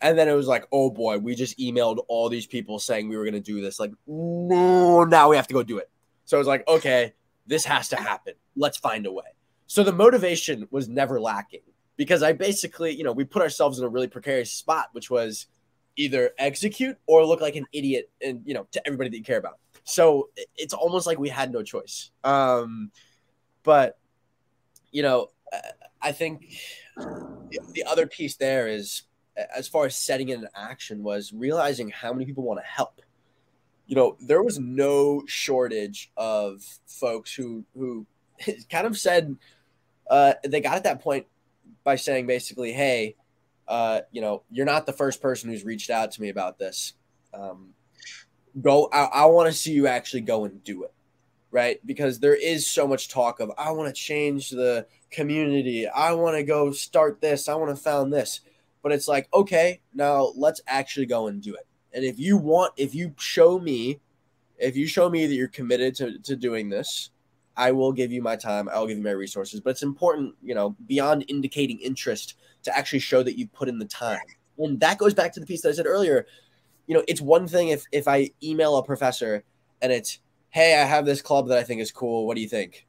And 0.00 0.18
then 0.18 0.28
it 0.28 0.34
was 0.34 0.46
like, 0.46 0.66
oh 0.72 0.90
boy, 0.90 1.18
we 1.18 1.34
just 1.34 1.58
emailed 1.58 2.04
all 2.08 2.28
these 2.28 2.46
people 2.46 2.78
saying 2.78 3.08
we 3.08 3.16
were 3.16 3.24
going 3.24 3.34
to 3.34 3.40
do 3.40 3.60
this. 3.60 3.80
Like, 3.80 3.92
no, 4.06 5.04
now 5.04 5.30
we 5.30 5.36
have 5.36 5.46
to 5.48 5.54
go 5.54 5.62
do 5.62 5.78
it. 5.78 5.90
So 6.24 6.36
it 6.36 6.40
was 6.40 6.46
like, 6.46 6.66
okay, 6.68 7.14
this 7.46 7.64
has 7.64 7.88
to 7.90 7.96
happen. 7.96 8.34
Let's 8.56 8.76
find 8.76 9.06
a 9.06 9.12
way. 9.12 9.24
So 9.66 9.82
the 9.82 9.92
motivation 9.92 10.68
was 10.70 10.88
never 10.88 11.20
lacking 11.20 11.62
because 11.96 12.22
I 12.22 12.32
basically, 12.32 12.94
you 12.94 13.04
know, 13.04 13.12
we 13.12 13.24
put 13.24 13.42
ourselves 13.42 13.78
in 13.78 13.84
a 13.84 13.88
really 13.88 14.08
precarious 14.08 14.52
spot, 14.52 14.88
which 14.92 15.10
was 15.10 15.46
either 15.96 16.32
execute 16.38 16.96
or 17.06 17.24
look 17.24 17.40
like 17.40 17.56
an 17.56 17.64
idiot 17.72 18.10
and, 18.20 18.42
you 18.44 18.54
know, 18.54 18.66
to 18.72 18.86
everybody 18.86 19.08
that 19.10 19.16
you 19.16 19.24
care 19.24 19.38
about. 19.38 19.58
So 19.84 20.28
it's 20.56 20.74
almost 20.74 21.06
like 21.06 21.18
we 21.18 21.30
had 21.30 21.52
no 21.52 21.62
choice. 21.62 22.10
Um, 22.22 22.90
but, 23.62 23.98
you 24.92 25.02
know, 25.02 25.28
I 26.02 26.12
think 26.12 26.46
the 27.72 27.84
other 27.84 28.06
piece 28.06 28.36
there 28.36 28.68
is 28.68 29.02
as 29.54 29.68
far 29.68 29.86
as 29.86 29.96
setting 29.96 30.28
it 30.28 30.38
in 30.38 30.48
action 30.54 31.02
was 31.02 31.32
realizing 31.32 31.90
how 31.90 32.12
many 32.12 32.24
people 32.24 32.44
want 32.44 32.60
to 32.60 32.66
help. 32.66 33.02
You 33.86 33.96
know 33.96 34.16
there 34.20 34.42
was 34.42 34.58
no 34.58 35.22
shortage 35.26 36.10
of 36.16 36.62
folks 36.86 37.34
who 37.34 37.64
who 37.76 38.06
kind 38.70 38.86
of 38.86 38.98
said 38.98 39.36
uh, 40.10 40.34
they 40.44 40.60
got 40.60 40.76
at 40.76 40.84
that 40.84 41.02
point 41.02 41.26
by 41.84 41.96
saying 41.96 42.26
basically 42.26 42.72
hey 42.72 43.14
uh, 43.68 44.00
you 44.10 44.20
know 44.20 44.42
you're 44.50 44.66
not 44.66 44.86
the 44.86 44.92
first 44.92 45.22
person 45.22 45.50
who's 45.50 45.64
reached 45.64 45.90
out 45.90 46.12
to 46.12 46.22
me 46.22 46.28
about 46.28 46.58
this. 46.58 46.94
Um, 47.32 47.74
go 48.60 48.88
i, 48.92 49.04
I 49.04 49.26
want 49.26 49.48
to 49.48 49.52
see 49.52 49.72
you 49.72 49.86
actually 49.86 50.22
go 50.22 50.44
and 50.44 50.62
do 50.64 50.84
it. 50.84 50.92
Right? 51.52 51.84
Because 51.86 52.18
there 52.18 52.34
is 52.34 52.66
so 52.66 52.86
much 52.88 53.08
talk 53.08 53.40
of 53.40 53.50
i 53.56 53.70
want 53.70 53.88
to 53.88 53.98
change 53.98 54.50
the 54.50 54.86
community. 55.10 55.86
I 55.86 56.12
want 56.12 56.36
to 56.36 56.42
go 56.42 56.72
start 56.72 57.20
this. 57.20 57.48
I 57.48 57.54
want 57.54 57.74
to 57.74 57.80
found 57.80 58.12
this 58.12 58.40
but 58.86 58.92
it's 58.92 59.08
like, 59.08 59.28
okay, 59.34 59.80
now 59.94 60.32
let's 60.36 60.60
actually 60.68 61.06
go 61.06 61.26
and 61.26 61.42
do 61.42 61.52
it. 61.52 61.66
And 61.92 62.04
if 62.04 62.20
you 62.20 62.36
want, 62.36 62.72
if 62.76 62.94
you 62.94 63.12
show 63.18 63.58
me, 63.58 63.98
if 64.58 64.76
you 64.76 64.86
show 64.86 65.10
me 65.10 65.26
that 65.26 65.34
you're 65.34 65.48
committed 65.48 65.96
to, 65.96 66.20
to 66.20 66.36
doing 66.36 66.68
this, 66.68 67.10
I 67.56 67.72
will 67.72 67.90
give 67.90 68.12
you 68.12 68.22
my 68.22 68.36
time. 68.36 68.68
I'll 68.68 68.86
give 68.86 68.96
you 68.96 69.02
my 69.02 69.10
resources. 69.10 69.58
But 69.58 69.70
it's 69.70 69.82
important, 69.82 70.36
you 70.40 70.54
know, 70.54 70.76
beyond 70.86 71.24
indicating 71.26 71.80
interest 71.80 72.36
to 72.62 72.78
actually 72.78 73.00
show 73.00 73.24
that 73.24 73.36
you 73.36 73.48
put 73.48 73.68
in 73.68 73.80
the 73.80 73.86
time. 73.86 74.20
And 74.56 74.78
that 74.78 74.98
goes 74.98 75.14
back 75.14 75.32
to 75.32 75.40
the 75.40 75.46
piece 75.46 75.62
that 75.62 75.70
I 75.70 75.72
said 75.72 75.86
earlier. 75.88 76.24
You 76.86 76.94
know, 76.94 77.02
it's 77.08 77.20
one 77.20 77.48
thing 77.48 77.70
if 77.70 77.86
if 77.90 78.06
I 78.06 78.30
email 78.40 78.76
a 78.76 78.84
professor 78.84 79.42
and 79.82 79.90
it's, 79.90 80.20
hey, 80.50 80.80
I 80.80 80.84
have 80.84 81.06
this 81.06 81.22
club 81.22 81.48
that 81.48 81.58
I 81.58 81.64
think 81.64 81.80
is 81.80 81.90
cool. 81.90 82.24
What 82.24 82.36
do 82.36 82.40
you 82.40 82.48
think? 82.48 82.86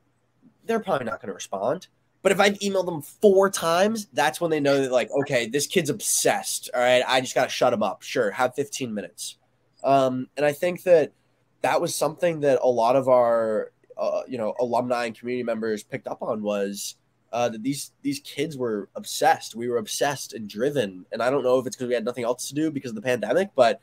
They're 0.64 0.80
probably 0.80 1.06
not 1.06 1.22
going 1.22 1.30
to 1.30 1.34
respond. 1.34 1.88
But 2.22 2.32
if 2.32 2.40
I've 2.40 2.60
emailed 2.60 2.86
them 2.86 3.02
four 3.02 3.50
times, 3.50 4.08
that's 4.14 4.42
when 4.42 4.52
they 4.52 4.60
know 4.60 4.82
that, 4.82 4.92
like, 4.92 5.10
okay, 5.22 5.48
this 5.48 5.68
kid's 5.68 5.90
obsessed. 5.90 6.70
All 6.74 6.82
right, 6.82 7.04
I 7.08 7.22
just 7.22 7.36
got 7.36 7.46
to 7.46 7.50
shut 7.50 7.74
him 7.74 7.84
up. 7.84 8.02
Sure, 8.02 8.32
have 8.32 8.56
15 8.56 8.94
minutes. 8.94 9.38
Um, 9.84 10.28
and 10.36 10.46
I 10.46 10.52
think 10.52 10.84
that 10.84 11.14
that 11.62 11.80
was 11.80 11.96
something 11.96 12.42
that 12.42 12.60
a 12.62 12.68
lot 12.68 12.96
of 12.96 13.08
our, 13.08 13.72
uh, 13.98 14.24
you 14.28 14.38
know, 14.38 14.56
alumni 14.60 15.06
and 15.06 15.18
community 15.18 15.44
members 15.44 15.84
picked 15.84 16.08
up 16.08 16.22
on 16.22 16.42
was 16.42 16.96
uh, 17.32 17.50
that 17.50 17.64
these 17.64 17.92
these 18.02 18.20
kids 18.20 18.58
were 18.58 18.90
obsessed. 18.96 19.56
We 19.56 19.70
were 19.70 19.78
obsessed 19.78 20.34
and 20.34 20.50
driven. 20.50 21.06
And 21.12 21.22
I 21.22 21.30
don't 21.30 21.44
know 21.44 21.60
if 21.60 21.68
it's 21.68 21.76
because 21.76 21.88
we 21.88 21.94
had 21.94 22.06
nothing 22.06 22.24
else 22.24 22.48
to 22.50 22.56
do 22.56 22.72
because 22.72 22.92
of 22.92 22.96
the 22.96 23.02
pandemic, 23.02 23.50
but 23.56 23.80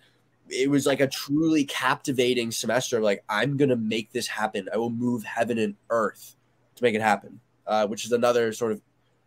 it 0.48 0.68
was 0.70 0.86
like 0.86 1.00
a 1.00 1.06
truly 1.06 1.64
captivating 1.64 2.50
semester. 2.50 3.00
Like, 3.00 3.24
I'm 3.28 3.56
gonna 3.56 3.76
make 3.76 4.12
this 4.12 4.26
happen. 4.26 4.68
I 4.72 4.76
will 4.76 4.90
move 4.90 5.24
heaven 5.24 5.58
and 5.58 5.76
earth 5.90 6.36
to 6.76 6.82
make 6.82 6.94
it 6.94 7.00
happen 7.00 7.40
uh, 7.66 7.86
which 7.86 8.04
is 8.04 8.12
another 8.12 8.52
sort 8.52 8.72
of 8.72 8.80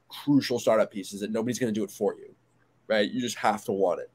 crucial 0.10 0.60
startup 0.60 0.92
piece 0.92 1.14
is 1.14 1.20
that 1.22 1.32
nobody's 1.32 1.60
going 1.60 1.74
to 1.74 1.78
do 1.78 1.84
it 1.84 1.92
for 1.92 2.16
you, 2.16 2.34
right? 2.88 3.10
You 3.10 3.20
just 3.22 3.38
have 3.38 3.64
to 3.66 3.72
want 3.72 4.02
it. 4.02 4.10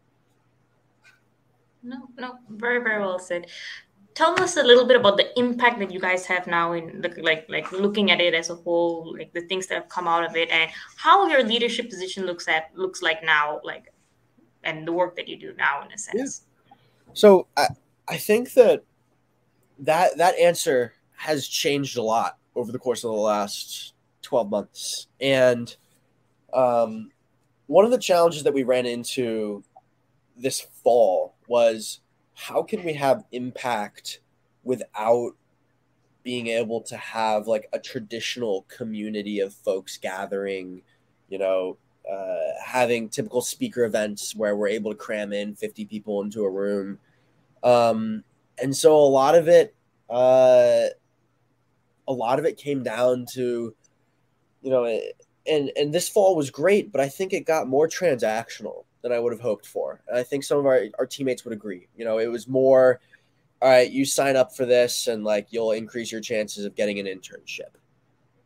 No, 1.83 2.09
no, 2.17 2.39
very, 2.49 2.83
very 2.83 3.01
well 3.01 3.19
said. 3.19 3.47
Tell 4.15 4.41
us 4.43 4.57
a 4.57 4.63
little 4.63 4.87
bit 4.87 4.97
about 4.97 5.17
the 5.17 5.37
impact 5.39 5.79
that 5.79 5.91
you 5.91 5.99
guys 5.99 6.27
have 6.27 6.47
now 6.47 6.73
in 6.73 7.01
the, 7.01 7.09
like 7.23 7.47
like 7.49 7.73
looking 7.73 8.11
at 8.11 8.21
it 8.21 8.35
as 8.35 8.51
a 8.51 8.55
whole, 8.55 9.17
like 9.19 9.33
the 9.33 9.41
things 9.43 9.67
that 9.69 9.75
have 9.75 9.89
come 9.89 10.07
out 10.07 10.23
of 10.23 10.37
it, 10.37 10.51
and 10.51 10.71
how 10.97 11.27
your 11.27 11.43
leadership 11.43 11.89
position 11.89 12.27
looks 12.27 12.47
at 12.47 12.71
looks 12.75 13.01
like 13.01 13.25
now, 13.25 13.61
like, 13.65 13.93
and 14.65 14.87
the 14.87 14.93
work 14.93 15.17
that 15.17 15.29
you 15.29 15.39
do 15.39 15.55
now 15.57 15.83
in 15.83 15.91
a 15.93 15.99
sense. 15.99 16.45
Yeah. 16.69 16.75
So 17.15 17.47
I 17.57 17.69
I 18.07 18.19
think 18.19 18.53
that 18.53 18.85
that 19.79 20.19
that 20.19 20.39
answer 20.39 20.93
has 21.17 21.49
changed 21.49 21.97
a 21.97 22.03
lot 22.03 22.39
over 22.55 22.71
the 22.71 22.79
course 22.79 23.05
of 23.05 23.11
the 23.11 23.17
last 23.17 23.92
12 24.33 24.49
months. 24.49 25.09
And 25.21 25.77
um, 26.55 27.11
one 27.67 27.85
of 27.85 27.91
the 27.91 27.99
challenges 27.99 28.45
that 28.45 28.55
we 28.55 28.63
ran 28.63 28.87
into 28.87 29.63
this 30.39 30.67
fall 30.83 31.35
was 31.49 32.01
how 32.33 32.63
can 32.63 32.83
we 32.83 32.95
have 32.95 33.25
impact 33.33 34.21
without 34.65 35.33
being 36.23 36.47
able 36.47 36.81
to 36.81 36.97
have 36.97 37.47
like 37.47 37.69
a 37.75 37.79
traditional 37.79 38.65
community 38.75 39.41
of 39.41 39.53
folks 39.53 39.99
gathering, 39.99 40.81
you 41.29 41.37
know, 41.37 41.77
uh, 42.11 42.53
having 42.65 43.11
typical 43.11 43.43
speaker 43.43 43.85
events 43.85 44.35
where 44.35 44.57
we're 44.57 44.69
able 44.69 44.93
to 44.93 44.97
cram 44.97 45.35
in 45.35 45.55
50 45.55 45.85
people 45.85 46.23
into 46.23 46.43
a 46.43 46.51
room. 46.51 46.99
Um, 47.63 48.25
and 48.57 48.75
so 48.75 48.95
a 48.97 49.13
lot 49.13 49.35
of 49.35 49.47
it, 49.49 49.75
uh, 50.09 50.87
a 52.09 52.13
lot 52.13 52.39
of 52.39 52.47
it 52.47 52.57
came 52.57 52.83
down 52.83 53.27
to 53.35 53.75
you 54.63 54.71
know, 54.71 54.85
and 55.47 55.71
and 55.77 55.93
this 55.93 56.09
fall 56.09 56.37
was 56.37 56.51
great, 56.51 56.93
but 56.93 57.01
I 57.01 57.09
think 57.09 57.33
it 57.33 57.47
got 57.47 57.69
more 57.69 57.89
transactional 57.89 58.85
than 59.03 59.13
I 59.13 59.19
would 59.19 59.33
have 59.33 59.41
hoped 59.41 59.67
for. 59.67 60.01
And 60.09 60.17
I 60.17 60.23
think 60.23 60.45
some 60.45 60.59
of 60.59 60.67
our, 60.67 60.85
our 60.99 61.07
teammates 61.07 61.45
would 61.45 61.53
agree. 61.53 61.89
You 61.97 62.05
know, 62.05 62.19
it 62.19 62.31
was 62.31 62.47
more, 62.47 63.01
all 63.61 63.69
right, 63.69 63.91
you 63.91 64.05
sign 64.05 64.37
up 64.37 64.55
for 64.55 64.65
this 64.65 65.09
and 65.09 65.25
like 65.25 65.49
you'll 65.51 65.73
increase 65.73 66.13
your 66.13 66.21
chances 66.21 66.65
of 66.65 66.77
getting 66.77 67.01
an 67.01 67.07
internship. 67.07 67.75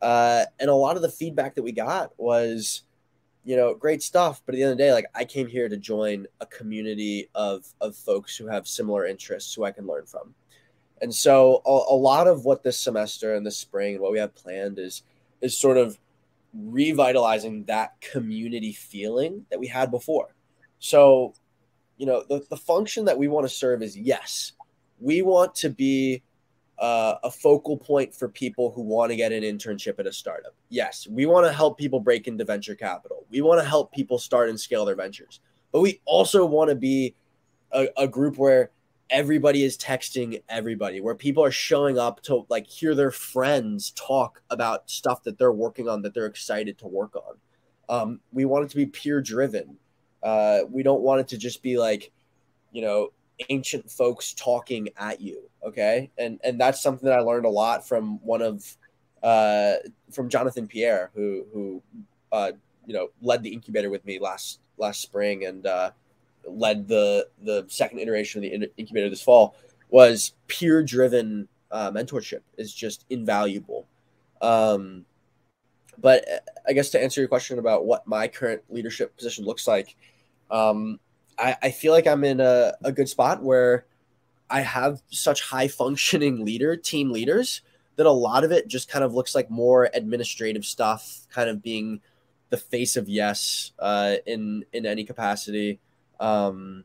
Uh, 0.01 0.45
and 0.59 0.71
a 0.71 0.75
lot 0.75 0.97
of 0.97 1.03
the 1.03 1.11
feedback 1.11 1.55
that 1.55 1.63
we 1.63 1.73
got 1.73 2.13
was, 2.19 2.83
you 3.45 3.57
know, 3.57 3.75
great 3.75 4.03
stuff. 4.03 4.43
But 4.45 4.55
at 4.55 4.57
the 4.57 4.63
end 4.63 4.73
of 4.73 4.79
the 4.79 4.85
day, 4.85 4.93
like 4.93 5.07
I 5.15 5.25
came 5.25 5.47
here 5.47 5.69
to 5.69 5.77
join 5.77 6.27
a 6.41 6.47
community 6.47 7.29
of 7.35 7.67
of 7.81 7.95
folks 7.95 8.37
who 8.37 8.47
have 8.47 8.67
similar 8.67 9.07
interests 9.07 9.55
who 9.55 9.65
I 9.65 9.73
can 9.73 9.87
learn 9.87 10.07
from. 10.07 10.35
And 11.03 11.15
so 11.15 11.61
a, 11.67 11.71
a 11.71 11.97
lot 11.97 12.27
of 12.27 12.45
what 12.47 12.63
this 12.63 12.79
semester 12.79 13.35
and 13.35 13.47
this 13.47 13.59
spring 13.59 14.01
what 14.01 14.13
we 14.13 14.19
have 14.19 14.35
planned 14.35 14.79
is 14.79 15.03
is 15.41 15.57
sort 15.57 15.77
of 15.77 15.99
revitalizing 16.57 17.65
that 17.65 18.01
community 18.01 18.73
feeling 18.73 19.45
that 19.51 19.59
we 19.59 19.67
had 19.67 19.91
before. 19.91 20.35
So, 20.79 21.35
you 21.97 22.07
know, 22.07 22.25
the, 22.29 22.45
the 22.51 22.57
function 22.57 23.05
that 23.07 23.19
we 23.19 23.29
want 23.29 23.47
to 23.47 23.55
serve 23.55 23.83
is 23.83 23.97
yes, 23.97 24.53
we 24.99 25.23
want 25.23 25.55
to 25.57 25.71
be 25.71 26.23
uh, 26.79 27.15
a 27.23 27.31
focal 27.31 27.77
point 27.77 28.15
for 28.15 28.29
people 28.29 28.71
who 28.71 28.83
want 28.83 29.11
to 29.11 29.17
get 29.17 29.33
an 29.33 29.43
internship 29.43 29.99
at 29.99 30.07
a 30.07 30.13
startup. 30.13 30.55
Yes, 30.69 31.07
we 31.11 31.27
want 31.27 31.47
to 31.47 31.53
help 31.53 31.79
people 31.79 32.01
break 32.01 32.29
into 32.29 32.45
venture 32.45 32.75
capital. 32.75 33.27
We 33.31 33.41
want 33.41 33.61
to 33.63 33.69
help 33.69 33.93
people 33.93 34.19
start 34.19 34.51
and 34.51 34.61
scale 34.61 34.85
their 34.85 34.97
ventures. 34.97 35.41
But 35.73 35.81
we 35.81 36.01
also 36.05 36.45
want 36.45 36.71
to 36.71 36.77
be 36.77 37.15
a, 37.73 37.89
a 37.97 38.09
group 38.09 38.37
where 38.39 38.71
everybody 39.11 39.63
is 39.63 39.77
texting 39.77 40.43
everybody, 40.49 41.01
where 41.01 41.15
people 41.15 41.45
are 41.45 41.51
showing 41.51 41.99
up 41.99 42.23
to 42.23 42.47
like 42.49 42.67
hear 42.67 42.95
their 42.95 43.11
friends 43.11 43.91
talk 43.93 44.43
about 44.51 44.91
stuff 44.91 45.23
that 45.25 45.39
they're 45.39 45.53
working 45.53 45.89
on 45.89 46.03
that 46.03 46.15
they're 46.15 46.27
excited 46.27 46.79
to 46.79 46.87
work 46.87 47.17
on. 47.17 47.37
Um, 47.89 48.21
we 48.33 48.45
want 48.45 48.65
it 48.65 48.71
to 48.71 48.77
be 48.77 48.87
peer 48.87 49.21
driven. 49.21 49.77
Uh, 50.23 50.61
we 50.69 50.83
don't 50.83 51.03
want 51.03 51.21
it 51.21 51.29
to 51.29 51.39
just 51.39 51.63
be 51.63 51.79
like, 51.79 52.11
you 52.73 52.83
know, 52.83 53.11
ancient 53.51 53.91
folks 53.91 54.33
talking 54.33 54.89
at 54.97 55.21
you 55.21 55.43
okay 55.65 56.11
and 56.17 56.41
and 56.43 56.61
that's 56.61 56.83
something 56.83 57.07
that 57.09 57.19
i 57.19 57.21
learned 57.21 57.45
a 57.45 57.51
lot 57.51 57.87
from 57.87 58.19
one 58.25 58.41
of 58.41 58.77
uh 59.23 59.75
from 60.11 60.29
jonathan 60.29 60.67
pierre 60.67 61.11
who 61.15 61.45
who 61.53 61.83
uh 62.33 62.53
you 62.87 62.95
know 62.95 63.09
led 63.21 63.43
the 63.43 63.53
incubator 63.53 63.91
with 63.91 64.05
me 64.05 64.19
last 64.19 64.61
last 64.79 65.01
spring 65.01 65.45
and 65.45 65.67
uh 65.67 65.91
led 66.47 66.89
the 66.89 67.29
the 67.43 67.65
second 67.69 67.99
iteration 67.99 68.43
of 68.43 68.51
the 68.51 68.71
incubator 68.77 69.11
this 69.11 69.23
fall 69.23 69.57
was 69.91 70.33
peer 70.49 70.83
driven 70.83 71.49
uh, 71.71 71.91
mentorship 71.91 72.41
is 72.57 72.73
just 72.73 73.05
invaluable. 73.11 73.87
Um 74.41 75.05
but 75.99 76.27
i 76.69 76.75
guess 76.75 76.91
to 76.91 77.03
answer 77.03 77.23
your 77.23 77.29
question 77.29 77.59
about 77.59 77.87
what 77.87 78.07
my 78.07 78.29
current 78.29 78.63
leadership 78.69 79.17
position 79.17 79.47
looks 79.47 79.67
like 79.67 79.97
um 80.51 81.01
I, 81.39 81.57
I 81.63 81.71
feel 81.71 81.93
like 81.93 82.07
I'm 82.07 82.25
in 82.25 82.41
a, 82.41 82.75
a 82.83 82.93
good 82.93 83.09
spot 83.09 83.43
where 83.43 83.87
I 84.49 84.61
have 84.61 85.03
such 85.11 85.43
high 85.43 85.69
functioning 85.69 86.45
leader 86.45 86.77
team 86.77 87.11
leaders 87.11 87.63
that 87.97 88.07
a 88.07 88.11
lot 88.11 88.45
of 88.45 88.53
it 88.53 88.69
just 88.69 88.89
kind 88.89 89.05
of 89.05 89.15
looks 89.15 89.35
like 89.35 89.51
more 89.51 89.91
administrative 89.95 90.65
stuff, 90.65 91.27
kind 91.31 91.49
of 91.49 91.63
being 91.63 92.01
the 92.51 92.57
face 92.57 92.97
of 92.97 93.09
yes 93.09 93.73
uh, 93.79 94.17
in 94.27 94.65
in 94.73 94.87
any 94.87 95.05
capacity, 95.05 95.81
um, 96.21 96.85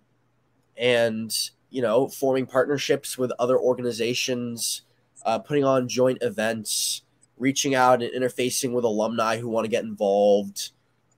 and 0.77 1.33
you 1.69 1.81
know 1.81 2.07
forming 2.07 2.45
partnerships 2.45 3.17
with 3.17 3.31
other 3.39 3.57
organizations, 3.59 4.83
uh, 5.25 5.39
putting 5.39 5.63
on 5.63 5.87
joint 5.87 6.19
events, 6.21 7.03
reaching 7.37 7.75
out 7.75 8.01
and 8.01 8.13
interfacing 8.13 8.71
with 8.71 8.83
alumni 8.83 9.37
who 9.37 9.49
want 9.49 9.65
to 9.65 9.69
get 9.69 9.83
involved. 9.83 10.71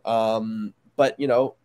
Um, 0.06 0.74
but 0.96 1.20
you 1.20 1.28
know, 1.28 1.56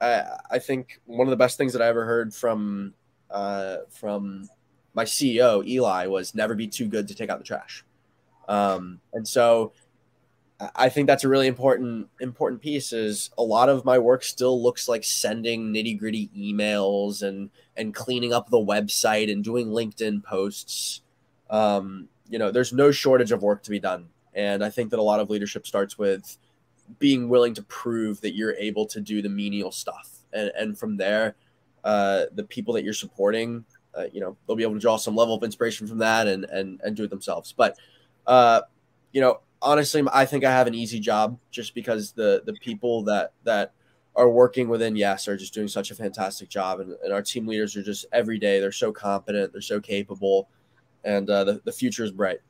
I, 0.00 0.24
I 0.50 0.58
think 0.58 1.00
one 1.06 1.26
of 1.26 1.30
the 1.30 1.36
best 1.36 1.56
things 1.58 1.72
that 1.72 1.82
I 1.82 1.86
ever 1.86 2.04
heard 2.04 2.34
from 2.34 2.94
uh, 3.30 3.78
from 3.90 4.48
my 4.94 5.04
CEO 5.04 5.66
Eli 5.66 6.06
was 6.06 6.34
never 6.34 6.54
be 6.54 6.66
too 6.66 6.86
good 6.86 7.08
to 7.08 7.14
take 7.14 7.30
out 7.30 7.38
the 7.38 7.44
trash, 7.44 7.84
um, 8.48 9.00
and 9.12 9.26
so 9.26 9.72
I 10.74 10.88
think 10.88 11.06
that's 11.06 11.22
a 11.22 11.28
really 11.28 11.46
important 11.46 12.08
important 12.20 12.60
piece. 12.60 12.92
Is 12.92 13.30
a 13.38 13.42
lot 13.42 13.68
of 13.68 13.84
my 13.84 13.98
work 13.98 14.24
still 14.24 14.60
looks 14.60 14.88
like 14.88 15.04
sending 15.04 15.72
nitty 15.72 15.98
gritty 15.98 16.30
emails 16.36 17.22
and 17.22 17.50
and 17.76 17.94
cleaning 17.94 18.32
up 18.32 18.50
the 18.50 18.58
website 18.58 19.30
and 19.30 19.44
doing 19.44 19.68
LinkedIn 19.68 20.24
posts. 20.24 21.02
Um, 21.48 22.08
you 22.28 22.38
know, 22.38 22.50
there's 22.50 22.72
no 22.72 22.90
shortage 22.90 23.30
of 23.30 23.42
work 23.42 23.62
to 23.62 23.70
be 23.70 23.78
done, 23.78 24.08
and 24.34 24.64
I 24.64 24.70
think 24.70 24.90
that 24.90 24.98
a 24.98 25.02
lot 25.02 25.20
of 25.20 25.30
leadership 25.30 25.66
starts 25.66 25.96
with 25.96 26.36
being 26.98 27.28
willing 27.28 27.54
to 27.54 27.62
prove 27.64 28.20
that 28.22 28.34
you're 28.34 28.54
able 28.54 28.86
to 28.86 29.00
do 29.00 29.20
the 29.20 29.28
menial 29.28 29.70
stuff 29.70 30.18
and, 30.32 30.50
and 30.56 30.78
from 30.78 30.96
there 30.96 31.34
uh, 31.84 32.24
the 32.32 32.44
people 32.44 32.74
that 32.74 32.84
you're 32.84 32.92
supporting 32.92 33.64
uh, 33.94 34.04
you 34.12 34.20
know 34.20 34.36
they'll 34.46 34.56
be 34.56 34.62
able 34.62 34.74
to 34.74 34.80
draw 34.80 34.96
some 34.96 35.14
level 35.14 35.34
of 35.34 35.42
inspiration 35.42 35.86
from 35.86 35.98
that 35.98 36.26
and 36.26 36.44
and, 36.46 36.80
and 36.82 36.96
do 36.96 37.04
it 37.04 37.10
themselves 37.10 37.52
but 37.56 37.76
uh, 38.26 38.60
you 39.12 39.20
know 39.20 39.40
honestly 39.60 40.02
i 40.12 40.24
think 40.24 40.44
i 40.44 40.50
have 40.50 40.66
an 40.66 40.74
easy 40.74 41.00
job 41.00 41.38
just 41.50 41.74
because 41.74 42.12
the 42.12 42.42
the 42.46 42.52
people 42.54 43.02
that 43.02 43.32
that 43.44 43.72
are 44.14 44.28
working 44.30 44.68
within 44.68 44.96
yes 44.96 45.28
are 45.28 45.36
just 45.36 45.54
doing 45.54 45.68
such 45.68 45.90
a 45.90 45.94
fantastic 45.94 46.48
job 46.48 46.80
and, 46.80 46.94
and 47.04 47.12
our 47.12 47.22
team 47.22 47.46
leaders 47.46 47.76
are 47.76 47.82
just 47.82 48.06
every 48.12 48.38
day 48.38 48.60
they're 48.60 48.72
so 48.72 48.92
competent 48.92 49.52
they're 49.52 49.60
so 49.60 49.80
capable 49.80 50.48
and 51.04 51.30
uh, 51.30 51.44
the, 51.44 51.60
the 51.64 51.72
future 51.72 52.04
is 52.04 52.10
bright 52.10 52.40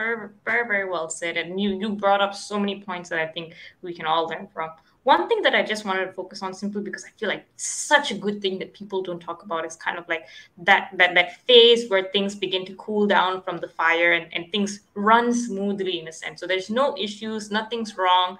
very, 0.00 0.28
very, 0.44 0.66
very 0.66 0.88
well 0.88 1.08
said. 1.08 1.36
And 1.36 1.60
you 1.60 1.78
you 1.78 1.90
brought 1.90 2.20
up 2.20 2.34
so 2.34 2.58
many 2.58 2.82
points 2.82 3.08
that 3.10 3.18
I 3.18 3.26
think 3.26 3.54
we 3.82 3.94
can 3.94 4.06
all 4.06 4.26
learn 4.28 4.48
from. 4.52 4.70
One 5.04 5.28
thing 5.28 5.40
that 5.42 5.54
I 5.54 5.62
just 5.62 5.86
wanted 5.86 6.06
to 6.06 6.12
focus 6.12 6.42
on 6.42 6.52
simply 6.52 6.82
because 6.82 7.04
I 7.04 7.08
feel 7.18 7.28
like 7.28 7.46
such 7.56 8.10
a 8.10 8.14
good 8.14 8.42
thing 8.42 8.58
that 8.58 8.74
people 8.74 9.02
don't 9.02 9.20
talk 9.20 9.42
about 9.42 9.64
is 9.64 9.74
kind 9.74 9.98
of 9.98 10.06
like 10.08 10.26
that 10.58 10.90
that 10.94 11.14
that 11.14 11.40
phase 11.46 11.88
where 11.88 12.10
things 12.12 12.34
begin 12.34 12.66
to 12.66 12.74
cool 12.74 13.06
down 13.06 13.40
from 13.42 13.58
the 13.58 13.68
fire 13.68 14.12
and, 14.12 14.26
and 14.32 14.52
things 14.52 14.80
run 14.94 15.32
smoothly 15.32 16.00
in 16.00 16.08
a 16.08 16.12
sense. 16.12 16.40
So 16.40 16.46
there's 16.46 16.68
no 16.68 16.94
issues, 16.98 17.50
nothing's 17.50 17.96
wrong 17.96 18.38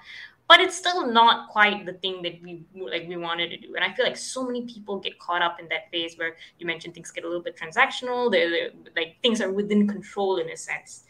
but 0.51 0.61
it's 0.61 0.77
still 0.77 1.07
not 1.07 1.49
quite 1.49 1.87
the 1.87 1.93
thing 1.93 2.23
that 2.23 2.43
we 2.43 2.65
like 2.75 3.07
we 3.07 3.17
wanted 3.17 3.51
to 3.51 3.57
do 3.57 3.77
and 3.77 3.85
i 3.85 3.93
feel 3.93 4.05
like 4.05 4.17
so 4.17 4.45
many 4.45 4.63
people 4.67 4.99
get 4.99 5.17
caught 5.21 5.43
up 5.43 5.61
in 5.61 5.69
that 5.69 5.89
phase 5.93 6.19
where 6.19 6.35
you 6.59 6.67
mentioned 6.67 6.93
things 6.93 7.13
get 7.13 7.23
a 7.23 7.27
little 7.27 7.43
bit 7.43 7.57
transactional 7.57 8.31
they're, 8.33 8.51
they're 8.51 8.71
like 8.97 9.17
things 9.23 9.41
are 9.41 9.53
within 9.53 9.87
control 9.87 10.39
in 10.39 10.51
a 10.51 10.57
sense 10.57 11.05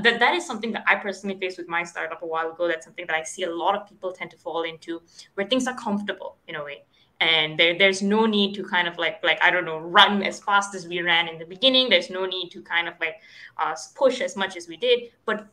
that 0.00 0.20
that 0.20 0.34
is 0.34 0.46
something 0.46 0.72
that 0.72 0.84
I 0.86 0.96
personally 0.96 1.36
faced 1.38 1.58
with 1.58 1.68
my 1.68 1.82
startup 1.84 2.22
a 2.22 2.26
while 2.26 2.50
ago. 2.50 2.68
That's 2.68 2.84
something 2.84 3.06
that 3.06 3.16
I 3.16 3.22
see 3.22 3.42
a 3.44 3.50
lot 3.50 3.74
of 3.74 3.88
people 3.88 4.12
tend 4.12 4.30
to 4.30 4.36
fall 4.36 4.62
into, 4.62 5.02
where 5.34 5.46
things 5.46 5.66
are 5.66 5.76
comfortable 5.76 6.36
in 6.48 6.56
a 6.56 6.64
way, 6.64 6.84
and 7.20 7.58
there 7.58 7.76
there's 7.76 8.02
no 8.02 8.26
need 8.26 8.54
to 8.54 8.64
kind 8.64 8.88
of 8.88 8.98
like 8.98 9.22
like 9.22 9.42
I 9.42 9.50
don't 9.50 9.64
know 9.64 9.78
run 9.78 10.22
as 10.22 10.40
fast 10.40 10.74
as 10.74 10.86
we 10.86 11.02
ran 11.02 11.28
in 11.28 11.38
the 11.38 11.46
beginning. 11.46 11.88
There's 11.88 12.10
no 12.10 12.26
need 12.26 12.50
to 12.50 12.62
kind 12.62 12.88
of 12.88 12.94
like 13.00 13.16
uh, 13.58 13.74
push 13.94 14.20
as 14.20 14.36
much 14.36 14.56
as 14.56 14.68
we 14.68 14.76
did, 14.76 15.10
but 15.24 15.46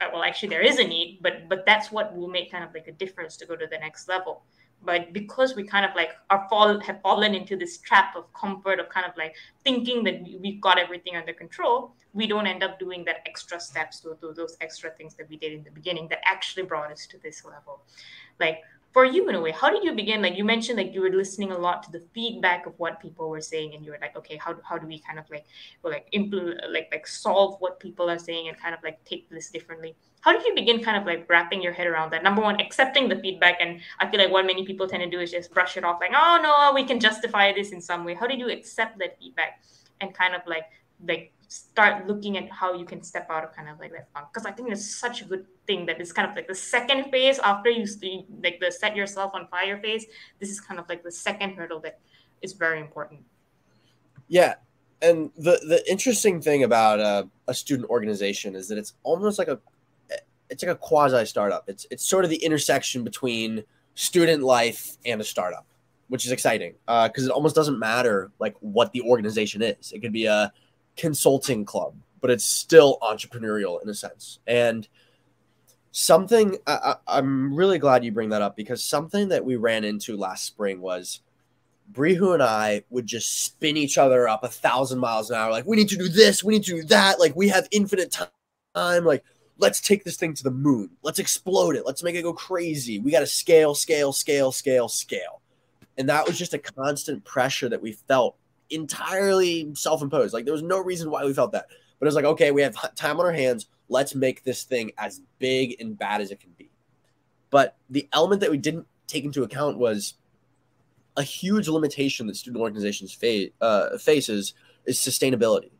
uh, 0.00 0.08
well 0.12 0.22
actually 0.24 0.48
there 0.48 0.62
is 0.62 0.78
a 0.78 0.84
need 0.84 1.18
but 1.22 1.48
but 1.48 1.64
that's 1.64 1.92
what 1.92 2.16
will 2.16 2.28
make 2.28 2.50
kind 2.50 2.64
of 2.64 2.74
like 2.74 2.88
a 2.88 2.92
difference 2.92 3.36
to 3.36 3.46
go 3.46 3.54
to 3.54 3.66
the 3.66 3.78
next 3.78 4.08
level 4.08 4.42
but 4.84 5.12
because 5.12 5.54
we 5.54 5.64
kind 5.64 5.84
of 5.84 5.92
like 5.94 6.10
are 6.30 6.46
fall 6.48 6.80
have 6.80 7.00
fallen 7.02 7.34
into 7.34 7.56
this 7.56 7.78
trap 7.78 8.16
of 8.16 8.32
comfort 8.32 8.80
of 8.80 8.88
kind 8.88 9.06
of 9.06 9.12
like 9.16 9.34
thinking 9.64 10.02
that 10.04 10.22
we've 10.40 10.60
got 10.60 10.78
everything 10.78 11.16
under 11.16 11.32
control 11.32 11.94
we 12.14 12.26
don't 12.26 12.46
end 12.46 12.62
up 12.62 12.78
doing 12.78 13.04
that 13.04 13.16
extra 13.26 13.58
steps 13.58 14.00
to, 14.00 14.16
to 14.20 14.32
those 14.32 14.56
extra 14.60 14.90
things 14.90 15.14
that 15.14 15.28
we 15.28 15.36
did 15.36 15.52
in 15.52 15.64
the 15.64 15.70
beginning 15.70 16.08
that 16.08 16.20
actually 16.24 16.62
brought 16.64 16.90
us 16.90 17.06
to 17.06 17.18
this 17.18 17.44
level. 17.44 17.82
Like 18.38 18.58
for 18.92 19.04
you 19.04 19.28
in 19.28 19.34
a 19.34 19.40
way 19.40 19.52
how 19.52 19.70
did 19.70 19.84
you 19.84 19.92
begin? 19.92 20.22
Like 20.22 20.36
you 20.36 20.44
mentioned 20.44 20.78
like 20.78 20.92
you 20.92 21.00
were 21.00 21.10
listening 21.10 21.50
a 21.52 21.58
lot 21.58 21.82
to 21.84 21.92
the 21.92 22.00
feedback 22.14 22.66
of 22.66 22.74
what 22.78 23.00
people 23.00 23.28
were 23.30 23.40
saying 23.40 23.74
and 23.74 23.84
you 23.84 23.92
were 23.92 23.98
like 24.00 24.16
okay 24.16 24.36
how, 24.36 24.54
how 24.68 24.78
do 24.78 24.86
we 24.86 24.98
kind 24.98 25.18
of 25.18 25.28
like 25.30 25.46
well, 25.82 25.92
like 25.92 26.08
implement 26.12 26.60
like 26.70 26.88
like 26.92 27.06
solve 27.06 27.56
what 27.60 27.80
people 27.80 28.10
are 28.10 28.18
saying 28.18 28.48
and 28.48 28.58
kind 28.58 28.74
of 28.74 28.82
like 28.82 29.02
take 29.04 29.28
this 29.30 29.50
differently? 29.50 29.96
How 30.20 30.32
did 30.32 30.44
you 30.44 30.54
begin 30.54 30.82
kind 30.82 30.96
of 30.96 31.04
like 31.06 31.28
wrapping 31.28 31.62
your 31.62 31.72
head 31.72 31.86
around 31.86 32.12
that? 32.12 32.22
Number 32.22 32.42
one 32.42 32.60
accepting 32.60 33.08
the 33.08 33.16
feedback 33.16 33.56
and 33.60 33.80
i 34.00 34.08
feel 34.08 34.20
like 34.20 34.30
what 34.30 34.46
many 34.46 34.64
people 34.64 34.86
tend 34.86 35.02
to 35.02 35.10
do 35.10 35.20
is 35.20 35.30
just 35.30 35.52
brush 35.52 35.76
it 35.76 35.84
off 35.84 35.98
like 36.00 36.12
oh 36.14 36.38
no 36.42 36.72
we 36.74 36.84
can 36.84 37.00
justify 37.00 37.52
this 37.52 37.72
in 37.72 37.80
some 37.80 38.04
way. 38.04 38.14
How 38.14 38.26
did 38.26 38.38
you 38.38 38.50
accept 38.50 38.98
that 38.98 39.18
feedback 39.18 39.62
and 40.00 40.14
kind 40.14 40.34
of 40.34 40.42
like 40.46 40.64
like 41.06 41.32
start 41.52 42.06
looking 42.06 42.38
at 42.38 42.50
how 42.50 42.72
you 42.72 42.86
can 42.86 43.02
step 43.02 43.26
out 43.30 43.44
of 43.44 43.54
kind 43.54 43.68
of 43.68 43.78
like 43.78 43.92
that 43.92 44.08
funk. 44.12 44.26
Because 44.32 44.46
i 44.46 44.50
think 44.50 44.70
it's 44.70 44.88
such 45.04 45.20
a 45.20 45.24
good 45.24 45.44
thing 45.66 45.84
that 45.86 46.00
it's 46.00 46.12
kind 46.12 46.28
of 46.28 46.34
like 46.34 46.48
the 46.48 46.54
second 46.54 47.10
phase 47.10 47.38
after 47.38 47.68
you 47.68 47.86
see 47.86 48.24
like 48.42 48.58
the 48.58 48.70
set 48.72 48.96
yourself 48.96 49.34
on 49.34 49.46
fire 49.48 49.78
phase 49.80 50.06
this 50.40 50.50
is 50.50 50.60
kind 50.60 50.80
of 50.80 50.88
like 50.88 51.02
the 51.02 51.12
second 51.12 51.54
hurdle 51.54 51.80
that 51.80 51.98
is 52.40 52.52
very 52.54 52.80
important. 52.80 53.20
Yeah 54.28 54.54
and 55.02 55.30
the 55.36 55.60
the 55.72 55.82
interesting 55.90 56.40
thing 56.40 56.62
about 56.62 57.00
uh, 57.00 57.24
a 57.48 57.54
student 57.54 57.88
organization 57.90 58.54
is 58.54 58.68
that 58.68 58.78
it's 58.78 58.94
almost 59.02 59.38
like 59.38 59.48
a 59.48 59.58
it's 60.48 60.62
like 60.62 60.72
a 60.72 60.78
quasi 60.78 61.24
startup 61.26 61.64
it's 61.68 61.86
it's 61.90 62.06
sort 62.06 62.24
of 62.24 62.30
the 62.30 62.42
intersection 62.48 63.04
between 63.04 63.62
student 63.94 64.42
life 64.42 64.96
and 65.04 65.20
a 65.20 65.24
startup 65.24 65.66
which 66.12 66.26
is 66.26 66.32
exciting 66.32 66.74
because 66.86 67.24
uh, 67.24 67.30
it 67.30 67.30
almost 67.30 67.54
doesn't 67.54 67.78
matter 67.78 68.30
like 68.38 68.54
what 68.60 68.92
the 68.92 69.00
organization 69.00 69.62
is. 69.62 69.92
It 69.92 70.00
could 70.00 70.12
be 70.12 70.26
a 70.26 70.52
consulting 70.96 71.64
club, 71.64 71.94
but 72.20 72.30
it's 72.30 72.44
still 72.44 72.98
entrepreneurial 73.02 73.82
in 73.82 73.88
a 73.88 73.94
sense. 73.94 74.38
And 74.46 74.88
something 75.92 76.56
I, 76.66 76.96
am 77.06 77.54
really 77.54 77.78
glad 77.78 78.04
you 78.04 78.12
bring 78.12 78.30
that 78.30 78.42
up 78.42 78.56
because 78.56 78.82
something 78.82 79.28
that 79.28 79.44
we 79.44 79.56
ran 79.56 79.84
into 79.84 80.16
last 80.16 80.44
spring 80.44 80.80
was 80.80 81.20
Brihu 81.92 82.32
and 82.32 82.42
I 82.42 82.82
would 82.90 83.06
just 83.06 83.44
spin 83.44 83.76
each 83.76 83.98
other 83.98 84.26
up 84.26 84.44
a 84.44 84.48
thousand 84.48 84.98
miles 84.98 85.30
an 85.30 85.36
hour. 85.36 85.50
Like, 85.50 85.66
we 85.66 85.76
need 85.76 85.90
to 85.90 85.96
do 85.96 86.08
this, 86.08 86.42
we 86.42 86.54
need 86.54 86.64
to 86.64 86.80
do 86.80 86.84
that. 86.84 87.20
Like, 87.20 87.36
we 87.36 87.48
have 87.48 87.68
infinite 87.70 88.10
time. 88.74 89.04
Like, 89.04 89.24
let's 89.58 89.80
take 89.80 90.04
this 90.04 90.16
thing 90.16 90.34
to 90.34 90.42
the 90.42 90.50
moon. 90.50 90.90
Let's 91.02 91.18
explode 91.18 91.76
it. 91.76 91.84
Let's 91.84 92.02
make 92.02 92.14
it 92.14 92.22
go 92.22 92.32
crazy. 92.32 92.98
We 92.98 93.10
got 93.10 93.20
to 93.20 93.26
scale, 93.26 93.74
scale, 93.74 94.12
scale, 94.12 94.52
scale, 94.52 94.88
scale. 94.88 95.42
And 95.98 96.08
that 96.08 96.26
was 96.26 96.38
just 96.38 96.54
a 96.54 96.58
constant 96.58 97.24
pressure 97.24 97.68
that 97.68 97.82
we 97.82 97.92
felt 97.92 98.36
entirely 98.72 99.72
self 99.74 100.02
imposed. 100.02 100.34
Like 100.34 100.44
there 100.44 100.52
was 100.52 100.62
no 100.62 100.78
reason 100.78 101.10
why 101.10 101.24
we 101.24 101.32
felt 101.32 101.52
that. 101.52 101.66
But 101.98 102.06
it 102.06 102.08
was 102.08 102.14
like, 102.14 102.24
okay, 102.24 102.50
we 102.50 102.62
have 102.62 102.94
time 102.94 103.20
on 103.20 103.26
our 103.26 103.32
hands. 103.32 103.66
Let's 103.88 104.14
make 104.14 104.42
this 104.42 104.64
thing 104.64 104.92
as 104.98 105.20
big 105.38 105.76
and 105.80 105.96
bad 105.96 106.20
as 106.20 106.30
it 106.30 106.40
can 106.40 106.50
be. 106.58 106.70
But 107.50 107.76
the 107.90 108.08
element 108.12 108.40
that 108.40 108.50
we 108.50 108.58
didn't 108.58 108.86
take 109.06 109.24
into 109.24 109.42
account 109.42 109.78
was 109.78 110.14
a 111.16 111.22
huge 111.22 111.68
limitation 111.68 112.26
that 112.26 112.36
student 112.36 112.62
organizations 112.62 113.12
face, 113.12 113.50
uh, 113.60 113.98
faces 113.98 114.54
is 114.86 114.98
sustainability. 114.98 115.70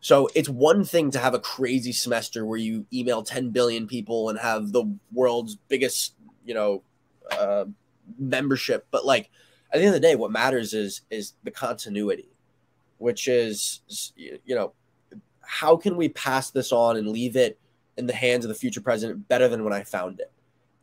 So 0.00 0.28
it's 0.34 0.48
one 0.48 0.84
thing 0.84 1.10
to 1.12 1.18
have 1.18 1.34
a 1.34 1.38
crazy 1.38 1.92
semester 1.92 2.44
where 2.44 2.58
you 2.58 2.86
email 2.92 3.22
10 3.22 3.50
billion 3.50 3.86
people 3.86 4.28
and 4.28 4.38
have 4.38 4.70
the 4.70 4.84
world's 5.12 5.56
biggest, 5.56 6.14
you 6.44 6.54
know, 6.54 6.82
uh, 7.30 7.64
membership, 8.18 8.86
but 8.90 9.04
like 9.04 9.30
at 9.74 9.78
the 9.78 9.86
end 9.86 9.94
of 9.94 10.00
the 10.00 10.06
day, 10.08 10.14
what 10.14 10.30
matters 10.30 10.72
is 10.72 11.00
is 11.10 11.34
the 11.42 11.50
continuity, 11.50 12.28
which 12.98 13.26
is 13.26 14.12
you 14.16 14.54
know, 14.54 14.72
how 15.40 15.76
can 15.76 15.96
we 15.96 16.08
pass 16.08 16.50
this 16.50 16.70
on 16.70 16.96
and 16.96 17.08
leave 17.08 17.34
it 17.34 17.58
in 17.96 18.06
the 18.06 18.14
hands 18.14 18.44
of 18.44 18.48
the 18.48 18.54
future 18.54 18.80
president 18.80 19.26
better 19.28 19.48
than 19.48 19.64
when 19.64 19.72
I 19.72 19.82
found 19.82 20.20
it? 20.20 20.30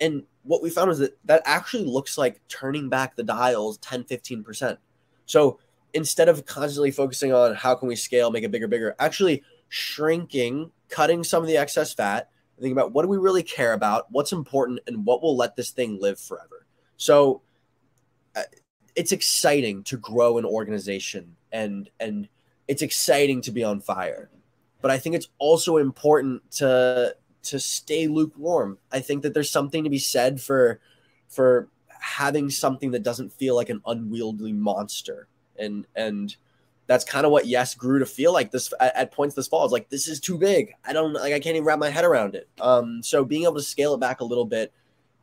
And 0.02 0.24
what 0.44 0.62
we 0.62 0.70
found 0.70 0.92
is 0.92 0.98
that 0.98 1.18
that 1.24 1.42
actually 1.46 1.86
looks 1.86 2.18
like 2.18 2.42
turning 2.50 2.90
back 2.90 3.16
the 3.16 3.24
dials 3.24 3.78
10, 3.78 4.04
15%. 4.04 4.78
So 5.26 5.60
instead 5.94 6.28
of 6.28 6.46
constantly 6.46 6.92
focusing 6.92 7.34
on 7.34 7.56
how 7.56 7.76
can 7.76 7.88
we 7.88 7.96
scale, 7.96 8.30
make 8.30 8.44
it 8.44 8.52
bigger, 8.52 8.68
bigger, 8.68 8.96
actually 9.00 9.42
shrinking, 9.70 10.70
cutting 10.90 11.24
some 11.24 11.42
of 11.42 11.48
the 11.48 11.56
excess 11.56 11.94
fat, 11.94 12.30
thinking 12.58 12.74
about 12.74 12.92
what 12.92 13.04
do 13.04 13.08
we 13.08 13.18
really 13.18 13.44
care 13.44 13.72
about, 13.72 14.08
what's 14.12 14.34
important, 14.34 14.82
and 14.86 15.06
what 15.06 15.22
will 15.22 15.38
let 15.38 15.56
this 15.56 15.70
thing 15.70 15.98
live 16.02 16.20
forever. 16.20 16.66
So 16.98 17.42
uh, 18.36 18.44
it's 18.96 19.12
exciting 19.12 19.84
to 19.84 19.98
grow 19.98 20.38
an 20.38 20.46
organization 20.46 21.36
and 21.52 21.90
and 22.00 22.28
it's 22.68 22.82
exciting 22.82 23.42
to 23.42 23.52
be 23.52 23.64
on 23.64 23.80
fire. 23.80 24.30
But 24.82 24.92
I 24.92 24.98
think 24.98 25.16
it's 25.16 25.28
also 25.38 25.78
important 25.78 26.50
to 26.54 27.16
to 27.44 27.60
stay 27.60 28.08
lukewarm. 28.08 28.78
I 28.92 29.00
think 29.00 29.24
that 29.24 29.34
there's 29.34 29.52
something 29.52 29.84
to 29.84 29.90
be 29.90 30.00
said 30.00 30.42
for 30.42 30.80
for 31.28 31.68
having 31.88 32.50
something 32.50 32.92
that 32.92 33.04
doesn't 33.04 33.32
feel 33.32 33.56
like 33.56 33.70
an 33.70 33.82
unwieldy 33.86 34.54
monster. 34.54 35.28
And 35.58 35.86
and 35.96 36.36
that's 36.88 37.06
kind 37.06 37.26
of 37.26 37.32
what 37.32 37.46
yes 37.46 37.76
grew 37.76 38.00
to 38.00 38.06
feel 38.06 38.34
like 38.34 38.52
this 38.52 38.74
at, 38.80 38.96
at, 38.96 39.12
points 39.12 39.36
this 39.36 39.48
fall. 39.48 39.64
It's 39.64 39.72
like 39.72 39.90
this 39.90 40.08
is 40.08 40.20
too 40.20 40.38
big. 40.38 40.74
I 40.86 40.94
don't 40.94 41.14
like 41.14 41.34
I 41.34 41.40
can't 41.40 41.56
even 41.56 41.66
wrap 41.66 41.80
my 41.80 41.90
head 41.90 42.06
around 42.06 42.36
it. 42.36 42.50
Um 42.60 43.04
so 43.04 43.24
being 43.24 43.44
able 43.44 43.56
to 43.56 43.62
scale 43.62 43.94
it 43.94 44.00
back 44.00 44.22
a 44.22 44.26
little 44.26 44.46
bit 44.46 44.74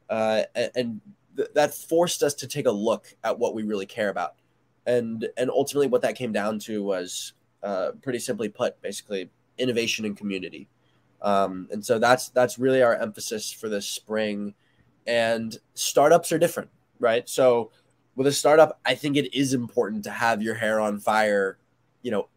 uh 0.08 0.42
and, 0.54 0.70
and 0.74 1.00
th- 1.38 1.48
that 1.54 1.72
forced 1.74 2.22
us 2.22 2.34
to 2.34 2.46
take 2.46 2.66
a 2.66 2.70
look 2.70 3.14
at 3.24 3.38
what 3.38 3.54
we 3.54 3.62
really 3.62 3.86
care 3.86 4.10
about. 4.10 4.34
And 4.84 5.26
and 5.38 5.50
ultimately 5.50 5.86
what 5.86 6.02
that 6.02 6.16
came 6.16 6.32
down 6.32 6.58
to 6.60 6.82
was 6.82 7.32
uh 7.62 7.92
pretty 8.02 8.18
simply 8.18 8.50
put 8.50 8.80
basically 8.82 9.30
innovation 9.58 10.04
and 10.04 10.16
community 10.16 10.68
um, 11.20 11.68
and 11.70 11.84
so 11.84 11.98
that's 11.98 12.28
that's 12.28 12.58
really 12.58 12.82
our 12.82 12.94
emphasis 12.94 13.52
for 13.52 13.68
this 13.68 13.86
spring. 13.86 14.54
And 15.06 15.56
startups 15.74 16.32
are 16.32 16.38
different, 16.38 16.70
right? 17.00 17.28
So 17.28 17.70
with 18.14 18.26
a 18.26 18.32
startup, 18.32 18.78
I 18.84 18.94
think 18.94 19.16
it 19.16 19.34
is 19.36 19.54
important 19.54 20.04
to 20.04 20.10
have 20.10 20.42
your 20.42 20.54
hair 20.54 20.80
on 20.80 20.98
fire, 20.98 21.58
you 22.02 22.10
know, 22.10 22.28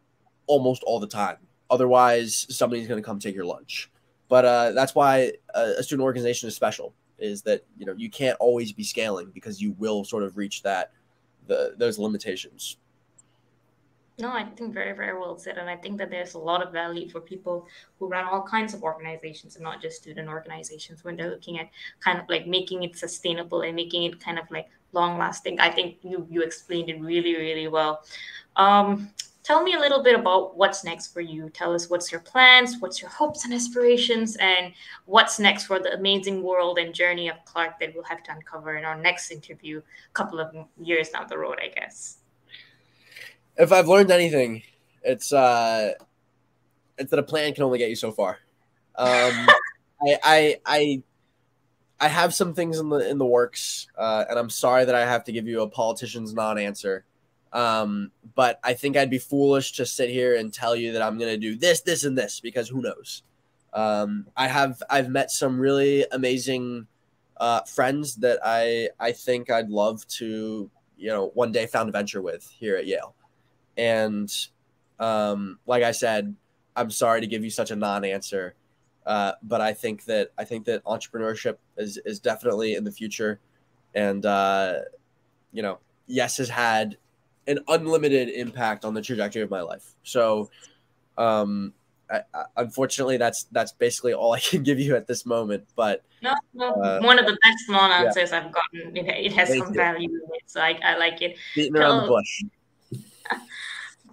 almost 0.46 0.82
all 0.84 0.98
the 0.98 1.06
time. 1.06 1.36
Otherwise, 1.70 2.46
somebody's 2.50 2.88
going 2.88 3.00
to 3.00 3.06
come 3.06 3.18
take 3.18 3.34
your 3.34 3.44
lunch. 3.44 3.90
But 4.28 4.44
uh, 4.44 4.72
that's 4.72 4.94
why 4.94 5.32
a, 5.54 5.74
a 5.78 5.82
student 5.82 6.04
organization 6.04 6.48
is 6.48 6.56
special. 6.56 6.94
Is 7.18 7.42
that 7.42 7.64
you 7.78 7.86
know 7.86 7.94
you 7.96 8.10
can't 8.10 8.36
always 8.40 8.72
be 8.72 8.82
scaling 8.82 9.30
because 9.32 9.60
you 9.60 9.72
will 9.78 10.04
sort 10.04 10.22
of 10.22 10.36
reach 10.36 10.62
that 10.62 10.92
the 11.46 11.74
those 11.76 11.98
limitations. 11.98 12.76
No, 14.18 14.30
I 14.30 14.44
think 14.44 14.74
very, 14.74 14.92
very 14.94 15.18
well 15.18 15.38
said. 15.38 15.56
And 15.56 15.70
I 15.70 15.76
think 15.76 15.96
that 15.98 16.10
there's 16.10 16.34
a 16.34 16.38
lot 16.38 16.62
of 16.62 16.72
value 16.72 17.08
for 17.08 17.20
people 17.20 17.66
who 17.98 18.08
run 18.08 18.24
all 18.26 18.42
kinds 18.42 18.74
of 18.74 18.82
organizations 18.82 19.56
and 19.56 19.64
not 19.64 19.80
just 19.80 20.02
student 20.02 20.28
organizations 20.28 21.02
when 21.02 21.16
they're 21.16 21.30
looking 21.30 21.58
at 21.58 21.70
kind 22.00 22.18
of 22.18 22.28
like 22.28 22.46
making 22.46 22.82
it 22.82 22.94
sustainable 22.96 23.62
and 23.62 23.74
making 23.74 24.04
it 24.04 24.20
kind 24.20 24.38
of 24.38 24.44
like 24.50 24.68
long 24.92 25.18
lasting. 25.18 25.58
I 25.60 25.70
think 25.70 25.96
you 26.02 26.26
you 26.30 26.42
explained 26.42 26.90
it 26.90 27.00
really, 27.00 27.34
really 27.34 27.68
well. 27.68 28.04
Um, 28.56 29.10
tell 29.42 29.62
me 29.62 29.74
a 29.74 29.78
little 29.78 30.02
bit 30.02 30.18
about 30.18 30.56
what's 30.56 30.84
next 30.84 31.12
for 31.12 31.20
you. 31.20 31.50
Tell 31.50 31.74
us 31.74 31.90
what's 31.90 32.10
your 32.10 32.20
plans, 32.20 32.76
what's 32.80 33.00
your 33.00 33.10
hopes 33.10 33.44
and 33.44 33.52
aspirations, 33.52 34.36
and 34.36 34.72
what's 35.06 35.38
next 35.38 35.64
for 35.64 35.78
the 35.78 35.92
amazing 35.94 36.42
world 36.42 36.78
and 36.78 36.94
journey 36.94 37.28
of 37.28 37.36
Clark 37.44 37.78
that 37.80 37.94
we'll 37.94 38.04
have 38.04 38.22
to 38.24 38.32
uncover 38.32 38.76
in 38.76 38.84
our 38.84 38.98
next 38.98 39.30
interview 39.30 39.78
a 39.78 40.12
couple 40.14 40.40
of 40.40 40.54
years 40.80 41.08
down 41.10 41.26
the 41.28 41.38
road, 41.38 41.58
I 41.62 41.68
guess 41.68 42.18
if 43.56 43.72
I've 43.72 43.88
learned 43.88 44.10
anything, 44.10 44.62
it's 45.02 45.32
uh, 45.32 45.92
it's 46.98 47.10
that 47.10 47.18
a 47.18 47.22
plan 47.22 47.54
can 47.54 47.64
only 47.64 47.78
get 47.78 47.90
you 47.90 47.96
so 47.96 48.12
far. 48.12 48.38
Um, 48.96 49.48
I, 50.02 50.18
I, 50.22 50.60
I, 50.66 51.02
I 52.00 52.08
have 52.08 52.34
some 52.34 52.54
things 52.54 52.78
in 52.78 52.88
the 52.88 53.08
in 53.08 53.18
the 53.18 53.26
works, 53.26 53.86
uh, 53.96 54.24
and 54.28 54.38
I'm 54.38 54.50
sorry 54.50 54.84
that 54.84 54.94
I 54.94 55.04
have 55.06 55.24
to 55.24 55.32
give 55.32 55.46
you 55.46 55.62
a 55.62 55.68
politician's 55.68 56.34
non-answer. 56.34 57.04
Um, 57.52 58.12
but 58.34 58.58
I 58.64 58.72
think 58.74 58.96
I'd 58.96 59.10
be 59.10 59.18
foolish 59.18 59.72
to 59.72 59.86
sit 59.86 60.08
here 60.08 60.36
and 60.36 60.52
tell 60.52 60.74
you 60.74 60.92
that 60.92 61.02
I'm 61.02 61.18
going 61.18 61.32
to 61.32 61.38
do 61.38 61.56
this, 61.56 61.82
this, 61.82 62.04
and 62.04 62.16
this 62.16 62.40
because 62.40 62.68
who 62.68 62.80
knows? 62.80 63.22
Um, 63.72 64.26
I 64.36 64.48
have 64.48 64.82
I've 64.90 65.08
met 65.08 65.30
some 65.30 65.58
really 65.58 66.04
amazing 66.12 66.86
uh, 67.38 67.62
friends 67.62 68.16
that 68.16 68.38
I 68.44 68.90
I 69.00 69.12
think 69.12 69.50
I'd 69.50 69.70
love 69.70 70.06
to 70.08 70.70
you 70.96 71.08
know 71.08 71.30
one 71.34 71.52
day 71.52 71.66
found 71.66 71.88
a 71.88 71.92
venture 71.92 72.22
with 72.22 72.48
here 72.58 72.76
at 72.76 72.86
Yale. 72.86 73.14
And 73.76 74.30
um, 74.98 75.58
like 75.66 75.82
I 75.82 75.92
said, 75.92 76.34
I'm 76.76 76.90
sorry 76.90 77.22
to 77.22 77.26
give 77.26 77.42
you 77.42 77.50
such 77.50 77.70
a 77.70 77.76
non-answer, 77.76 78.54
uh, 79.06 79.32
but 79.42 79.60
I 79.60 79.72
think 79.72 80.04
that 80.04 80.30
I 80.38 80.44
think 80.44 80.66
that 80.66 80.84
entrepreneurship 80.84 81.56
is 81.76 81.98
is 82.04 82.20
definitely 82.20 82.74
in 82.74 82.84
the 82.84 82.92
future, 82.92 83.40
and 83.94 84.24
uh, 84.24 84.80
you 85.52 85.62
know, 85.62 85.78
yes, 86.06 86.36
has 86.36 86.50
had 86.50 86.98
an 87.46 87.60
unlimited 87.68 88.28
impact 88.28 88.84
on 88.84 88.94
the 88.94 89.02
trajectory 89.02 89.42
of 89.42 89.50
my 89.50 89.60
life. 89.60 89.94
So, 90.02 90.50
um, 91.18 91.72
I, 92.10 92.22
I, 92.34 92.44
unfortunately, 92.58 93.16
that's 93.16 93.44
that's 93.52 93.72
basically 93.72 94.14
all 94.14 94.32
I 94.32 94.40
can 94.40 94.62
give 94.62 94.78
you 94.78 94.96
at 94.96 95.06
this 95.06 95.26
moment. 95.26 95.66
But 95.76 96.04
no, 96.22 96.34
no 96.54 96.72
uh, 96.72 97.00
one 97.00 97.18
of 97.18 97.26
the 97.26 97.36
best 97.42 97.64
non-answers 97.68 98.30
yeah. 98.30 98.38
I've 98.38 98.52
gotten. 98.52 98.96
It, 98.96 99.06
it 99.26 99.32
has 99.32 99.48
Thank 99.48 99.64
some 99.64 99.74
you. 99.74 99.80
value 99.80 100.08
in 100.08 100.20
it, 100.34 100.42
so 100.46 100.60
I, 100.60 100.78
I 100.84 100.96
like 100.96 101.22
it. 101.22 101.36
Beating 101.54 101.76
around 101.76 102.02
the 102.02 102.08
bush 102.08 102.42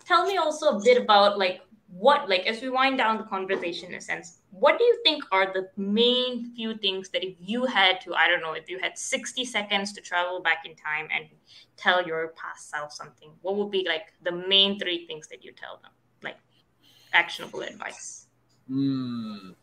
tell 0.10 0.26
me 0.26 0.38
also 0.38 0.78
a 0.78 0.84
bit 0.84 1.02
about 1.02 1.38
like 1.38 1.62
what 1.92 2.30
like 2.30 2.46
as 2.46 2.62
we 2.62 2.70
wind 2.70 2.98
down 2.98 3.18
the 3.18 3.24
conversation 3.24 3.90
in 3.90 3.96
a 3.96 4.02
sense 4.02 4.40
what 4.52 4.78
do 4.78 4.84
you 4.84 5.00
think 5.04 5.24
are 5.32 5.52
the 5.54 5.68
main 5.76 6.54
few 6.56 6.76
things 6.78 7.10
that 7.10 7.26
if 7.26 7.36
you 7.40 7.66
had 7.66 8.00
to 8.00 8.14
i 8.14 8.28
don't 8.28 8.42
know 8.42 8.54
if 8.54 8.70
you 8.70 8.78
had 8.80 8.98
60 8.98 9.44
seconds 9.44 9.92
to 9.94 10.02
travel 10.02 10.40
back 10.40 10.66
in 10.66 10.76
time 10.76 11.08
and 11.16 11.26
tell 11.78 12.06
your 12.06 12.34
past 12.38 12.70
self 12.70 12.94
something 12.94 13.32
what 13.42 13.56
would 13.56 13.72
be 13.72 13.86
like 13.88 14.14
the 14.24 14.32
main 14.32 14.80
three 14.80 15.08
things 15.08 15.28
that 15.28 15.44
you 15.44 15.52
tell 15.52 15.80
them? 15.82 15.92
Like 16.24 16.38
actionable 17.14 17.62
advice. 17.62 18.28
Mm. 18.70 19.56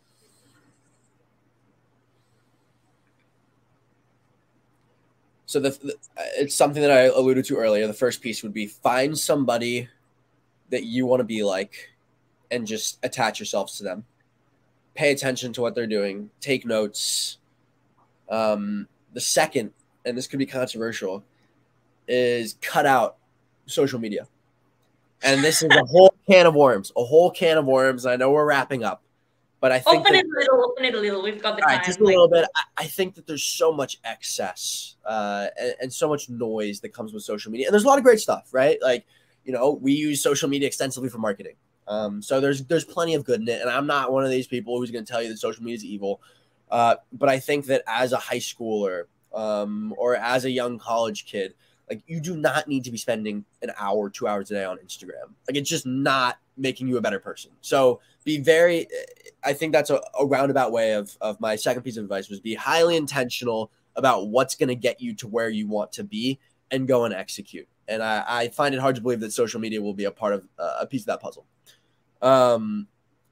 so 5.48 5.60
the, 5.60 5.70
the, 5.70 5.94
it's 6.36 6.56
something 6.56 6.82
that 6.82 6.90
i 6.90 7.02
alluded 7.02 7.44
to 7.44 7.56
earlier. 7.56 7.86
The 7.86 7.94
first 7.94 8.20
piece 8.20 8.42
would 8.42 8.52
be 8.52 8.66
find 8.66 9.16
somebody 9.16 9.88
that 10.70 10.82
you 10.82 11.06
want 11.06 11.20
to 11.20 11.24
be 11.24 11.44
like 11.44 11.90
and 12.50 12.66
just 12.66 12.98
attach 13.02 13.38
yourselves 13.38 13.76
to 13.78 13.84
them. 13.84 14.04
Pay 14.94 15.12
attention 15.12 15.52
to 15.54 15.60
what 15.60 15.74
they're 15.74 15.86
doing, 15.86 16.30
take 16.40 16.64
notes. 16.64 17.38
Um, 18.28 18.88
the 19.12 19.20
second, 19.20 19.72
and 20.04 20.16
this 20.16 20.26
could 20.26 20.38
be 20.38 20.46
controversial, 20.46 21.22
is 22.08 22.56
cut 22.60 22.86
out 22.86 23.16
social 23.66 23.98
media. 23.98 24.26
And 25.22 25.42
this 25.42 25.62
is 25.62 25.70
a 25.70 25.84
whole 25.84 26.14
can 26.30 26.46
of 26.46 26.54
worms, 26.54 26.92
a 26.96 27.04
whole 27.04 27.30
can 27.30 27.58
of 27.58 27.66
worms. 27.66 28.06
I 28.06 28.16
know 28.16 28.30
we're 28.30 28.46
wrapping 28.46 28.84
up, 28.84 29.02
but 29.60 29.72
I 29.72 29.78
think 29.78 30.00
open 30.00 30.12
that, 30.12 30.24
it 30.24 30.26
a 30.26 30.38
little, 30.38 30.64
open 30.70 30.84
it 30.84 30.94
a 30.94 31.00
little. 31.00 31.22
We've 31.22 31.42
got 31.42 31.56
the 31.56 31.62
time. 31.62 31.78
Right, 31.78 31.84
just 31.84 32.00
a 32.00 32.04
little 32.04 32.28
bit. 32.28 32.46
I, 32.54 32.62
I, 32.78 32.84
think 32.84 33.14
that 33.14 33.26
there's 33.26 33.42
so 33.42 33.72
much 33.72 33.98
excess 34.04 34.96
uh, 35.04 35.46
and, 35.58 35.74
and 35.82 35.92
so 35.92 36.08
much 36.08 36.28
noise 36.28 36.80
that 36.80 36.90
comes 36.90 37.12
with 37.12 37.22
social 37.22 37.50
media, 37.50 37.66
and 37.66 37.72
there's 37.72 37.84
a 37.84 37.88
lot 37.88 37.98
of 37.98 38.04
great 38.04 38.20
stuff, 38.20 38.48
right? 38.52 38.78
Like 38.82 39.06
you 39.44 39.52
know, 39.52 39.78
we 39.80 39.92
use 39.92 40.20
social 40.22 40.48
media 40.48 40.66
extensively 40.66 41.08
for 41.08 41.18
marketing. 41.18 41.54
Um, 41.88 42.22
so 42.22 42.40
there's 42.40 42.64
there's 42.64 42.84
plenty 42.84 43.14
of 43.14 43.24
good 43.24 43.40
in 43.40 43.48
it, 43.48 43.60
and 43.60 43.70
I'm 43.70 43.86
not 43.86 44.12
one 44.12 44.24
of 44.24 44.30
these 44.30 44.46
people 44.46 44.78
who's 44.78 44.90
going 44.90 45.04
to 45.04 45.10
tell 45.10 45.22
you 45.22 45.28
that 45.28 45.38
social 45.38 45.62
media 45.62 45.76
is 45.76 45.84
evil. 45.84 46.20
Uh, 46.70 46.96
but 47.12 47.28
I 47.28 47.38
think 47.38 47.66
that 47.66 47.82
as 47.86 48.12
a 48.12 48.16
high 48.16 48.38
schooler 48.38 49.04
um, 49.32 49.94
or 49.96 50.16
as 50.16 50.44
a 50.44 50.50
young 50.50 50.78
college 50.78 51.26
kid, 51.26 51.54
like 51.88 52.02
you 52.06 52.20
do 52.20 52.36
not 52.36 52.66
need 52.66 52.84
to 52.84 52.90
be 52.90 52.98
spending 52.98 53.44
an 53.62 53.70
hour, 53.78 54.10
two 54.10 54.26
hours 54.26 54.50
a 54.50 54.54
day 54.54 54.64
on 54.64 54.78
Instagram. 54.78 55.30
Like 55.48 55.56
it's 55.56 55.70
just 55.70 55.86
not 55.86 56.38
making 56.56 56.88
you 56.88 56.96
a 56.96 57.00
better 57.00 57.20
person. 57.20 57.52
So 57.60 58.00
be 58.24 58.38
very 58.38 58.88
I 59.44 59.52
think 59.52 59.72
that's 59.72 59.90
a, 59.90 60.00
a 60.18 60.26
roundabout 60.26 60.72
way 60.72 60.94
of 60.94 61.16
of 61.20 61.40
my 61.40 61.56
second 61.56 61.82
piece 61.82 61.96
of 61.96 62.04
advice 62.04 62.28
was 62.28 62.40
be 62.40 62.54
highly 62.54 62.96
intentional 62.96 63.70
about 63.94 64.28
what's 64.28 64.54
going 64.54 64.68
to 64.68 64.74
get 64.74 65.00
you 65.00 65.14
to 65.14 65.28
where 65.28 65.48
you 65.48 65.68
want 65.68 65.92
to 65.92 66.04
be 66.04 66.38
and 66.70 66.88
go 66.88 67.04
and 67.04 67.14
execute. 67.14 67.68
And 67.88 68.02
I, 68.02 68.24
I 68.26 68.48
find 68.48 68.74
it 68.74 68.80
hard 68.80 68.96
to 68.96 69.00
believe 69.00 69.20
that 69.20 69.32
social 69.32 69.60
media 69.60 69.80
will 69.80 69.94
be 69.94 70.04
a 70.04 70.10
part 70.10 70.34
of 70.34 70.48
uh, 70.58 70.78
a 70.80 70.86
piece 70.86 71.02
of 71.02 71.06
that 71.06 71.20
puzzle. 71.20 71.46
Um, 72.26 72.88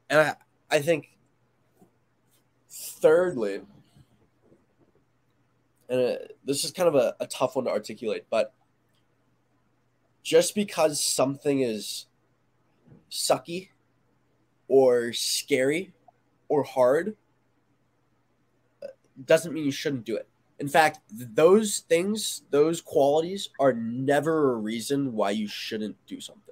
and 0.09 0.20
I, 0.20 0.34
I 0.70 0.78
think 0.78 1.09
thirdly, 2.70 3.62
and 5.88 6.01
uh, 6.01 6.14
this 6.45 6.62
is 6.62 6.70
kind 6.70 6.88
of 6.88 6.95
a, 6.95 7.16
a 7.18 7.26
tough 7.26 7.57
one 7.57 7.64
to 7.64 7.72
articulate, 7.72 8.26
but 8.30 8.55
just 10.22 10.55
because 10.55 11.03
something 11.03 11.61
is 11.61 12.07
sucky 13.11 13.70
or 14.68 15.12
scary 15.12 15.92
or 16.49 16.62
hard 16.62 17.16
uh, 18.80 18.86
doesn't 19.24 19.53
mean 19.53 19.64
you 19.64 19.72
shouldn't 19.72 20.05
do 20.05 20.14
it. 20.14 20.28
In 20.61 20.68
fact, 20.68 21.01
those 21.11 21.80
things, 21.80 22.42
those 22.51 22.80
qualities 22.80 23.49
are 23.59 23.72
never 23.72 24.53
a 24.53 24.57
reason 24.57 25.14
why 25.14 25.30
you 25.30 25.49
shouldn't 25.49 25.97
do 26.07 26.20
something. 26.20 26.43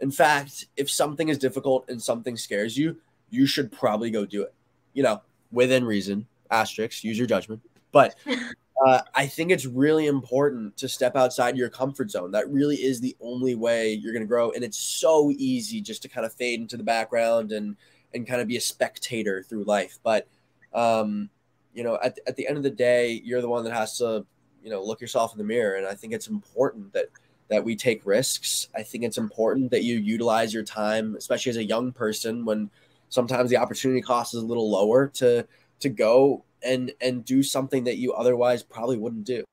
In 0.00 0.10
fact, 0.10 0.66
if 0.76 0.90
something 0.90 1.28
is 1.28 1.38
difficult 1.38 1.88
and 1.88 2.00
something 2.00 2.36
scares 2.36 2.76
you, 2.76 2.96
you 3.30 3.46
should 3.46 3.72
probably 3.72 4.10
go 4.10 4.26
do 4.26 4.42
it. 4.42 4.54
You 4.92 5.02
know, 5.02 5.22
within 5.50 5.84
reason, 5.84 6.26
asterisks, 6.50 7.04
use 7.04 7.18
your 7.18 7.26
judgment. 7.26 7.60
But 7.92 8.14
uh, 8.86 9.00
I 9.14 9.26
think 9.26 9.50
it's 9.50 9.66
really 9.66 10.06
important 10.06 10.76
to 10.78 10.88
step 10.88 11.16
outside 11.16 11.56
your 11.56 11.68
comfort 11.68 12.10
zone. 12.10 12.30
That 12.32 12.50
really 12.50 12.76
is 12.76 13.00
the 13.00 13.16
only 13.20 13.54
way 13.54 13.92
you're 13.92 14.12
going 14.12 14.22
to 14.22 14.28
grow. 14.28 14.50
And 14.52 14.62
it's 14.62 14.78
so 14.78 15.32
easy 15.36 15.80
just 15.80 16.02
to 16.02 16.08
kind 16.08 16.26
of 16.26 16.32
fade 16.32 16.60
into 16.60 16.76
the 16.76 16.84
background 16.84 17.52
and 17.52 17.76
and 18.14 18.26
kind 18.26 18.40
of 18.40 18.48
be 18.48 18.56
a 18.56 18.60
spectator 18.60 19.42
through 19.42 19.64
life. 19.64 19.98
But 20.02 20.28
um, 20.72 21.30
you 21.74 21.84
know, 21.84 21.98
at, 22.02 22.18
at 22.26 22.36
the 22.36 22.46
end 22.48 22.56
of 22.56 22.62
the 22.62 22.70
day, 22.70 23.20
you're 23.24 23.42
the 23.42 23.48
one 23.48 23.64
that 23.64 23.72
has 23.72 23.98
to, 23.98 24.24
you 24.62 24.70
know, 24.70 24.82
look 24.82 25.00
yourself 25.00 25.32
in 25.32 25.38
the 25.38 25.44
mirror. 25.44 25.74
And 25.74 25.86
I 25.86 25.94
think 25.94 26.12
it's 26.12 26.28
important 26.28 26.92
that 26.94 27.06
that 27.48 27.64
we 27.64 27.76
take 27.76 28.04
risks. 28.04 28.68
I 28.74 28.82
think 28.82 29.04
it's 29.04 29.18
important 29.18 29.70
that 29.70 29.84
you 29.84 29.96
utilize 29.96 30.52
your 30.52 30.64
time, 30.64 31.14
especially 31.16 31.50
as 31.50 31.56
a 31.56 31.64
young 31.64 31.92
person, 31.92 32.44
when 32.44 32.70
sometimes 33.08 33.50
the 33.50 33.56
opportunity 33.56 34.00
cost 34.00 34.34
is 34.34 34.42
a 34.42 34.46
little 34.46 34.70
lower 34.70 35.08
to 35.14 35.46
to 35.80 35.88
go 35.88 36.44
and 36.62 36.92
and 37.00 37.24
do 37.24 37.42
something 37.42 37.84
that 37.84 37.98
you 37.98 38.12
otherwise 38.12 38.62
probably 38.62 38.96
wouldn't 38.96 39.24
do. 39.24 39.44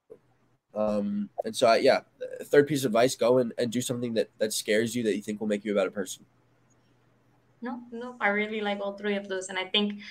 Um, 0.76 1.30
and 1.46 1.56
so, 1.56 1.68
I, 1.68 1.78
yeah, 1.78 2.02
third 2.46 2.68
piece 2.68 2.84
of 2.84 2.89
advice: 2.89 3.16
go 3.16 3.38
and, 3.38 3.54
and 3.58 3.72
do 3.72 3.82
something 3.82 4.14
that 4.16 4.30
that 4.39 4.54
scares 4.54 4.96
you 4.96 5.04
that 5.04 5.16
you 5.16 5.22
think 5.22 5.39
will 5.39 5.48
make 5.48 5.64
you 5.64 5.72
a 5.74 5.76
better 5.76 5.91
person. 5.91 6.26
No, 7.62 7.80
no, 7.91 8.16
I 8.20 8.30
really 8.30 8.60
like 8.60 8.80
all 8.82 8.94
three 8.94 9.16
of 9.16 9.30
those, 9.30 9.50
and 9.50 9.58
I 9.58 9.66
think 9.66 10.02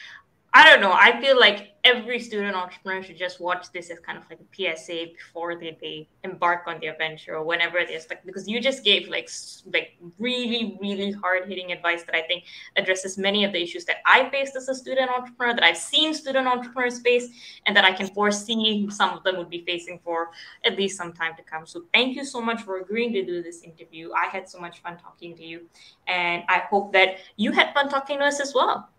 I 0.54 0.68
don't 0.68 0.82
know. 0.82 0.92
I 0.92 1.18
feel 1.18 1.40
like 1.40 1.72
every 1.82 2.20
student 2.20 2.54
entrepreneur 2.54 3.02
should 3.02 3.16
just 3.16 3.40
watch 3.40 3.72
this 3.72 3.88
as 3.88 3.98
kind 4.00 4.18
of 4.18 4.24
like 4.28 4.38
a 4.38 4.76
PSA 4.76 5.06
before 5.16 5.58
they, 5.58 5.78
they 5.80 6.08
embark 6.24 6.64
on 6.66 6.78
the 6.78 6.88
adventure 6.88 7.36
or 7.36 7.42
whenever 7.42 7.78
it 7.78 7.88
is. 7.88 8.06
Like 8.10 8.22
because 8.26 8.46
you 8.46 8.60
just 8.60 8.84
gave 8.84 9.08
like 9.08 9.30
like 9.72 9.96
really 10.18 10.76
really 10.78 11.10
hard 11.10 11.48
hitting 11.48 11.72
advice 11.72 12.02
that 12.04 12.14
I 12.14 12.20
think 12.22 12.44
addresses 12.76 13.16
many 13.16 13.44
of 13.44 13.52
the 13.52 13.62
issues 13.62 13.86
that 13.86 13.96
I 14.04 14.28
faced 14.28 14.54
as 14.54 14.68
a 14.68 14.74
student 14.74 15.10
entrepreneur, 15.10 15.54
that 15.54 15.64
I've 15.64 15.78
seen 15.78 16.12
student 16.12 16.46
entrepreneurs 16.46 17.00
face, 17.00 17.28
and 17.64 17.74
that 17.74 17.86
I 17.86 17.92
can 17.92 18.08
foresee 18.08 18.86
some 18.90 19.16
of 19.16 19.24
them 19.24 19.38
would 19.38 19.48
be 19.48 19.64
facing 19.64 20.00
for 20.04 20.32
at 20.66 20.76
least 20.76 20.98
some 20.98 21.14
time 21.14 21.34
to 21.36 21.42
come. 21.42 21.66
So 21.66 21.84
thank 21.94 22.14
you 22.14 22.26
so 22.26 22.42
much 22.42 22.60
for 22.60 22.78
agreeing 22.78 23.14
to 23.14 23.24
do 23.24 23.42
this 23.42 23.62
interview. 23.62 24.10
I 24.12 24.26
had 24.26 24.50
so 24.50 24.60
much 24.60 24.82
fun 24.82 24.98
talking 24.98 25.34
to 25.36 25.44
you, 25.44 25.62
and 26.06 26.42
I 26.50 26.64
hope 26.68 26.92
that 26.92 27.16
you 27.36 27.52
had 27.52 27.72
fun 27.72 27.88
talking 27.88 28.18
to 28.18 28.26
us 28.26 28.38
as 28.38 28.54
well 28.54 28.90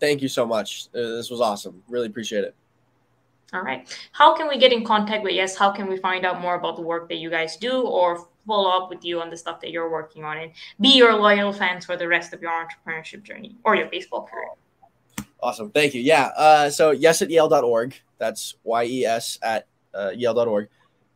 thank 0.00 0.22
you 0.22 0.28
so 0.28 0.46
much. 0.46 0.88
Uh, 0.94 1.16
this 1.16 1.30
was 1.30 1.40
awesome. 1.40 1.82
Really 1.88 2.06
appreciate 2.06 2.44
it. 2.44 2.54
All 3.52 3.62
right. 3.62 3.88
How 4.12 4.34
can 4.34 4.48
we 4.48 4.58
get 4.58 4.72
in 4.72 4.84
contact 4.84 5.24
with 5.24 5.32
Yes? 5.32 5.56
How 5.56 5.70
can 5.70 5.88
we 5.88 5.96
find 5.96 6.24
out 6.24 6.40
more 6.40 6.54
about 6.54 6.76
the 6.76 6.82
work 6.82 7.08
that 7.08 7.16
you 7.16 7.30
guys 7.30 7.56
do 7.56 7.82
or 7.82 8.28
follow 8.46 8.70
up 8.70 8.90
with 8.90 9.04
you 9.04 9.20
on 9.20 9.28
the 9.28 9.36
stuff 9.36 9.60
that 9.60 9.70
you're 9.70 9.90
working 9.90 10.24
on 10.24 10.38
and 10.38 10.52
be 10.80 10.96
your 10.96 11.14
loyal 11.14 11.52
fans 11.52 11.84
for 11.84 11.96
the 11.96 12.06
rest 12.06 12.32
of 12.32 12.40
your 12.40 12.52
entrepreneurship 12.52 13.22
journey 13.22 13.56
or 13.64 13.74
your 13.74 13.86
baseball 13.86 14.22
career? 14.22 14.48
Awesome. 15.42 15.70
Thank 15.70 15.94
you. 15.94 16.00
Yeah. 16.00 16.30
Uh, 16.36 16.70
so 16.70 16.92
yes 16.92 17.22
at 17.22 17.30
yale.org. 17.30 18.00
That's 18.18 18.54
Y-E-S 18.62 19.38
at 19.42 19.66
uh, 19.94 20.10
yale.org. 20.14 20.68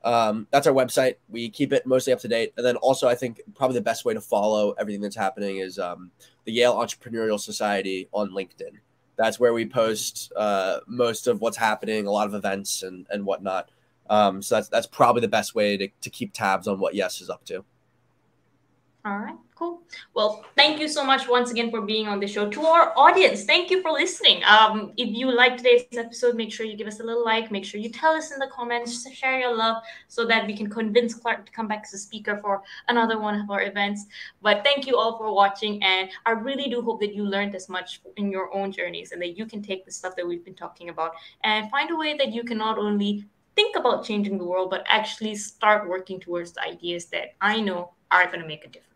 Um, 0.04 0.46
that's 0.50 0.66
our 0.66 0.72
website. 0.72 1.16
We 1.28 1.48
keep 1.48 1.72
it 1.72 1.86
mostly 1.86 2.12
up 2.12 2.20
to 2.20 2.28
date. 2.28 2.52
And 2.56 2.64
then 2.64 2.76
also, 2.76 3.08
I 3.08 3.14
think 3.14 3.40
probably 3.54 3.76
the 3.76 3.82
best 3.82 4.04
way 4.04 4.12
to 4.12 4.20
follow 4.20 4.72
everything 4.72 5.00
that's 5.00 5.16
happening 5.16 5.56
is 5.56 5.78
um, 5.78 6.10
the 6.44 6.52
Yale 6.52 6.74
Entrepreneurial 6.74 7.40
Society 7.40 8.08
on 8.12 8.30
LinkedIn. 8.30 8.78
That's 9.16 9.40
where 9.40 9.54
we 9.54 9.64
post 9.64 10.32
uh, 10.36 10.80
most 10.86 11.26
of 11.26 11.40
what's 11.40 11.56
happening, 11.56 12.06
a 12.06 12.10
lot 12.10 12.26
of 12.26 12.34
events 12.34 12.82
and 12.82 13.06
and 13.10 13.24
whatnot. 13.24 13.70
Um, 14.10 14.42
so 14.42 14.56
that's 14.56 14.68
that's 14.68 14.86
probably 14.86 15.22
the 15.22 15.28
best 15.28 15.54
way 15.54 15.76
to, 15.76 15.88
to 16.02 16.10
keep 16.10 16.32
tabs 16.34 16.68
on 16.68 16.78
what 16.78 16.94
Yes 16.94 17.20
is 17.20 17.30
up 17.30 17.44
to. 17.46 17.64
All 19.06 19.18
right, 19.18 19.36
cool. 19.54 19.82
Well, 20.14 20.44
thank 20.56 20.80
you 20.80 20.88
so 20.88 21.04
much 21.04 21.28
once 21.28 21.50
again 21.50 21.70
for 21.70 21.80
being 21.80 22.08
on 22.08 22.18
the 22.18 22.26
show. 22.26 22.48
To 22.50 22.62
our 22.66 22.92
audience, 22.96 23.44
thank 23.44 23.70
you 23.70 23.82
for 23.82 23.92
listening. 23.92 24.42
Um, 24.44 24.92
if 24.96 25.08
you 25.08 25.30
like 25.30 25.56
today's 25.56 25.84
episode, 25.96 26.34
make 26.34 26.52
sure 26.52 26.66
you 26.66 26.76
give 26.76 26.86
us 26.86 27.00
a 27.00 27.04
little 27.04 27.24
like. 27.24 27.50
Make 27.50 27.64
sure 27.64 27.80
you 27.80 27.88
tell 27.88 28.12
us 28.12 28.32
in 28.32 28.38
the 28.38 28.48
comments, 28.48 29.08
share 29.12 29.38
your 29.38 29.56
love, 29.56 29.82
so 30.08 30.24
that 30.26 30.46
we 30.46 30.56
can 30.56 30.68
convince 30.68 31.14
Clark 31.14 31.46
to 31.46 31.52
come 31.52 31.68
back 31.68 31.82
as 31.84 31.94
a 31.94 31.98
speaker 31.98 32.38
for 32.38 32.62
another 32.88 33.18
one 33.18 33.40
of 33.40 33.48
our 33.50 33.62
events. 33.62 34.06
But 34.42 34.64
thank 34.64 34.86
you 34.86 34.96
all 34.96 35.16
for 35.16 35.32
watching, 35.32 35.82
and 35.82 36.10
I 36.26 36.32
really 36.32 36.68
do 36.68 36.82
hope 36.82 37.00
that 37.00 37.14
you 37.14 37.24
learned 37.24 37.54
as 37.54 37.68
much 37.68 38.00
in 38.16 38.30
your 38.30 38.54
own 38.54 38.72
journeys, 38.72 39.12
and 39.12 39.22
that 39.22 39.38
you 39.38 39.46
can 39.46 39.62
take 39.62 39.84
the 39.84 39.92
stuff 39.92 40.16
that 40.16 40.26
we've 40.26 40.44
been 40.44 40.54
talking 40.54 40.88
about 40.88 41.12
and 41.44 41.70
find 41.70 41.90
a 41.90 41.96
way 41.96 42.16
that 42.16 42.32
you 42.32 42.42
can 42.42 42.58
not 42.58 42.78
only 42.78 43.24
think 43.54 43.76
about 43.76 44.04
changing 44.04 44.36
the 44.36 44.44
world, 44.44 44.68
but 44.68 44.84
actually 44.88 45.36
start 45.36 45.88
working 45.88 46.18
towards 46.18 46.52
the 46.52 46.62
ideas 46.62 47.06
that 47.06 47.34
I 47.40 47.60
know 47.60 47.92
are 48.10 48.26
going 48.26 48.40
to 48.40 48.46
make 48.46 48.64
a 48.64 48.68
difference. 48.68 48.93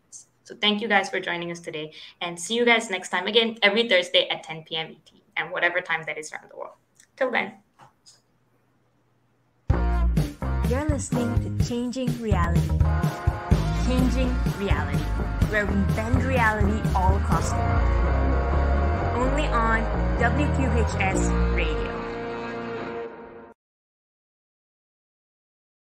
So 0.49 0.55
thank 0.55 0.81
you 0.81 0.87
guys 0.87 1.11
for 1.11 1.19
joining 1.19 1.51
us 1.51 1.59
today 1.59 1.93
and 2.21 2.39
see 2.39 2.55
you 2.55 2.65
guys 2.65 2.89
next 2.89 3.09
time 3.09 3.27
again 3.27 3.59
every 3.61 3.87
Thursday 3.87 4.27
at 4.29 4.41
10 4.41 4.63
p.m. 4.63 4.87
ET 4.97 5.11
and 5.37 5.51
whatever 5.51 5.79
time 5.79 6.01
that 6.07 6.17
is 6.17 6.33
around 6.33 6.49
the 6.49 6.57
world. 6.57 6.73
Till 7.15 7.29
then. 7.29 7.53
You're 10.67 10.89
listening 10.89 11.29
to 11.59 11.65
Changing 11.65 12.19
Reality. 12.19 12.79
Changing 13.85 14.35
Reality, 14.57 15.03
where 15.51 15.67
we 15.67 15.75
bend 15.93 16.23
reality 16.23 16.81
all 16.95 17.15
across 17.17 17.51
the 17.51 17.57
world. 17.57 19.27
Only 19.29 19.45
on 19.49 19.81
WQHS 20.17 21.55
Radio. 21.55 21.88